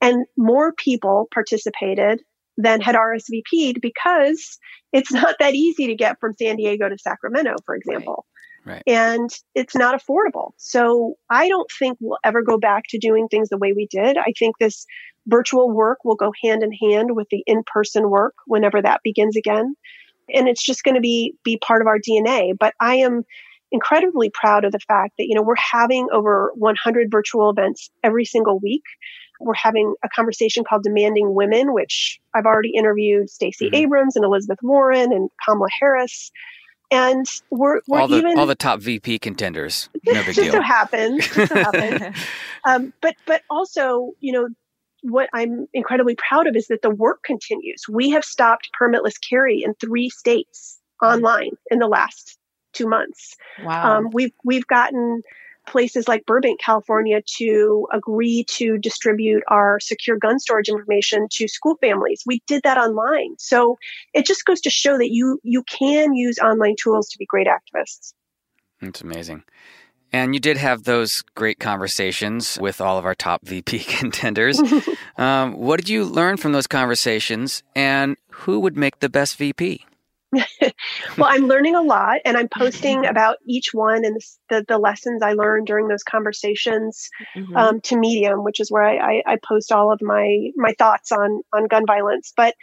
And 0.01 0.25
more 0.37 0.73
people 0.73 1.27
participated 1.33 2.21
than 2.57 2.81
had 2.81 2.95
RSVP'd 2.95 3.81
because 3.81 4.57
it's 4.93 5.11
not 5.11 5.35
that 5.39 5.55
easy 5.55 5.87
to 5.87 5.95
get 5.95 6.19
from 6.19 6.33
San 6.33 6.57
Diego 6.57 6.89
to 6.89 6.97
Sacramento, 6.97 7.55
for 7.65 7.75
example. 7.75 8.25
Right. 8.65 8.81
And 8.87 9.29
it's 9.53 9.75
not 9.75 9.99
affordable. 9.99 10.51
So 10.57 11.15
I 11.29 11.47
don't 11.47 11.69
think 11.77 11.97
we'll 12.01 12.17
ever 12.23 12.41
go 12.41 12.57
back 12.57 12.83
to 12.89 12.97
doing 12.97 13.27
things 13.27 13.49
the 13.49 13.57
way 13.57 13.73
we 13.73 13.87
did. 13.91 14.17
I 14.17 14.33
think 14.37 14.55
this 14.59 14.85
virtual 15.27 15.71
work 15.71 15.99
will 16.03 16.15
go 16.15 16.31
hand 16.43 16.63
in 16.63 16.71
hand 16.71 17.15
with 17.15 17.27
the 17.29 17.43
in-person 17.45 18.09
work 18.09 18.33
whenever 18.45 18.81
that 18.81 19.01
begins 19.03 19.35
again. 19.35 19.75
And 20.33 20.47
it's 20.47 20.63
just 20.63 20.83
going 20.83 20.95
to 20.95 21.01
be 21.01 21.35
be 21.43 21.57
part 21.57 21.81
of 21.81 21.87
our 21.87 21.99
DNA. 21.99 22.53
But 22.57 22.73
I 22.79 22.95
am 22.95 23.23
incredibly 23.71 24.29
proud 24.29 24.63
of 24.63 24.71
the 24.71 24.79
fact 24.79 25.13
that 25.17 25.25
you 25.27 25.35
know 25.35 25.41
we're 25.41 25.55
having 25.55 26.07
over 26.11 26.51
100 26.55 27.09
virtual 27.11 27.49
events 27.49 27.89
every 28.03 28.25
single 28.25 28.59
week. 28.59 28.83
We're 29.39 29.53
having 29.53 29.93
a 30.03 30.09
conversation 30.09 30.63
called 30.67 30.83
Demanding 30.83 31.35
Women, 31.35 31.73
which 31.73 32.19
I've 32.33 32.45
already 32.45 32.71
interviewed 32.75 33.29
Stacey 33.29 33.65
mm-hmm. 33.65 33.75
Abrams 33.75 34.15
and 34.15 34.23
Elizabeth 34.23 34.59
Warren 34.63 35.11
and 35.11 35.29
Kamala 35.45 35.67
Harris 35.79 36.31
and 36.91 37.25
we're, 37.49 37.81
we're 37.87 37.99
all 37.99 38.07
the, 38.07 38.17
even 38.17 38.37
all 38.37 38.45
the 38.45 38.55
top 38.55 38.79
VP 38.79 39.19
contenders. 39.19 39.89
No 40.05 40.13
big 40.13 40.25
just 40.25 40.39
deal. 40.39 40.51
so 40.53 40.61
happens. 40.61 41.27
Just 41.27 41.51
so 41.51 41.55
happens. 41.55 42.17
um, 42.65 42.93
but 43.01 43.15
but 43.25 43.41
also, 43.49 44.11
you 44.19 44.31
know, 44.31 44.47
what 45.09 45.29
I'm 45.33 45.67
incredibly 45.73 46.15
proud 46.15 46.47
of 46.47 46.55
is 46.55 46.67
that 46.67 46.81
the 46.81 46.89
work 46.89 47.23
continues. 47.23 47.83
We 47.89 48.09
have 48.11 48.23
stopped 48.23 48.69
permitless 48.79 49.15
carry 49.27 49.63
in 49.63 49.73
three 49.75 50.09
states 50.09 50.79
online 51.01 51.51
in 51.69 51.79
the 51.79 51.87
last 51.87 52.37
two 52.73 52.87
months. 52.87 53.35
Wow. 53.63 53.97
Um, 53.97 54.09
we've 54.11 54.33
we've 54.43 54.67
gotten 54.67 55.21
places 55.67 56.07
like 56.07 56.25
Burbank, 56.25 56.59
California 56.59 57.21
to 57.37 57.87
agree 57.91 58.45
to 58.49 58.77
distribute 58.77 59.43
our 59.47 59.79
secure 59.79 60.17
gun 60.17 60.39
storage 60.39 60.69
information 60.69 61.27
to 61.31 61.47
school 61.47 61.75
families. 61.81 62.21
We 62.25 62.41
did 62.47 62.61
that 62.63 62.77
online. 62.77 63.35
So 63.39 63.77
it 64.13 64.25
just 64.25 64.45
goes 64.45 64.61
to 64.61 64.69
show 64.69 64.97
that 64.97 65.11
you 65.11 65.39
you 65.43 65.63
can 65.63 66.13
use 66.13 66.39
online 66.39 66.75
tools 66.81 67.09
to 67.09 67.17
be 67.17 67.25
great 67.25 67.47
activists. 67.47 68.13
It's 68.81 69.01
amazing. 69.01 69.43
And 70.11 70.33
you 70.33 70.39
did 70.39 70.57
have 70.57 70.83
those 70.83 71.23
great 71.35 71.59
conversations 71.59 72.57
with 72.61 72.79
all 72.79 72.97
of 72.97 73.05
our 73.05 73.15
top 73.15 73.41
VP 73.45 73.79
contenders. 73.79 74.61
um, 75.17 75.53
what 75.53 75.77
did 75.77 75.89
you 75.89 76.05
learn 76.05 76.37
from 76.37 76.51
those 76.51 76.67
conversations, 76.67 77.63
and 77.75 78.17
who 78.29 78.59
would 78.59 78.77
make 78.77 78.99
the 78.99 79.09
best 79.09 79.37
VP? 79.37 79.85
well, 81.17 81.29
I'm 81.29 81.47
learning 81.47 81.75
a 81.75 81.81
lot 81.81 82.19
and 82.25 82.35
I'm 82.37 82.49
posting 82.49 83.05
about 83.05 83.37
each 83.45 83.73
one 83.73 84.03
and 84.03 84.19
the, 84.49 84.65
the 84.67 84.77
lessons 84.77 85.21
I 85.21 85.33
learned 85.33 85.67
during 85.67 85.87
those 85.87 86.03
conversations 86.03 87.09
mm-hmm. 87.35 87.55
um, 87.55 87.81
to 87.81 87.97
Medium, 87.97 88.43
which 88.43 88.59
is 88.59 88.71
where 88.71 88.83
I, 88.83 88.97
I, 88.97 89.23
I, 89.25 89.37
post 89.47 89.71
all 89.71 89.91
of 89.91 90.01
my, 90.01 90.49
my 90.55 90.73
thoughts 90.77 91.11
on, 91.11 91.41
on 91.53 91.67
gun 91.67 91.85
violence. 91.85 92.33
But, 92.35 92.55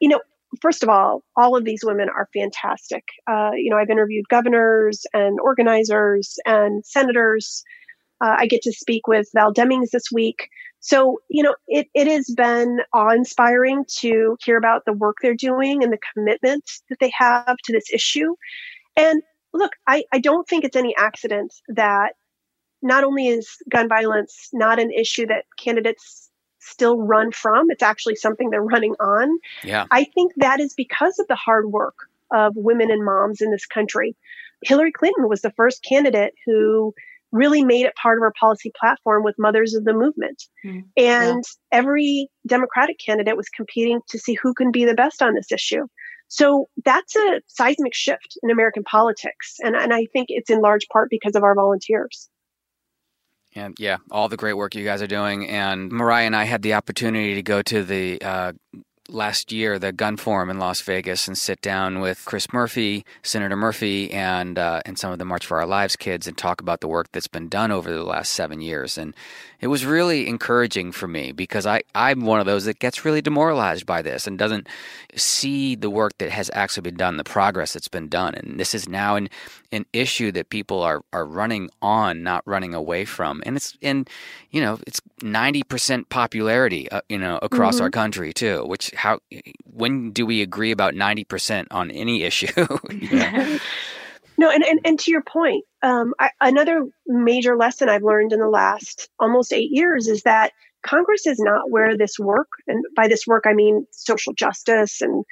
you 0.00 0.08
know, 0.08 0.20
first 0.60 0.82
of 0.82 0.88
all, 0.88 1.22
all 1.36 1.56
of 1.56 1.64
these 1.64 1.80
women 1.84 2.08
are 2.08 2.28
fantastic. 2.34 3.04
Uh, 3.26 3.50
you 3.54 3.70
know, 3.70 3.78
I've 3.78 3.90
interviewed 3.90 4.28
governors 4.28 5.06
and 5.12 5.38
organizers 5.40 6.36
and 6.44 6.84
senators. 6.84 7.62
Uh, 8.22 8.36
I 8.38 8.46
get 8.46 8.62
to 8.62 8.72
speak 8.72 9.06
with 9.06 9.28
Val 9.34 9.52
Demings 9.52 9.90
this 9.90 10.10
week. 10.12 10.48
So, 10.80 11.20
you 11.28 11.42
know, 11.42 11.54
it, 11.68 11.86
it 11.94 12.08
has 12.08 12.32
been 12.36 12.80
awe 12.92 13.12
inspiring 13.12 13.84
to 14.00 14.36
hear 14.44 14.56
about 14.56 14.84
the 14.84 14.92
work 14.92 15.16
they're 15.22 15.34
doing 15.34 15.82
and 15.82 15.92
the 15.92 15.98
commitment 16.12 16.64
that 16.88 16.98
they 17.00 17.12
have 17.16 17.56
to 17.64 17.72
this 17.72 17.92
issue. 17.92 18.34
And 18.96 19.22
look, 19.54 19.72
I, 19.86 20.04
I 20.12 20.18
don't 20.18 20.48
think 20.48 20.64
it's 20.64 20.76
any 20.76 20.94
accident 20.96 21.54
that 21.68 22.14
not 22.82 23.04
only 23.04 23.28
is 23.28 23.48
gun 23.70 23.88
violence 23.88 24.48
not 24.52 24.80
an 24.80 24.90
issue 24.90 25.26
that 25.26 25.44
candidates 25.56 26.31
still 26.62 27.00
run 27.00 27.32
from, 27.32 27.70
it's 27.70 27.82
actually 27.82 28.16
something 28.16 28.50
they're 28.50 28.62
running 28.62 28.94
on. 29.00 29.38
Yeah. 29.64 29.86
I 29.90 30.04
think 30.04 30.32
that 30.36 30.60
is 30.60 30.74
because 30.74 31.18
of 31.18 31.26
the 31.28 31.34
hard 31.34 31.70
work 31.70 31.94
of 32.30 32.54
women 32.56 32.90
and 32.90 33.04
moms 33.04 33.40
in 33.40 33.50
this 33.50 33.66
country. 33.66 34.16
Hillary 34.62 34.92
Clinton 34.92 35.28
was 35.28 35.42
the 35.42 35.52
first 35.56 35.84
candidate 35.84 36.34
who 36.46 36.94
really 37.32 37.64
made 37.64 37.86
it 37.86 37.94
part 37.96 38.18
of 38.18 38.22
her 38.22 38.32
policy 38.38 38.70
platform 38.78 39.24
with 39.24 39.34
Mothers 39.38 39.74
of 39.74 39.84
the 39.84 39.94
Movement. 39.94 40.44
Mm, 40.64 40.84
and 40.96 41.44
yeah. 41.44 41.78
every 41.78 42.28
Democratic 42.46 42.98
candidate 43.04 43.36
was 43.36 43.48
competing 43.48 44.00
to 44.10 44.18
see 44.18 44.36
who 44.40 44.54
can 44.54 44.70
be 44.70 44.84
the 44.84 44.94
best 44.94 45.22
on 45.22 45.34
this 45.34 45.50
issue. 45.50 45.86
So 46.28 46.68
that's 46.84 47.16
a 47.16 47.40
seismic 47.46 47.94
shift 47.94 48.38
in 48.42 48.50
American 48.50 48.84
politics. 48.84 49.56
And, 49.60 49.74
and 49.74 49.92
I 49.92 50.06
think 50.12 50.26
it's 50.28 50.50
in 50.50 50.60
large 50.60 50.86
part 50.92 51.08
because 51.10 51.34
of 51.34 51.42
our 51.42 51.54
volunteers. 51.54 52.28
And 53.54 53.76
yeah, 53.78 53.98
all 54.10 54.28
the 54.28 54.36
great 54.36 54.54
work 54.54 54.74
you 54.74 54.84
guys 54.84 55.02
are 55.02 55.06
doing. 55.06 55.48
And 55.48 55.90
Mariah 55.90 56.26
and 56.26 56.36
I 56.36 56.44
had 56.44 56.62
the 56.62 56.74
opportunity 56.74 57.34
to 57.34 57.42
go 57.42 57.60
to 57.62 57.82
the 57.82 58.20
uh, 58.22 58.52
last 59.08 59.52
year 59.52 59.78
the 59.78 59.92
gun 59.92 60.16
forum 60.16 60.50
in 60.50 60.58
Las 60.58 60.80
Vegas 60.80 61.28
and 61.28 61.36
sit 61.36 61.60
down 61.60 62.00
with 62.00 62.24
Chris 62.24 62.52
Murphy, 62.52 63.04
Senator 63.22 63.56
Murphy, 63.56 64.10
and 64.10 64.58
uh, 64.58 64.80
and 64.84 64.98
some 64.98 65.12
of 65.12 65.18
the 65.18 65.24
March 65.24 65.46
for 65.46 65.58
Our 65.58 65.66
Lives 65.66 65.96
kids 65.96 66.26
and 66.26 66.36
talk 66.36 66.60
about 66.60 66.80
the 66.80 66.88
work 66.88 67.12
that's 67.12 67.28
been 67.28 67.48
done 67.48 67.70
over 67.70 67.92
the 67.92 68.04
last 68.04 68.32
seven 68.32 68.60
years. 68.60 68.96
And 68.96 69.14
it 69.62 69.68
was 69.68 69.86
really 69.86 70.26
encouraging 70.26 70.90
for 70.90 71.06
me 71.06 71.30
because 71.30 71.66
I, 71.66 71.82
I'm 71.94 72.22
one 72.22 72.40
of 72.40 72.46
those 72.46 72.64
that 72.64 72.80
gets 72.80 73.04
really 73.04 73.22
demoralized 73.22 73.86
by 73.86 74.02
this 74.02 74.26
and 74.26 74.36
doesn't 74.36 74.66
see 75.14 75.76
the 75.76 75.88
work 75.88 76.18
that 76.18 76.30
has 76.30 76.50
actually 76.52 76.82
been 76.82 76.96
done, 76.96 77.16
the 77.16 77.22
progress 77.22 77.72
that's 77.72 77.86
been 77.86 78.08
done. 78.08 78.34
And 78.34 78.58
this 78.58 78.74
is 78.74 78.88
now 78.88 79.14
an, 79.14 79.30
an 79.70 79.86
issue 79.92 80.32
that 80.32 80.50
people 80.50 80.82
are, 80.82 81.04
are 81.12 81.24
running 81.24 81.70
on, 81.80 82.24
not 82.24 82.42
running 82.44 82.74
away 82.74 83.04
from. 83.04 83.40
And 83.46 83.54
it's, 83.56 83.78
and, 83.80 84.10
you 84.50 84.60
know, 84.60 84.80
it's 84.84 85.00
90% 85.20 86.08
popularity, 86.08 86.90
uh, 86.90 87.02
you 87.08 87.18
know, 87.18 87.38
across 87.40 87.76
mm-hmm. 87.76 87.84
our 87.84 87.90
country 87.90 88.32
too, 88.32 88.64
which 88.66 88.90
how, 88.96 89.20
when 89.72 90.10
do 90.10 90.26
we 90.26 90.42
agree 90.42 90.72
about 90.72 90.94
90% 90.94 91.68
on 91.70 91.92
any 91.92 92.24
issue? 92.24 92.48
No, 94.42 94.50
and, 94.50 94.64
and, 94.64 94.80
and 94.84 94.98
to 94.98 95.12
your 95.12 95.22
point, 95.22 95.64
um, 95.84 96.14
I, 96.18 96.30
another 96.40 96.84
major 97.06 97.56
lesson 97.56 97.88
I've 97.88 98.02
learned 98.02 98.32
in 98.32 98.40
the 98.40 98.48
last 98.48 99.08
almost 99.20 99.52
eight 99.52 99.68
years 99.70 100.08
is 100.08 100.22
that 100.24 100.50
Congress 100.84 101.28
is 101.28 101.38
not 101.38 101.70
where 101.70 101.96
this 101.96 102.18
work, 102.18 102.48
and 102.66 102.84
by 102.96 103.06
this 103.06 103.24
work 103.24 103.44
I 103.46 103.52
mean 103.52 103.86
social 103.92 104.32
justice 104.32 105.00
and 105.00 105.24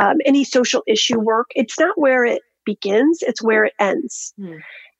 um, 0.00 0.16
any 0.24 0.44
social 0.44 0.82
issue 0.88 1.20
work. 1.20 1.48
It's 1.54 1.78
not 1.78 2.00
where 2.00 2.24
it 2.24 2.40
begins; 2.64 3.18
it's 3.20 3.42
where 3.42 3.66
it 3.66 3.74
ends. 3.78 4.32
Hmm. 4.40 4.54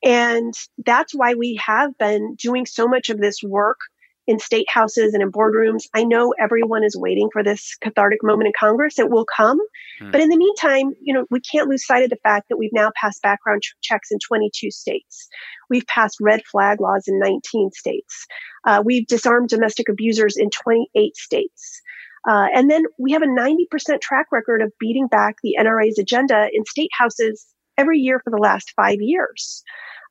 And 0.04 0.52
that's 0.84 1.14
why 1.14 1.32
we 1.32 1.58
have 1.64 1.96
been 1.96 2.34
doing 2.34 2.66
so 2.66 2.86
much 2.86 3.08
of 3.08 3.16
this 3.16 3.42
work 3.42 3.78
in 4.26 4.38
state 4.38 4.68
houses 4.68 5.12
and 5.12 5.22
in 5.22 5.30
boardrooms. 5.30 5.84
I 5.94 6.04
know 6.04 6.34
everyone 6.40 6.84
is 6.84 6.96
waiting 6.96 7.28
for 7.32 7.42
this 7.42 7.76
cathartic 7.82 8.20
moment 8.22 8.46
in 8.46 8.52
Congress. 8.58 8.98
It 8.98 9.10
will 9.10 9.26
come. 9.26 9.58
Hmm. 10.00 10.10
But 10.10 10.20
in 10.20 10.28
the 10.28 10.36
meantime, 10.36 10.92
you 11.02 11.12
know, 11.12 11.26
we 11.30 11.40
can't 11.40 11.68
lose 11.68 11.86
sight 11.86 12.04
of 12.04 12.10
the 12.10 12.16
fact 12.22 12.48
that 12.48 12.56
we've 12.56 12.72
now 12.72 12.90
passed 13.00 13.22
background 13.22 13.62
ch- 13.62 13.74
checks 13.82 14.10
in 14.10 14.18
22 14.26 14.70
states. 14.70 15.28
We've 15.68 15.86
passed 15.86 16.16
red 16.20 16.42
flag 16.50 16.80
laws 16.80 17.04
in 17.06 17.18
19 17.18 17.70
states. 17.72 18.26
Uh, 18.66 18.82
we've 18.84 19.06
disarmed 19.06 19.48
domestic 19.48 19.88
abusers 19.88 20.36
in 20.36 20.50
28 20.50 21.16
states. 21.16 21.82
Uh, 22.26 22.46
and 22.54 22.70
then 22.70 22.84
we 22.98 23.12
have 23.12 23.22
a 23.22 23.26
90% 23.26 24.00
track 24.00 24.26
record 24.32 24.62
of 24.62 24.72
beating 24.80 25.06
back 25.08 25.36
the 25.42 25.56
NRA's 25.60 25.98
agenda 25.98 26.48
in 26.52 26.64
state 26.64 26.90
houses 26.96 27.46
every 27.76 27.98
year 27.98 28.20
for 28.24 28.30
the 28.30 28.38
last 28.38 28.72
five 28.76 28.98
years. 29.00 29.62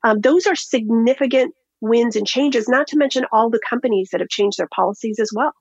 Um, 0.04 0.20
those 0.20 0.46
are 0.46 0.56
significant 0.56 1.56
wins 1.84 2.16
and 2.16 2.26
changes, 2.26 2.70
not 2.70 2.88
to 2.88 2.98
mention 2.98 3.26
all 3.32 3.50
the 3.50 3.60
companies 3.70 4.10
that 4.12 4.22
have 4.22 4.30
changed 4.30 4.58
their 4.58 4.70
policies 4.74 5.20
as 5.20 5.30
well. 5.36 5.52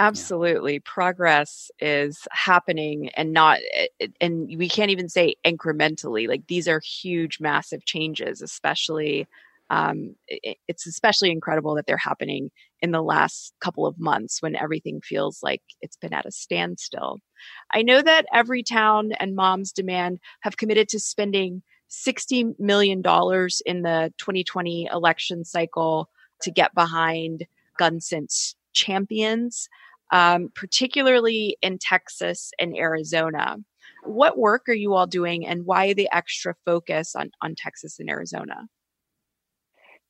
Absolutely. 0.00 0.80
Progress 0.80 1.70
is 1.78 2.26
happening 2.32 3.10
and 3.10 3.32
not, 3.32 3.60
and 4.20 4.48
we 4.58 4.68
can't 4.68 4.90
even 4.90 5.08
say 5.08 5.36
incrementally. 5.46 6.26
Like 6.26 6.48
these 6.48 6.66
are 6.66 6.80
huge, 6.80 7.38
massive 7.40 7.84
changes, 7.84 8.42
especially. 8.42 9.28
Um, 9.70 10.16
it's 10.68 10.86
especially 10.86 11.30
incredible 11.30 11.74
that 11.76 11.86
they're 11.86 11.96
happening 11.96 12.50
in 12.82 12.90
the 12.90 13.02
last 13.02 13.54
couple 13.60 13.86
of 13.86 13.98
months 13.98 14.42
when 14.42 14.56
everything 14.56 15.00
feels 15.02 15.38
like 15.42 15.62
it's 15.80 15.96
been 15.96 16.12
at 16.12 16.26
a 16.26 16.32
standstill. 16.32 17.20
I 17.72 17.82
know 17.82 18.02
that 18.02 18.26
Everytown 18.34 19.12
and 19.18 19.34
Moms 19.34 19.72
Demand 19.72 20.18
have 20.40 20.58
committed 20.58 20.88
to 20.90 21.00
spending 21.00 21.62
$60 21.90 22.58
million 22.58 22.98
in 23.66 23.82
the 23.82 24.12
2020 24.18 24.88
election 24.92 25.44
cycle 25.44 26.08
to 26.42 26.50
get 26.50 26.74
behind 26.74 27.46
gun 27.78 28.00
sense 28.00 28.54
champions, 28.72 29.68
um, 30.12 30.50
particularly 30.54 31.56
in 31.62 31.78
Texas 31.78 32.52
and 32.58 32.76
Arizona. 32.76 33.56
What 34.04 34.36
work 34.38 34.68
are 34.68 34.74
you 34.74 34.94
all 34.94 35.06
doing 35.06 35.46
and 35.46 35.64
why 35.64 35.92
the 35.94 36.08
extra 36.12 36.54
focus 36.64 37.14
on, 37.16 37.30
on 37.40 37.54
Texas 37.54 37.98
and 37.98 38.10
Arizona? 38.10 38.68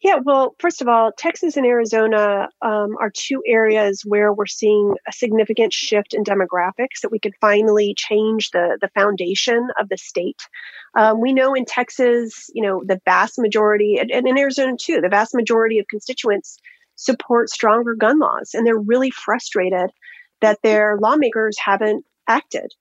Yeah, 0.04 0.18
well, 0.22 0.54
first 0.58 0.82
of 0.82 0.88
all, 0.88 1.12
Texas 1.16 1.56
and 1.56 1.64
Arizona 1.64 2.50
um, 2.60 2.94
are 3.00 3.10
two 3.10 3.42
areas 3.46 4.02
where 4.04 4.34
we're 4.34 4.44
seeing 4.44 4.92
a 5.08 5.12
significant 5.12 5.72
shift 5.72 6.12
in 6.12 6.24
demographics 6.24 7.00
that 7.00 7.10
we 7.10 7.18
could 7.18 7.32
finally 7.40 7.94
change 7.96 8.50
the, 8.50 8.76
the 8.82 8.90
foundation 8.94 9.66
of 9.80 9.88
the 9.88 9.96
state. 9.96 10.42
Um, 10.94 11.22
we 11.22 11.32
know 11.32 11.54
in 11.54 11.64
Texas, 11.64 12.50
you 12.52 12.62
know, 12.62 12.82
the 12.84 13.00
vast 13.06 13.38
majority, 13.38 13.96
and, 13.96 14.10
and 14.10 14.28
in 14.28 14.36
Arizona 14.36 14.74
too, 14.78 15.00
the 15.00 15.08
vast 15.08 15.34
majority 15.34 15.78
of 15.78 15.88
constituents 15.88 16.58
support 16.96 17.48
stronger 17.48 17.94
gun 17.94 18.18
laws, 18.18 18.50
and 18.52 18.66
they're 18.66 18.76
really 18.76 19.10
frustrated 19.10 19.88
that 20.42 20.58
their 20.62 20.98
lawmakers 21.00 21.56
haven't 21.58 22.04
acted, 22.28 22.74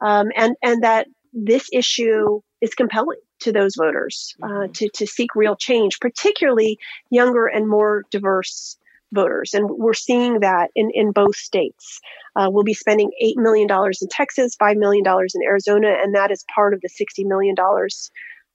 um, 0.00 0.28
and 0.34 0.56
and 0.62 0.82
that 0.84 1.06
this 1.34 1.68
issue 1.70 2.40
is 2.62 2.72
compelling 2.72 3.18
to 3.42 3.52
those 3.52 3.74
voters 3.76 4.34
uh, 4.42 4.46
mm-hmm. 4.46 4.72
to, 4.72 4.88
to 4.94 5.06
seek 5.06 5.34
real 5.34 5.56
change, 5.56 6.00
particularly 6.00 6.78
younger 7.10 7.46
and 7.46 7.68
more 7.68 8.04
diverse 8.10 8.76
voters. 9.12 9.54
And 9.54 9.68
we're 9.70 9.94
seeing 9.94 10.40
that 10.40 10.70
in, 10.74 10.90
in 10.92 11.12
both 11.12 11.36
states. 11.36 12.00
Uh, 12.34 12.48
we'll 12.50 12.64
be 12.64 12.74
spending 12.74 13.10
$8 13.22 13.36
million 13.36 13.68
in 13.70 14.08
Texas, 14.08 14.56
$5 14.56 14.76
million 14.76 15.04
in 15.06 15.42
Arizona, 15.42 15.94
and 16.02 16.14
that 16.14 16.30
is 16.30 16.44
part 16.54 16.74
of 16.74 16.80
the 16.80 16.88
$60 16.88 17.26
million 17.26 17.54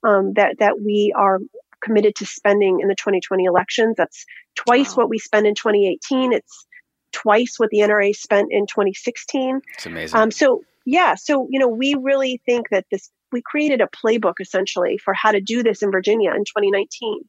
um, 0.04 0.32
that, 0.34 0.58
that 0.58 0.80
we 0.80 1.12
are 1.16 1.38
committed 1.80 2.16
to 2.16 2.26
spending 2.26 2.80
in 2.80 2.88
the 2.88 2.96
2020 2.96 3.44
elections. 3.44 3.94
That's 3.96 4.26
twice 4.56 4.90
wow. 4.90 5.04
what 5.04 5.10
we 5.10 5.18
spent 5.18 5.46
in 5.46 5.54
2018. 5.54 6.32
It's 6.32 6.66
twice 7.12 7.54
what 7.58 7.70
the 7.70 7.78
NRA 7.78 8.14
spent 8.14 8.48
in 8.50 8.66
2016. 8.66 9.60
It's 9.74 9.86
amazing. 9.86 10.18
Um, 10.18 10.30
so, 10.30 10.62
yeah, 10.84 11.14
so, 11.14 11.46
you 11.50 11.60
know, 11.60 11.68
we 11.68 11.94
really 12.00 12.40
think 12.44 12.70
that 12.70 12.86
this 12.90 13.10
we 13.32 13.42
created 13.42 13.80
a 13.80 13.88
playbook 13.88 14.34
essentially 14.40 14.98
for 14.98 15.14
how 15.14 15.32
to 15.32 15.40
do 15.40 15.62
this 15.62 15.82
in 15.82 15.90
Virginia 15.90 16.30
in 16.30 16.44
2019. 16.44 17.20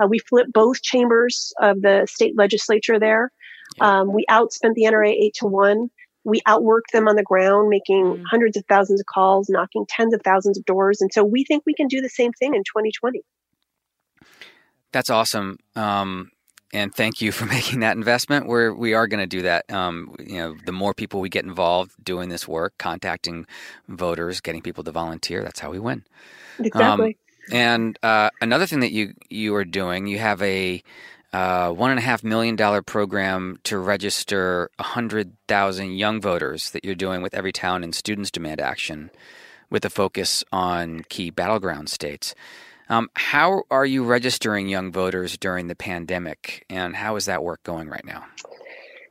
Uh, 0.00 0.06
we 0.06 0.18
flipped 0.18 0.52
both 0.52 0.82
chambers 0.82 1.52
of 1.60 1.80
the 1.82 2.06
state 2.08 2.36
legislature 2.36 2.98
there. 2.98 3.32
Um, 3.80 4.12
we 4.12 4.24
outspent 4.30 4.74
the 4.74 4.84
NRA 4.84 5.10
eight 5.10 5.34
to 5.40 5.46
one. 5.46 5.88
We 6.24 6.40
outworked 6.42 6.92
them 6.92 7.08
on 7.08 7.16
the 7.16 7.22
ground, 7.22 7.68
making 7.68 8.04
mm. 8.04 8.22
hundreds 8.30 8.56
of 8.56 8.64
thousands 8.68 9.00
of 9.00 9.06
calls, 9.06 9.48
knocking 9.48 9.86
tens 9.88 10.14
of 10.14 10.20
thousands 10.24 10.58
of 10.58 10.64
doors. 10.64 11.00
And 11.00 11.10
so 11.12 11.24
we 11.24 11.44
think 11.44 11.62
we 11.64 11.74
can 11.74 11.88
do 11.88 12.00
the 12.00 12.08
same 12.08 12.32
thing 12.32 12.54
in 12.54 12.62
2020. 12.62 13.22
That's 14.92 15.10
awesome. 15.10 15.58
Um, 15.76 16.30
and 16.72 16.94
thank 16.94 17.20
you 17.20 17.32
for 17.32 17.46
making 17.56 17.80
that 17.80 17.96
investment. 17.96 18.46
We're 18.46 18.72
we 18.72 18.94
are 18.94 19.06
going 19.06 19.20
to 19.20 19.26
do 19.26 19.42
that. 19.42 19.70
Um, 19.72 20.14
you 20.18 20.38
know, 20.38 20.56
the 20.64 20.72
more 20.72 20.94
people 20.94 21.20
we 21.20 21.28
get 21.28 21.44
involved 21.44 21.92
doing 22.02 22.28
this 22.28 22.46
work, 22.46 22.74
contacting 22.78 23.46
voters, 23.88 24.40
getting 24.40 24.62
people 24.62 24.84
to 24.84 24.92
volunteer, 24.92 25.42
that's 25.42 25.60
how 25.60 25.70
we 25.70 25.78
win. 25.78 26.04
Exactly. 26.58 27.06
Um, 27.06 27.14
and 27.50 27.98
uh, 28.02 28.30
another 28.40 28.66
thing 28.66 28.80
that 28.80 28.92
you 28.92 29.14
you 29.28 29.54
are 29.54 29.64
doing, 29.64 30.06
you 30.06 30.18
have 30.18 30.42
a 30.42 30.82
uh, 31.32 31.70
one 31.70 31.90
and 31.90 31.98
a 31.98 32.02
half 32.02 32.24
million 32.24 32.56
dollar 32.56 32.82
program 32.82 33.58
to 33.64 33.78
register 33.78 34.70
a 34.78 34.82
hundred 34.82 35.32
thousand 35.46 35.92
young 35.92 36.20
voters 36.20 36.70
that 36.70 36.84
you're 36.84 36.94
doing 36.94 37.22
with 37.22 37.32
Everytown 37.32 37.82
and 37.82 37.94
Students 37.94 38.30
Demand 38.30 38.60
Action, 38.60 39.10
with 39.70 39.84
a 39.84 39.90
focus 39.90 40.44
on 40.52 41.04
key 41.08 41.30
battleground 41.30 41.88
states. 41.88 42.34
Um, 42.88 43.08
how 43.14 43.64
are 43.70 43.86
you 43.86 44.04
registering 44.04 44.68
young 44.68 44.92
voters 44.92 45.36
during 45.36 45.66
the 45.66 45.74
pandemic, 45.74 46.64
and 46.70 46.96
how 46.96 47.16
is 47.16 47.26
that 47.26 47.42
work 47.42 47.62
going 47.62 47.88
right 47.88 48.04
now? 48.04 48.24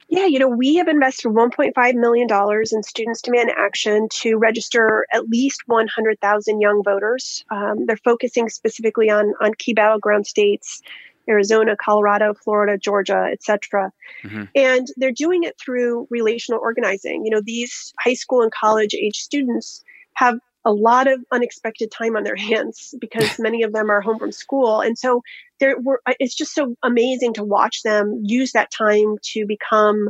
Yeah, 0.09 0.25
you 0.25 0.39
know, 0.39 0.47
we 0.47 0.75
have 0.75 0.88
invested 0.88 1.34
$1.5 1.34 1.95
million 1.95 2.28
in 2.71 2.84
Students 2.84 3.21
Demand 3.21 3.51
Action 3.55 4.07
to 4.13 4.38
register 4.38 5.05
at 5.11 5.28
least 5.28 5.63
100,000 5.65 6.61
young 6.61 6.82
voters. 6.84 7.43
Um, 7.51 7.86
they're 7.86 7.97
focusing 7.97 8.47
specifically 8.47 9.09
on, 9.09 9.34
on 9.41 9.53
key 9.57 9.73
battleground 9.73 10.25
states, 10.25 10.82
Arizona, 11.30 11.75
Colorado, 11.75 12.34
Florida, 12.34 12.78
Georgia, 12.78 13.28
etc. 13.32 13.91
Mm-hmm. 14.23 14.43
And 14.55 14.88
they're 14.95 15.11
doing 15.11 15.43
it 15.43 15.59
through 15.59 16.07
relational 16.09 16.61
organizing. 16.61 17.25
You 17.25 17.32
know, 17.32 17.41
these 17.43 17.93
high 17.99 18.13
school 18.13 18.41
and 18.41 18.51
college 18.51 18.93
age 18.93 19.17
students 19.17 19.84
have 20.13 20.39
a 20.68 20.74
lot 20.74 21.07
of 21.07 21.24
unexpected 21.32 21.89
time 21.89 22.18
on 22.18 22.24
their 22.24 22.36
hands 22.36 22.93
because 23.01 23.39
many 23.39 23.63
of 23.63 23.74
them 23.74 23.89
are 23.89 24.01
home 24.01 24.20
from 24.20 24.32
school. 24.32 24.82
And 24.82 24.97
so 24.97 25.22
there 25.59 25.80
were, 25.80 26.01
it's 26.20 26.36
just 26.36 26.53
so 26.53 26.76
amazing 26.84 27.34
to 27.36 27.43
watch 27.43 27.82
them 27.84 28.22
use 28.24 28.51
that 28.51 28.70
time 28.70 29.15
to 29.34 29.45
become 29.47 30.09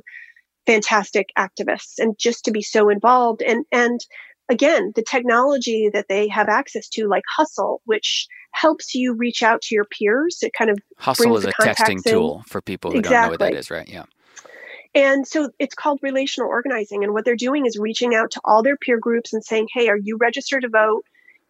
fantastic 0.65 1.29
activists 1.37 1.99
and 1.99 2.17
just 2.19 2.43
to 2.45 2.51
be 2.51 2.61
so 2.61 2.89
involved. 2.89 3.41
And, 3.41 3.65
and 3.71 4.01
again, 4.49 4.91
the 4.95 5.03
technology 5.03 5.89
that 5.93 6.07
they 6.09 6.27
have 6.27 6.49
access 6.49 6.89
to, 6.89 7.07
like 7.07 7.23
Hustle, 7.37 7.81
which 7.85 8.27
helps 8.51 8.95
you 8.95 9.13
reach 9.13 9.43
out 9.43 9.61
to 9.61 9.75
your 9.75 9.85
peers. 9.85 10.39
It 10.41 10.51
kind 10.57 10.71
of 10.71 10.79
Hustle 10.97 11.37
is 11.37 11.45
a 11.45 11.51
texting 11.53 12.05
in. 12.05 12.11
tool 12.11 12.43
for 12.47 12.61
people 12.61 12.91
who 12.91 12.97
exactly. 12.97 13.15
don't 13.15 13.25
know 13.25 13.29
what 13.31 13.39
that 13.39 13.59
is, 13.59 13.69
right? 13.69 13.87
Yeah. 13.87 14.03
And 14.97 15.27
so 15.27 15.51
it's 15.59 15.75
called 15.75 15.99
relational 16.01 16.49
organizing. 16.49 17.03
And 17.03 17.13
what 17.13 17.23
they're 17.23 17.35
doing 17.35 17.67
is 17.67 17.77
reaching 17.77 18.15
out 18.15 18.31
to 18.31 18.41
all 18.43 18.63
their 18.63 18.75
peer 18.75 18.99
groups 18.99 19.31
and 19.31 19.43
saying, 19.43 19.67
hey, 19.71 19.89
are 19.89 19.97
you 19.97 20.17
registered 20.17 20.63
to 20.63 20.69
vote? 20.69 21.03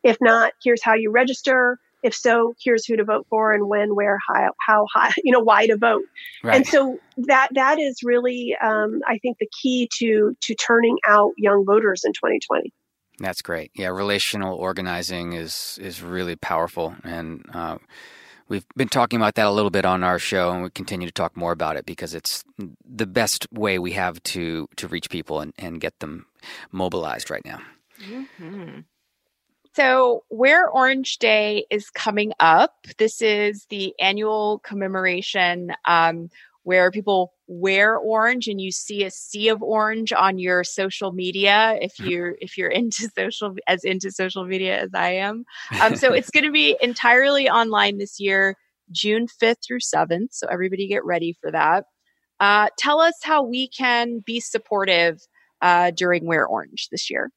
If 0.03 0.17
not, 0.19 0.51
here's 0.61 0.83
how 0.83 0.95
you 0.95 1.11
register. 1.11 1.79
If 2.03 2.13
so, 2.13 2.55
here's 2.61 2.85
who 2.85 2.97
to 2.97 3.05
vote 3.05 3.25
for 3.29 3.53
and 3.53 3.69
when, 3.69 3.95
where, 3.95 4.19
how, 4.27 4.51
how 4.59 4.85
high, 4.93 5.13
you 5.23 5.31
know, 5.31 5.39
why 5.39 5.65
to 5.67 5.77
vote. 5.77 6.03
Right. 6.43 6.57
And 6.57 6.67
so 6.67 6.99
that 7.25 7.47
that 7.53 7.79
is 7.79 8.01
really, 8.03 8.53
um, 8.61 8.99
I 9.07 9.17
think, 9.19 9.37
the 9.39 9.49
key 9.61 9.89
to 9.99 10.35
to 10.41 10.55
turning 10.55 10.97
out 11.07 11.31
young 11.37 11.63
voters 11.65 12.03
in 12.03 12.11
2020. 12.11 12.73
That's 13.19 13.41
great. 13.41 13.71
Yeah, 13.73 13.87
relational 13.87 14.57
organizing 14.57 15.33
is 15.33 15.79
is 15.81 16.03
really 16.03 16.35
powerful, 16.35 16.95
and 17.03 17.43
uh, 17.51 17.77
we've 18.49 18.65
been 18.75 18.89
talking 18.89 19.17
about 19.17 19.35
that 19.35 19.45
a 19.45 19.51
little 19.51 19.71
bit 19.71 19.85
on 19.85 20.03
our 20.03 20.19
show, 20.19 20.51
and 20.51 20.63
we 20.63 20.69
continue 20.69 21.07
to 21.07 21.13
talk 21.13 21.35
more 21.35 21.51
about 21.51 21.77
it 21.77 21.85
because 21.85 22.13
it's 22.13 22.43
the 22.85 23.07
best 23.07 23.47
way 23.51 23.79
we 23.79 23.91
have 23.93 24.21
to 24.23 24.67
to 24.77 24.87
reach 24.87 25.09
people 25.09 25.39
and, 25.41 25.53
and 25.57 25.81
get 25.81 25.99
them 25.99 26.25
mobilized 26.71 27.29
right 27.29 27.45
now. 27.45 27.59
Mm-hmm. 28.01 28.79
So, 29.73 30.23
Wear 30.31 30.67
Orange 30.67 31.19
Day 31.19 31.65
is 31.69 31.89
coming 31.91 32.33
up. 32.39 32.87
This 32.97 33.21
is 33.21 33.67
the 33.69 33.93
annual 33.99 34.59
commemoration 34.59 35.71
um, 35.85 36.29
where 36.63 36.89
people 36.89 37.33
wear 37.47 37.95
orange 37.97 38.47
and 38.47 38.59
you 38.59 38.71
see 38.71 39.03
a 39.03 39.11
sea 39.11 39.47
of 39.47 39.63
orange 39.63 40.11
on 40.11 40.37
your 40.37 40.63
social 40.63 41.13
media 41.13 41.77
if 41.81 41.97
you're 41.99 42.35
if 42.41 42.57
you're 42.57 42.69
into 42.71 43.09
social 43.17 43.55
as 43.67 43.83
into 43.83 44.11
social 44.11 44.45
media 44.45 44.81
as 44.81 44.89
I 44.93 45.11
am. 45.11 45.45
Um, 45.81 45.95
so 45.95 46.13
it's 46.13 46.29
going 46.29 46.45
to 46.45 46.51
be 46.51 46.77
entirely 46.81 47.49
online 47.49 47.97
this 47.97 48.19
year, 48.19 48.55
June 48.91 49.27
5th 49.41 49.65
through 49.65 49.79
7th. 49.79 50.29
So 50.31 50.47
everybody 50.47 50.87
get 50.87 51.05
ready 51.05 51.35
for 51.41 51.51
that. 51.51 51.85
Uh, 52.39 52.67
tell 52.77 52.99
us 52.99 53.15
how 53.23 53.43
we 53.43 53.67
can 53.67 54.19
be 54.19 54.39
supportive 54.39 55.19
uh, 55.61 55.91
during 55.91 56.25
Wear 56.25 56.45
Orange 56.45 56.89
this 56.91 57.09
year. 57.09 57.31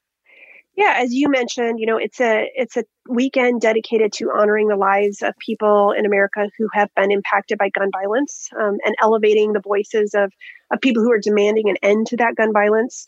Yeah, 0.77 0.95
as 0.97 1.12
you 1.12 1.29
mentioned, 1.29 1.79
you 1.79 1.87
know, 1.87 1.97
it's 1.97 2.21
a 2.21 2.49
it's 2.55 2.77
a 2.77 2.85
weekend 3.09 3.61
dedicated 3.61 4.12
to 4.14 4.31
honoring 4.31 4.68
the 4.68 4.77
lives 4.77 5.21
of 5.21 5.35
people 5.39 5.93
in 5.93 6.07
America 6.07 6.49
who 6.57 6.68
have 6.73 6.89
been 6.95 7.11
impacted 7.11 7.59
by 7.59 7.71
gun 7.71 7.91
violence 7.93 8.49
um, 8.59 8.79
and 8.85 8.95
elevating 9.03 9.53
the 9.53 9.61
voices 9.61 10.14
of 10.14 10.33
of 10.71 10.81
people 10.81 11.03
who 11.03 11.12
are 11.12 11.21
demanding 11.21 11.68
an 11.68 11.77
end 11.83 12.07
to 12.09 12.16
that 12.16 12.37
gun 12.37 12.53
violence. 12.53 13.05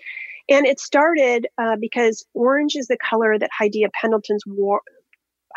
And 0.48 0.66
it 0.66 0.80
started 0.80 1.46
uh, 1.56 1.76
because 1.80 2.26
orange 2.34 2.74
is 2.74 2.88
the 2.88 2.98
color 2.98 3.38
that 3.38 3.50
Hadiya 3.58 3.92
Pendleton's 3.92 4.42
wore. 4.46 4.82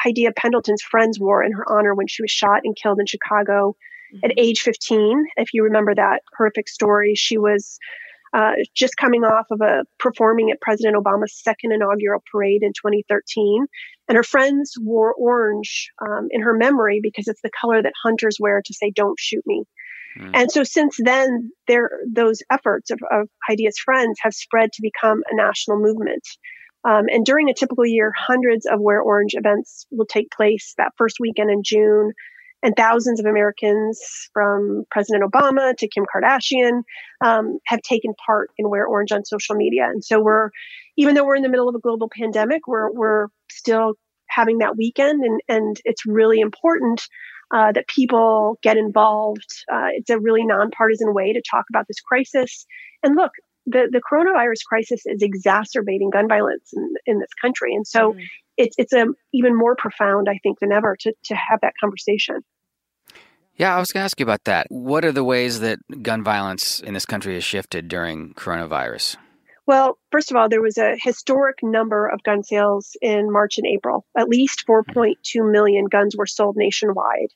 Hadiya 0.06 0.36
Pendleton's 0.36 0.84
friends 0.84 1.20
wore 1.20 1.43
in 1.43 1.53
her 1.53 1.66
honor 1.70 1.95
when 1.95 2.08
she 2.08 2.22
was 2.22 2.32
shot 2.32 2.62
and 2.64 2.76
killed 2.76 2.99
in 2.99 3.08
Chicago 3.08 3.76
mm-hmm. 4.14 4.26
at 4.26 4.34
age 4.38 4.62
15. 4.62 5.26
If 5.38 5.49
you 5.53 5.64
remember 5.64 5.95
that 5.95 6.22
horrific 6.38 6.68
story, 6.68 7.16
she 7.16 7.38
was 7.38 7.80
uh, 8.36 8.52
just 8.76 8.98
coming 8.98 9.24
off 9.24 9.46
of 9.50 9.62
a 9.62 9.86
performing 9.98 10.52
at 10.52 10.60
President 10.60 10.98
Obama's 10.98 11.42
second 11.42 11.72
inaugural 11.72 12.22
parade 12.30 12.64
in 12.64 12.74
2013. 12.74 13.66
And 14.10 14.18
her 14.18 14.24
friends 14.24 14.74
wore 14.80 15.14
orange 15.14 15.90
um, 16.02 16.28
in 16.32 16.42
her 16.42 16.54
memory 16.54 17.00
because 17.02 17.30
it's 17.30 17.42
the 17.42 17.50
color 17.60 17.82
that 17.82 17.94
hunters 18.04 18.36
wear 18.38 18.62
to 18.66 18.74
say, 18.74 18.92
don't 18.94 19.18
shoot 19.18 19.44
me. 19.46 19.64
Mm. 20.20 20.32
And 20.34 20.52
so 20.52 20.64
since 20.64 20.98
then, 21.00 21.52
there, 21.68 21.90
those 22.12 22.42
efforts 22.52 22.92
of, 22.92 23.00
of 23.10 23.30
friends 23.86 24.18
have 24.22 24.34
spread 24.34 24.74
to 24.74 24.82
become 24.82 25.22
a 25.32 25.36
national 25.36 25.80
movement. 25.80 26.24
Um, 26.84 27.06
and 27.08 27.26
during 27.26 27.50
a 27.50 27.54
typical 27.54 27.86
year, 27.86 28.12
hundreds 28.16 28.66
of 28.66 28.82
Wear 28.82 29.02
Orange 29.02 29.34
events 29.34 29.88
will 29.92 30.06
take 30.06 30.30
place 30.32 30.74
that 30.78 30.92
first 30.98 31.18
weekend 31.22 31.52
in 31.52 31.62
June 31.64 32.12
and 32.66 32.76
thousands 32.76 33.20
of 33.20 33.26
Americans, 33.28 34.01
from 34.34 34.84
President 34.89 35.24
Obama 35.24 35.78
to 35.78 35.88
Kim 35.88 36.05
Kardashian, 36.13 36.82
um, 37.24 37.59
have 37.68 37.82
taken 37.84 38.13
part 38.26 38.49
in 38.57 38.70
Wear 38.70 38.86
Orange 38.86 39.11
on 39.11 39.24
social 39.24 39.55
media. 39.55 39.84
And 39.86 40.03
so 40.03 40.20
we're, 40.20 40.49
even 40.97 41.13
though 41.13 41.26
we're 41.26 41.36
in 41.36 41.43
the 41.43 41.49
middle 41.49 41.70
of 41.70 41.76
a 41.76 41.80
global 41.80 42.09
pandemic, 42.09 42.68
we're 42.68 42.91
we're 42.91 43.28
still 43.51 43.93
having 44.30 44.57
that 44.57 44.76
weekend, 44.76 45.24
and 45.24 45.39
and 45.47 45.80
it's 45.86 46.05
really 46.05 46.39
important 46.39 47.07
uh, 47.53 47.72
that 47.72 47.88
people 47.88 48.57
get 48.63 48.78
involved. 48.78 49.51
Uh, 49.72 49.89
it's 49.93 50.09
a 50.09 50.20
really 50.20 50.43
nonpartisan 50.43 51.13
way 51.13 51.34
to 51.34 51.41
talk 51.49 51.66
about 51.70 51.86
this 51.88 52.01
crisis. 52.01 52.66
And 53.03 53.16
look, 53.16 53.32
the, 53.68 53.88
the 53.91 54.01
coronavirus 54.01 54.66
crisis 54.68 55.03
is 55.05 55.22
exacerbating 55.22 56.09
gun 56.09 56.28
violence 56.28 56.72
in, 56.74 56.93
in 57.05 57.20
this 57.20 57.30
country. 57.41 57.74
And 57.74 57.86
so 57.86 58.11
mm-hmm. 58.11 58.20
it's, 58.57 58.76
it's 58.78 58.93
a, 58.93 59.05
even 59.34 59.55
more 59.55 59.76
profound, 59.76 60.28
I 60.30 60.39
think, 60.43 60.59
than 60.59 60.72
ever 60.72 60.95
to, 61.01 61.13
to 61.26 61.36
have 61.36 61.59
that 61.61 61.74
conversation. 61.80 62.38
Yeah, 63.58 63.76
I 63.76 63.80
was 63.80 63.91
going 63.91 64.01
to 64.01 64.06
ask 64.06 64.20
you 64.20 64.26
about 64.26 64.43
that. 64.45 64.68
What 64.70 65.06
are 65.06 65.12
the 65.12 65.24
ways 65.24 65.62
that 65.62 65.80
gun 66.01 66.24
violence 66.24 66.82
in 66.82 66.93
this 66.93 67.06
country 67.06 67.36
has 67.36 67.43
shifted 67.43 67.88
during 67.88 68.34
coronavirus? 68.34 69.16
Well, 69.66 69.97
first 70.12 70.30
of 70.30 70.38
all, 70.38 70.49
there 70.49 70.62
was 70.62 70.78
a 70.78 70.97
historic 70.99 71.60
number 71.64 72.08
of 72.08 72.22
gun 72.24 72.43
sales 72.43 72.95
in 73.01 73.32
March 73.32 73.58
and 73.58 73.66
April. 73.66 74.06
At 74.16 74.30
least 74.30 74.66
4.2 74.68 75.16
million 75.51 75.86
guns 75.86 76.16
were 76.16 76.28
sold 76.28 76.56
nationwide. 76.56 77.30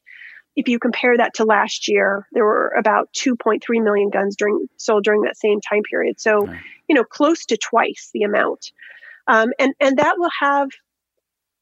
If 0.55 0.67
you 0.67 0.77
compare 0.77 1.17
that 1.17 1.35
to 1.35 1.45
last 1.45 1.87
year, 1.87 2.27
there 2.33 2.43
were 2.43 2.73
about 2.77 3.09
2.3 3.13 3.61
million 3.81 4.09
guns 4.09 4.35
during, 4.35 4.67
sold 4.77 5.05
during 5.05 5.21
that 5.21 5.37
same 5.37 5.61
time 5.61 5.83
period. 5.89 6.19
So, 6.19 6.45
right. 6.45 6.59
you 6.87 6.95
know, 6.95 7.03
close 7.03 7.45
to 7.45 7.57
twice 7.57 8.09
the 8.13 8.23
amount. 8.23 8.71
Um, 9.25 9.51
and, 9.57 9.73
and 9.79 9.97
that 9.97 10.15
will 10.17 10.31
have 10.39 10.67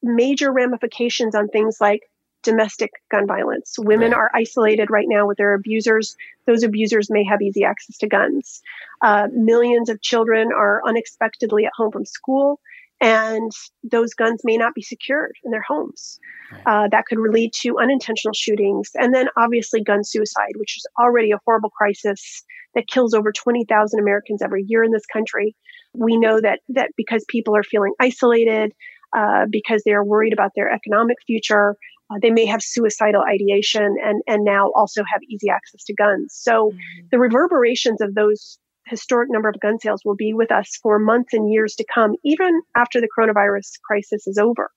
major 0.02 0.52
ramifications 0.52 1.34
on 1.34 1.48
things 1.48 1.78
like 1.80 2.02
domestic 2.50 2.90
gun 3.10 3.26
violence. 3.26 3.76
Women 3.78 4.12
right. 4.12 4.18
are 4.18 4.30
isolated 4.34 4.90
right 4.90 5.06
now 5.08 5.26
with 5.26 5.36
their 5.36 5.54
abusers. 5.54 6.16
Those 6.46 6.62
abusers 6.62 7.10
may 7.10 7.24
have 7.24 7.42
easy 7.42 7.64
access 7.64 7.96
to 7.98 8.08
guns. 8.08 8.60
Uh, 9.02 9.28
millions 9.32 9.88
of 9.88 10.00
children 10.00 10.48
are 10.56 10.80
unexpectedly 10.86 11.66
at 11.66 11.72
home 11.76 11.92
from 11.92 12.04
school, 12.04 12.60
and 13.00 13.52
those 13.84 14.14
guns 14.14 14.40
may 14.44 14.56
not 14.56 14.74
be 14.74 14.82
secured 14.82 15.32
in 15.44 15.50
their 15.50 15.62
homes. 15.62 16.18
Right. 16.52 16.62
Uh, 16.66 16.88
that 16.90 17.04
could 17.06 17.18
lead 17.18 17.52
to 17.60 17.78
unintentional 17.78 18.34
shootings. 18.34 18.90
And 18.94 19.14
then 19.14 19.28
obviously 19.36 19.82
gun 19.82 20.02
suicide, 20.04 20.54
which 20.56 20.76
is 20.76 20.86
already 20.98 21.30
a 21.30 21.40
horrible 21.44 21.70
crisis 21.70 22.42
that 22.74 22.88
kills 22.88 23.14
over 23.14 23.30
20,000 23.30 24.00
Americans 24.00 24.42
every 24.42 24.64
year 24.66 24.82
in 24.82 24.90
this 24.90 25.06
country. 25.12 25.54
We 25.94 26.16
know 26.16 26.40
that, 26.40 26.60
that 26.70 26.90
because 26.96 27.24
people 27.28 27.56
are 27.56 27.62
feeling 27.62 27.92
isolated, 28.00 28.72
uh, 29.16 29.46
because 29.48 29.82
they 29.84 29.92
are 29.92 30.04
worried 30.04 30.32
about 30.32 30.52
their 30.54 30.70
economic 30.70 31.16
future, 31.26 31.76
uh, 32.10 32.18
they 32.20 32.30
may 32.30 32.46
have 32.46 32.62
suicidal 32.62 33.22
ideation 33.22 33.96
and, 34.02 34.22
and 34.26 34.44
now 34.44 34.70
also 34.74 35.02
have 35.04 35.20
easy 35.28 35.48
access 35.50 35.84
to 35.84 35.94
guns. 35.94 36.34
So 36.38 36.70
mm-hmm. 36.70 37.06
the 37.10 37.18
reverberations 37.18 38.00
of 38.00 38.14
those 38.14 38.58
historic 38.86 39.28
number 39.30 39.48
of 39.48 39.60
gun 39.60 39.78
sales 39.78 40.02
will 40.04 40.16
be 40.16 40.32
with 40.32 40.50
us 40.50 40.78
for 40.82 40.98
months 40.98 41.34
and 41.34 41.52
years 41.52 41.74
to 41.76 41.84
come, 41.92 42.14
even 42.24 42.62
after 42.76 43.00
the 43.00 43.08
coronavirus 43.16 43.68
crisis 43.86 44.26
is 44.26 44.38
over. 44.38 44.70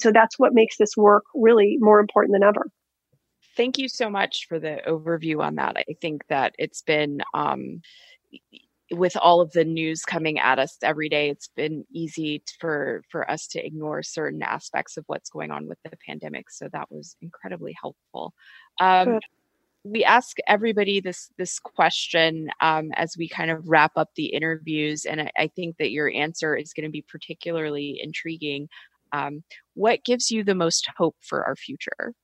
So 0.00 0.12
that's 0.12 0.38
what 0.38 0.52
makes 0.52 0.76
this 0.76 0.96
work 0.96 1.24
really 1.34 1.76
more 1.80 2.00
important 2.00 2.34
than 2.34 2.42
ever. 2.42 2.70
Thank 3.56 3.78
you 3.78 3.88
so 3.88 4.10
much 4.10 4.46
for 4.48 4.58
the 4.58 4.80
overview 4.86 5.40
on 5.40 5.54
that. 5.54 5.76
I 5.76 5.94
think 6.00 6.26
that 6.28 6.54
it's 6.58 6.82
been 6.82 7.22
um, 7.32 7.80
with 8.94 9.16
all 9.16 9.40
of 9.40 9.52
the 9.52 9.64
news 9.64 10.02
coming 10.02 10.38
at 10.38 10.58
us 10.58 10.76
every 10.82 11.08
day, 11.08 11.28
it's 11.28 11.48
been 11.48 11.84
easy 11.92 12.42
for 12.60 13.02
for 13.10 13.30
us 13.30 13.46
to 13.48 13.64
ignore 13.64 14.02
certain 14.02 14.42
aspects 14.42 14.96
of 14.96 15.04
what's 15.06 15.30
going 15.30 15.50
on 15.50 15.68
with 15.68 15.78
the 15.84 15.96
pandemic. 16.06 16.50
So 16.50 16.68
that 16.72 16.90
was 16.90 17.16
incredibly 17.20 17.74
helpful. 17.80 18.34
Um, 18.80 19.20
we 19.84 20.02
ask 20.02 20.38
everybody 20.46 21.00
this 21.00 21.30
this 21.36 21.58
question 21.58 22.48
um, 22.60 22.90
as 22.96 23.16
we 23.18 23.28
kind 23.28 23.50
of 23.50 23.68
wrap 23.68 23.92
up 23.96 24.10
the 24.16 24.26
interviews, 24.26 25.04
and 25.04 25.20
I, 25.20 25.30
I 25.38 25.46
think 25.48 25.76
that 25.78 25.90
your 25.90 26.10
answer 26.10 26.56
is 26.56 26.72
going 26.72 26.86
to 26.86 26.90
be 26.90 27.02
particularly 27.02 28.00
intriguing. 28.02 28.68
Um, 29.12 29.44
what 29.74 30.04
gives 30.04 30.30
you 30.30 30.42
the 30.42 30.54
most 30.54 30.88
hope 30.96 31.16
for 31.20 31.44
our 31.44 31.54
future? 31.54 32.14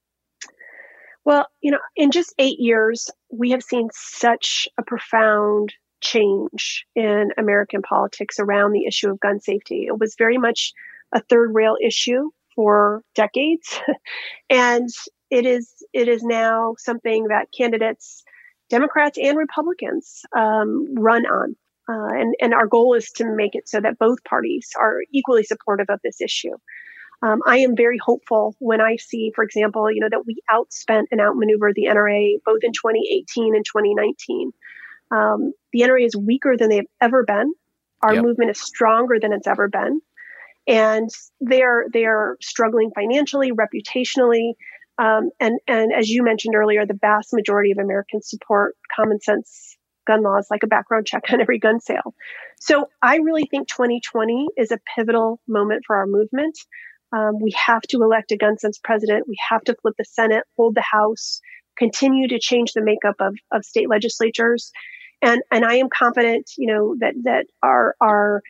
Well, 1.24 1.46
you 1.60 1.70
know, 1.70 1.78
in 1.96 2.10
just 2.10 2.34
eight 2.38 2.58
years, 2.58 3.10
we 3.30 3.50
have 3.50 3.62
seen 3.62 3.88
such 3.92 4.66
a 4.78 4.82
profound 4.82 5.74
change 6.00 6.86
in 6.94 7.30
American 7.38 7.82
politics 7.82 8.38
around 8.38 8.72
the 8.72 8.86
issue 8.86 9.10
of 9.10 9.20
gun 9.20 9.40
safety. 9.40 9.86
It 9.86 9.98
was 9.98 10.14
very 10.18 10.38
much 10.38 10.72
a 11.12 11.20
third 11.20 11.54
rail 11.54 11.76
issue 11.82 12.30
for 12.54 13.02
decades. 13.14 13.80
and 14.50 14.88
it 15.30 15.46
is 15.46 15.72
it 15.92 16.08
is 16.08 16.22
now 16.22 16.74
something 16.78 17.28
that 17.28 17.48
candidates, 17.56 18.24
Democrats 18.68 19.18
and 19.18 19.36
Republicans, 19.36 20.22
um, 20.36 20.86
run 20.96 21.24
on. 21.26 21.56
Uh, 21.88 22.20
and, 22.20 22.34
and 22.40 22.54
our 22.54 22.68
goal 22.68 22.94
is 22.94 23.10
to 23.10 23.24
make 23.24 23.56
it 23.56 23.68
so 23.68 23.80
that 23.80 23.98
both 23.98 24.22
parties 24.22 24.68
are 24.78 24.98
equally 25.12 25.42
supportive 25.42 25.86
of 25.88 25.98
this 26.04 26.20
issue. 26.20 26.56
Um, 27.22 27.40
I 27.46 27.58
am 27.58 27.76
very 27.76 27.98
hopeful 27.98 28.54
when 28.60 28.80
I 28.80 28.96
see, 28.96 29.32
for 29.34 29.44
example, 29.44 29.90
you 29.92 30.00
know, 30.00 30.08
that 30.08 30.24
we 30.26 30.36
outspent 30.50 31.04
and 31.10 31.20
outmaneuvered 31.20 31.74
the 31.74 31.86
NRA 31.86 32.36
both 32.46 32.60
in 32.62 32.72
2018 32.72 33.54
and 33.54 33.64
2019. 33.64 34.52
Um, 35.10 35.52
the 35.72 35.80
NRA 35.80 36.06
is 36.06 36.16
weaker 36.16 36.56
than 36.56 36.68
they've 36.68 36.84
ever 37.00 37.24
been. 37.24 37.52
Our 38.02 38.14
yep. 38.14 38.24
movement 38.24 38.50
is 38.50 38.60
stronger 38.60 39.18
than 39.20 39.32
it's 39.32 39.46
ever 39.46 39.68
been, 39.68 40.00
and 40.66 41.10
they 41.40 41.62
are 41.62 41.84
they 41.92 42.06
are 42.06 42.36
struggling 42.40 42.90
financially, 42.94 43.52
reputationally, 43.52 44.52
um, 44.98 45.30
and 45.40 45.58
and 45.66 45.92
as 45.92 46.08
you 46.08 46.22
mentioned 46.22 46.54
earlier, 46.54 46.86
the 46.86 46.98
vast 47.00 47.32
majority 47.32 47.72
of 47.72 47.78
Americans 47.78 48.28
support 48.28 48.76
common 48.94 49.20
sense 49.20 49.76
gun 50.06 50.22
laws 50.22 50.48
like 50.50 50.62
a 50.62 50.66
background 50.66 51.06
check 51.06 51.24
on 51.32 51.40
every 51.40 51.58
gun 51.58 51.80
sale. 51.80 52.14
So 52.58 52.88
I 53.02 53.16
really 53.16 53.46
think 53.50 53.68
2020 53.68 54.48
is 54.56 54.72
a 54.72 54.78
pivotal 54.94 55.40
moment 55.48 55.84
for 55.86 55.96
our 55.96 56.06
movement. 56.06 56.58
Um, 57.12 57.40
we 57.40 57.52
have 57.56 57.82
to 57.82 58.02
elect 58.02 58.30
a 58.32 58.36
gun 58.36 58.58
sense 58.58 58.78
president. 58.78 59.26
We 59.26 59.36
have 59.48 59.62
to 59.64 59.76
flip 59.80 59.94
the 59.98 60.04
Senate, 60.04 60.44
hold 60.56 60.74
the 60.74 60.84
House, 60.88 61.40
continue 61.80 62.28
to 62.28 62.38
change 62.38 62.72
the 62.72 62.82
makeup 62.82 63.16
of, 63.18 63.34
of 63.50 63.64
state 63.64 63.88
legislatures. 63.88 64.70
And, 65.22 65.42
and 65.50 65.64
I 65.64 65.76
am 65.76 65.88
confident, 65.92 66.50
you 66.56 66.72
know, 66.72 66.94
that, 67.00 67.14
that 67.24 67.46
our, 67.62 67.96
our 68.00 68.42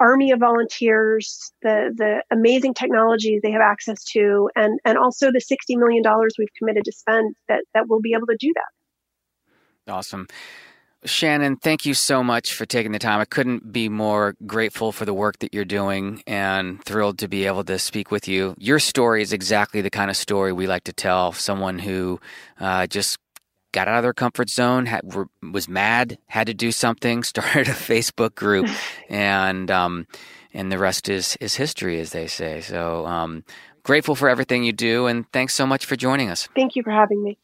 army 0.00 0.32
of 0.32 0.40
volunteers, 0.40 1.52
the, 1.62 1.92
the 1.94 2.22
amazing 2.30 2.74
technologies 2.74 3.40
they 3.42 3.52
have 3.52 3.62
access 3.62 4.02
to, 4.04 4.50
and, 4.56 4.80
and 4.84 4.98
also 4.98 5.30
the 5.30 5.40
$60 5.40 5.78
million 5.78 6.02
we've 6.38 6.48
committed 6.58 6.84
to 6.84 6.92
spend 6.92 7.34
that, 7.48 7.64
that 7.74 7.84
we'll 7.88 8.00
be 8.00 8.14
able 8.14 8.26
to 8.26 8.36
do 8.38 8.52
that. 8.54 9.92
Awesome. 9.92 10.26
Shannon, 11.06 11.56
thank 11.56 11.86
you 11.86 11.94
so 11.94 12.22
much 12.22 12.54
for 12.54 12.66
taking 12.66 12.92
the 12.92 12.98
time. 12.98 13.20
I 13.20 13.24
couldn't 13.24 13.72
be 13.72 13.88
more 13.88 14.34
grateful 14.46 14.92
for 14.92 15.04
the 15.04 15.14
work 15.14 15.38
that 15.38 15.54
you're 15.54 15.64
doing 15.64 16.22
and 16.26 16.82
thrilled 16.84 17.18
to 17.18 17.28
be 17.28 17.46
able 17.46 17.64
to 17.64 17.78
speak 17.78 18.10
with 18.10 18.28
you. 18.28 18.54
Your 18.58 18.78
story 18.78 19.22
is 19.22 19.32
exactly 19.32 19.80
the 19.80 19.90
kind 19.90 20.10
of 20.10 20.16
story 20.16 20.52
we 20.52 20.66
like 20.66 20.84
to 20.84 20.92
tell 20.92 21.32
someone 21.32 21.78
who 21.78 22.20
uh, 22.60 22.86
just 22.86 23.18
got 23.72 23.88
out 23.88 23.98
of 23.98 24.02
their 24.02 24.14
comfort 24.14 24.48
zone, 24.48 24.86
had, 24.86 25.02
was 25.52 25.68
mad, 25.68 26.18
had 26.26 26.46
to 26.46 26.54
do 26.54 26.72
something, 26.72 27.22
started 27.22 27.68
a 27.68 27.72
Facebook 27.72 28.34
group, 28.34 28.66
and 29.08 29.70
um, 29.70 30.06
and 30.54 30.72
the 30.72 30.78
rest 30.78 31.08
is 31.08 31.36
is 31.40 31.54
history, 31.54 32.00
as 32.00 32.10
they 32.10 32.26
say. 32.26 32.60
So 32.60 33.06
um, 33.06 33.44
grateful 33.82 34.14
for 34.14 34.28
everything 34.28 34.64
you 34.64 34.72
do, 34.72 35.06
and 35.06 35.30
thanks 35.32 35.54
so 35.54 35.66
much 35.66 35.84
for 35.84 35.94
joining 35.94 36.30
us. 36.30 36.48
Thank 36.54 36.74
you 36.74 36.82
for 36.82 36.90
having 36.90 37.22
me. 37.22 37.38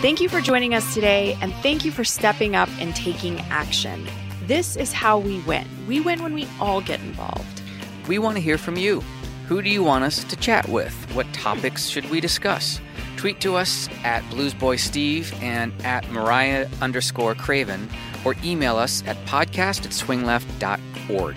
Thank 0.00 0.20
you 0.20 0.28
for 0.28 0.40
joining 0.40 0.74
us 0.74 0.94
today, 0.94 1.36
and 1.40 1.52
thank 1.54 1.84
you 1.84 1.90
for 1.90 2.04
stepping 2.04 2.54
up 2.54 2.68
and 2.78 2.94
taking 2.94 3.40
action. 3.50 4.06
This 4.46 4.76
is 4.76 4.92
how 4.92 5.18
we 5.18 5.40
win. 5.40 5.66
We 5.88 5.98
win 5.98 6.22
when 6.22 6.34
we 6.34 6.46
all 6.60 6.80
get 6.80 7.00
involved. 7.00 7.62
We 8.06 8.20
want 8.20 8.36
to 8.36 8.40
hear 8.40 8.58
from 8.58 8.76
you. 8.76 9.00
Who 9.48 9.60
do 9.60 9.68
you 9.68 9.82
want 9.82 10.04
us 10.04 10.22
to 10.22 10.36
chat 10.36 10.68
with? 10.68 10.94
What 11.16 11.26
topics 11.34 11.88
should 11.88 12.08
we 12.10 12.20
discuss? 12.20 12.80
Tweet 13.16 13.40
to 13.40 13.56
us 13.56 13.88
at 14.04 14.22
bluesboysteve 14.26 15.32
and 15.42 15.72
at 15.84 16.08
mariah 16.12 16.68
underscore 16.80 17.34
craven, 17.34 17.88
or 18.24 18.36
email 18.44 18.76
us 18.76 19.02
at 19.04 19.16
podcast 19.26 19.84
at 19.84 19.90
swingleft.org. 19.90 21.36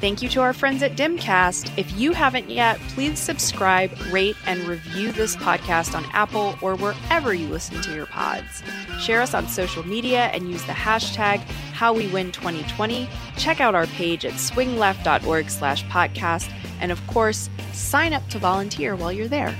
Thank 0.00 0.22
you 0.22 0.28
to 0.30 0.40
our 0.42 0.52
friends 0.52 0.84
at 0.84 0.92
Dimcast. 0.96 1.76
If 1.76 1.90
you 1.98 2.12
haven't 2.12 2.48
yet, 2.48 2.78
please 2.90 3.18
subscribe, 3.18 3.90
rate, 4.12 4.36
and 4.46 4.60
review 4.60 5.10
this 5.10 5.34
podcast 5.34 5.96
on 5.96 6.04
Apple 6.12 6.56
or 6.62 6.76
wherever 6.76 7.34
you 7.34 7.48
listen 7.48 7.82
to 7.82 7.92
your 7.92 8.06
pods. 8.06 8.62
Share 9.00 9.20
us 9.20 9.34
on 9.34 9.48
social 9.48 9.84
media 9.84 10.26
and 10.26 10.48
use 10.48 10.62
the 10.66 10.72
hashtag 10.72 11.40
HowWeWin2020. 11.72 13.08
Check 13.36 13.60
out 13.60 13.74
our 13.74 13.86
page 13.88 14.24
at 14.24 14.34
swingleft.org 14.34 15.50
slash 15.50 15.84
podcast. 15.86 16.52
And 16.80 16.92
of 16.92 17.04
course, 17.08 17.50
sign 17.72 18.12
up 18.12 18.26
to 18.28 18.38
volunteer 18.38 18.94
while 18.94 19.12
you're 19.12 19.26
there. 19.26 19.52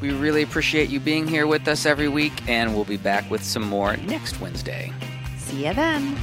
We 0.00 0.12
really 0.12 0.42
appreciate 0.42 0.88
you 0.88 1.00
being 1.00 1.26
here 1.26 1.48
with 1.48 1.66
us 1.66 1.84
every 1.84 2.08
week, 2.08 2.32
and 2.48 2.76
we'll 2.76 2.84
be 2.84 2.96
back 2.96 3.28
with 3.28 3.42
some 3.42 3.64
more 3.64 3.96
next 3.96 4.40
Wednesday. 4.40 4.92
See 5.36 5.66
you 5.66 5.74
then. 5.74 6.16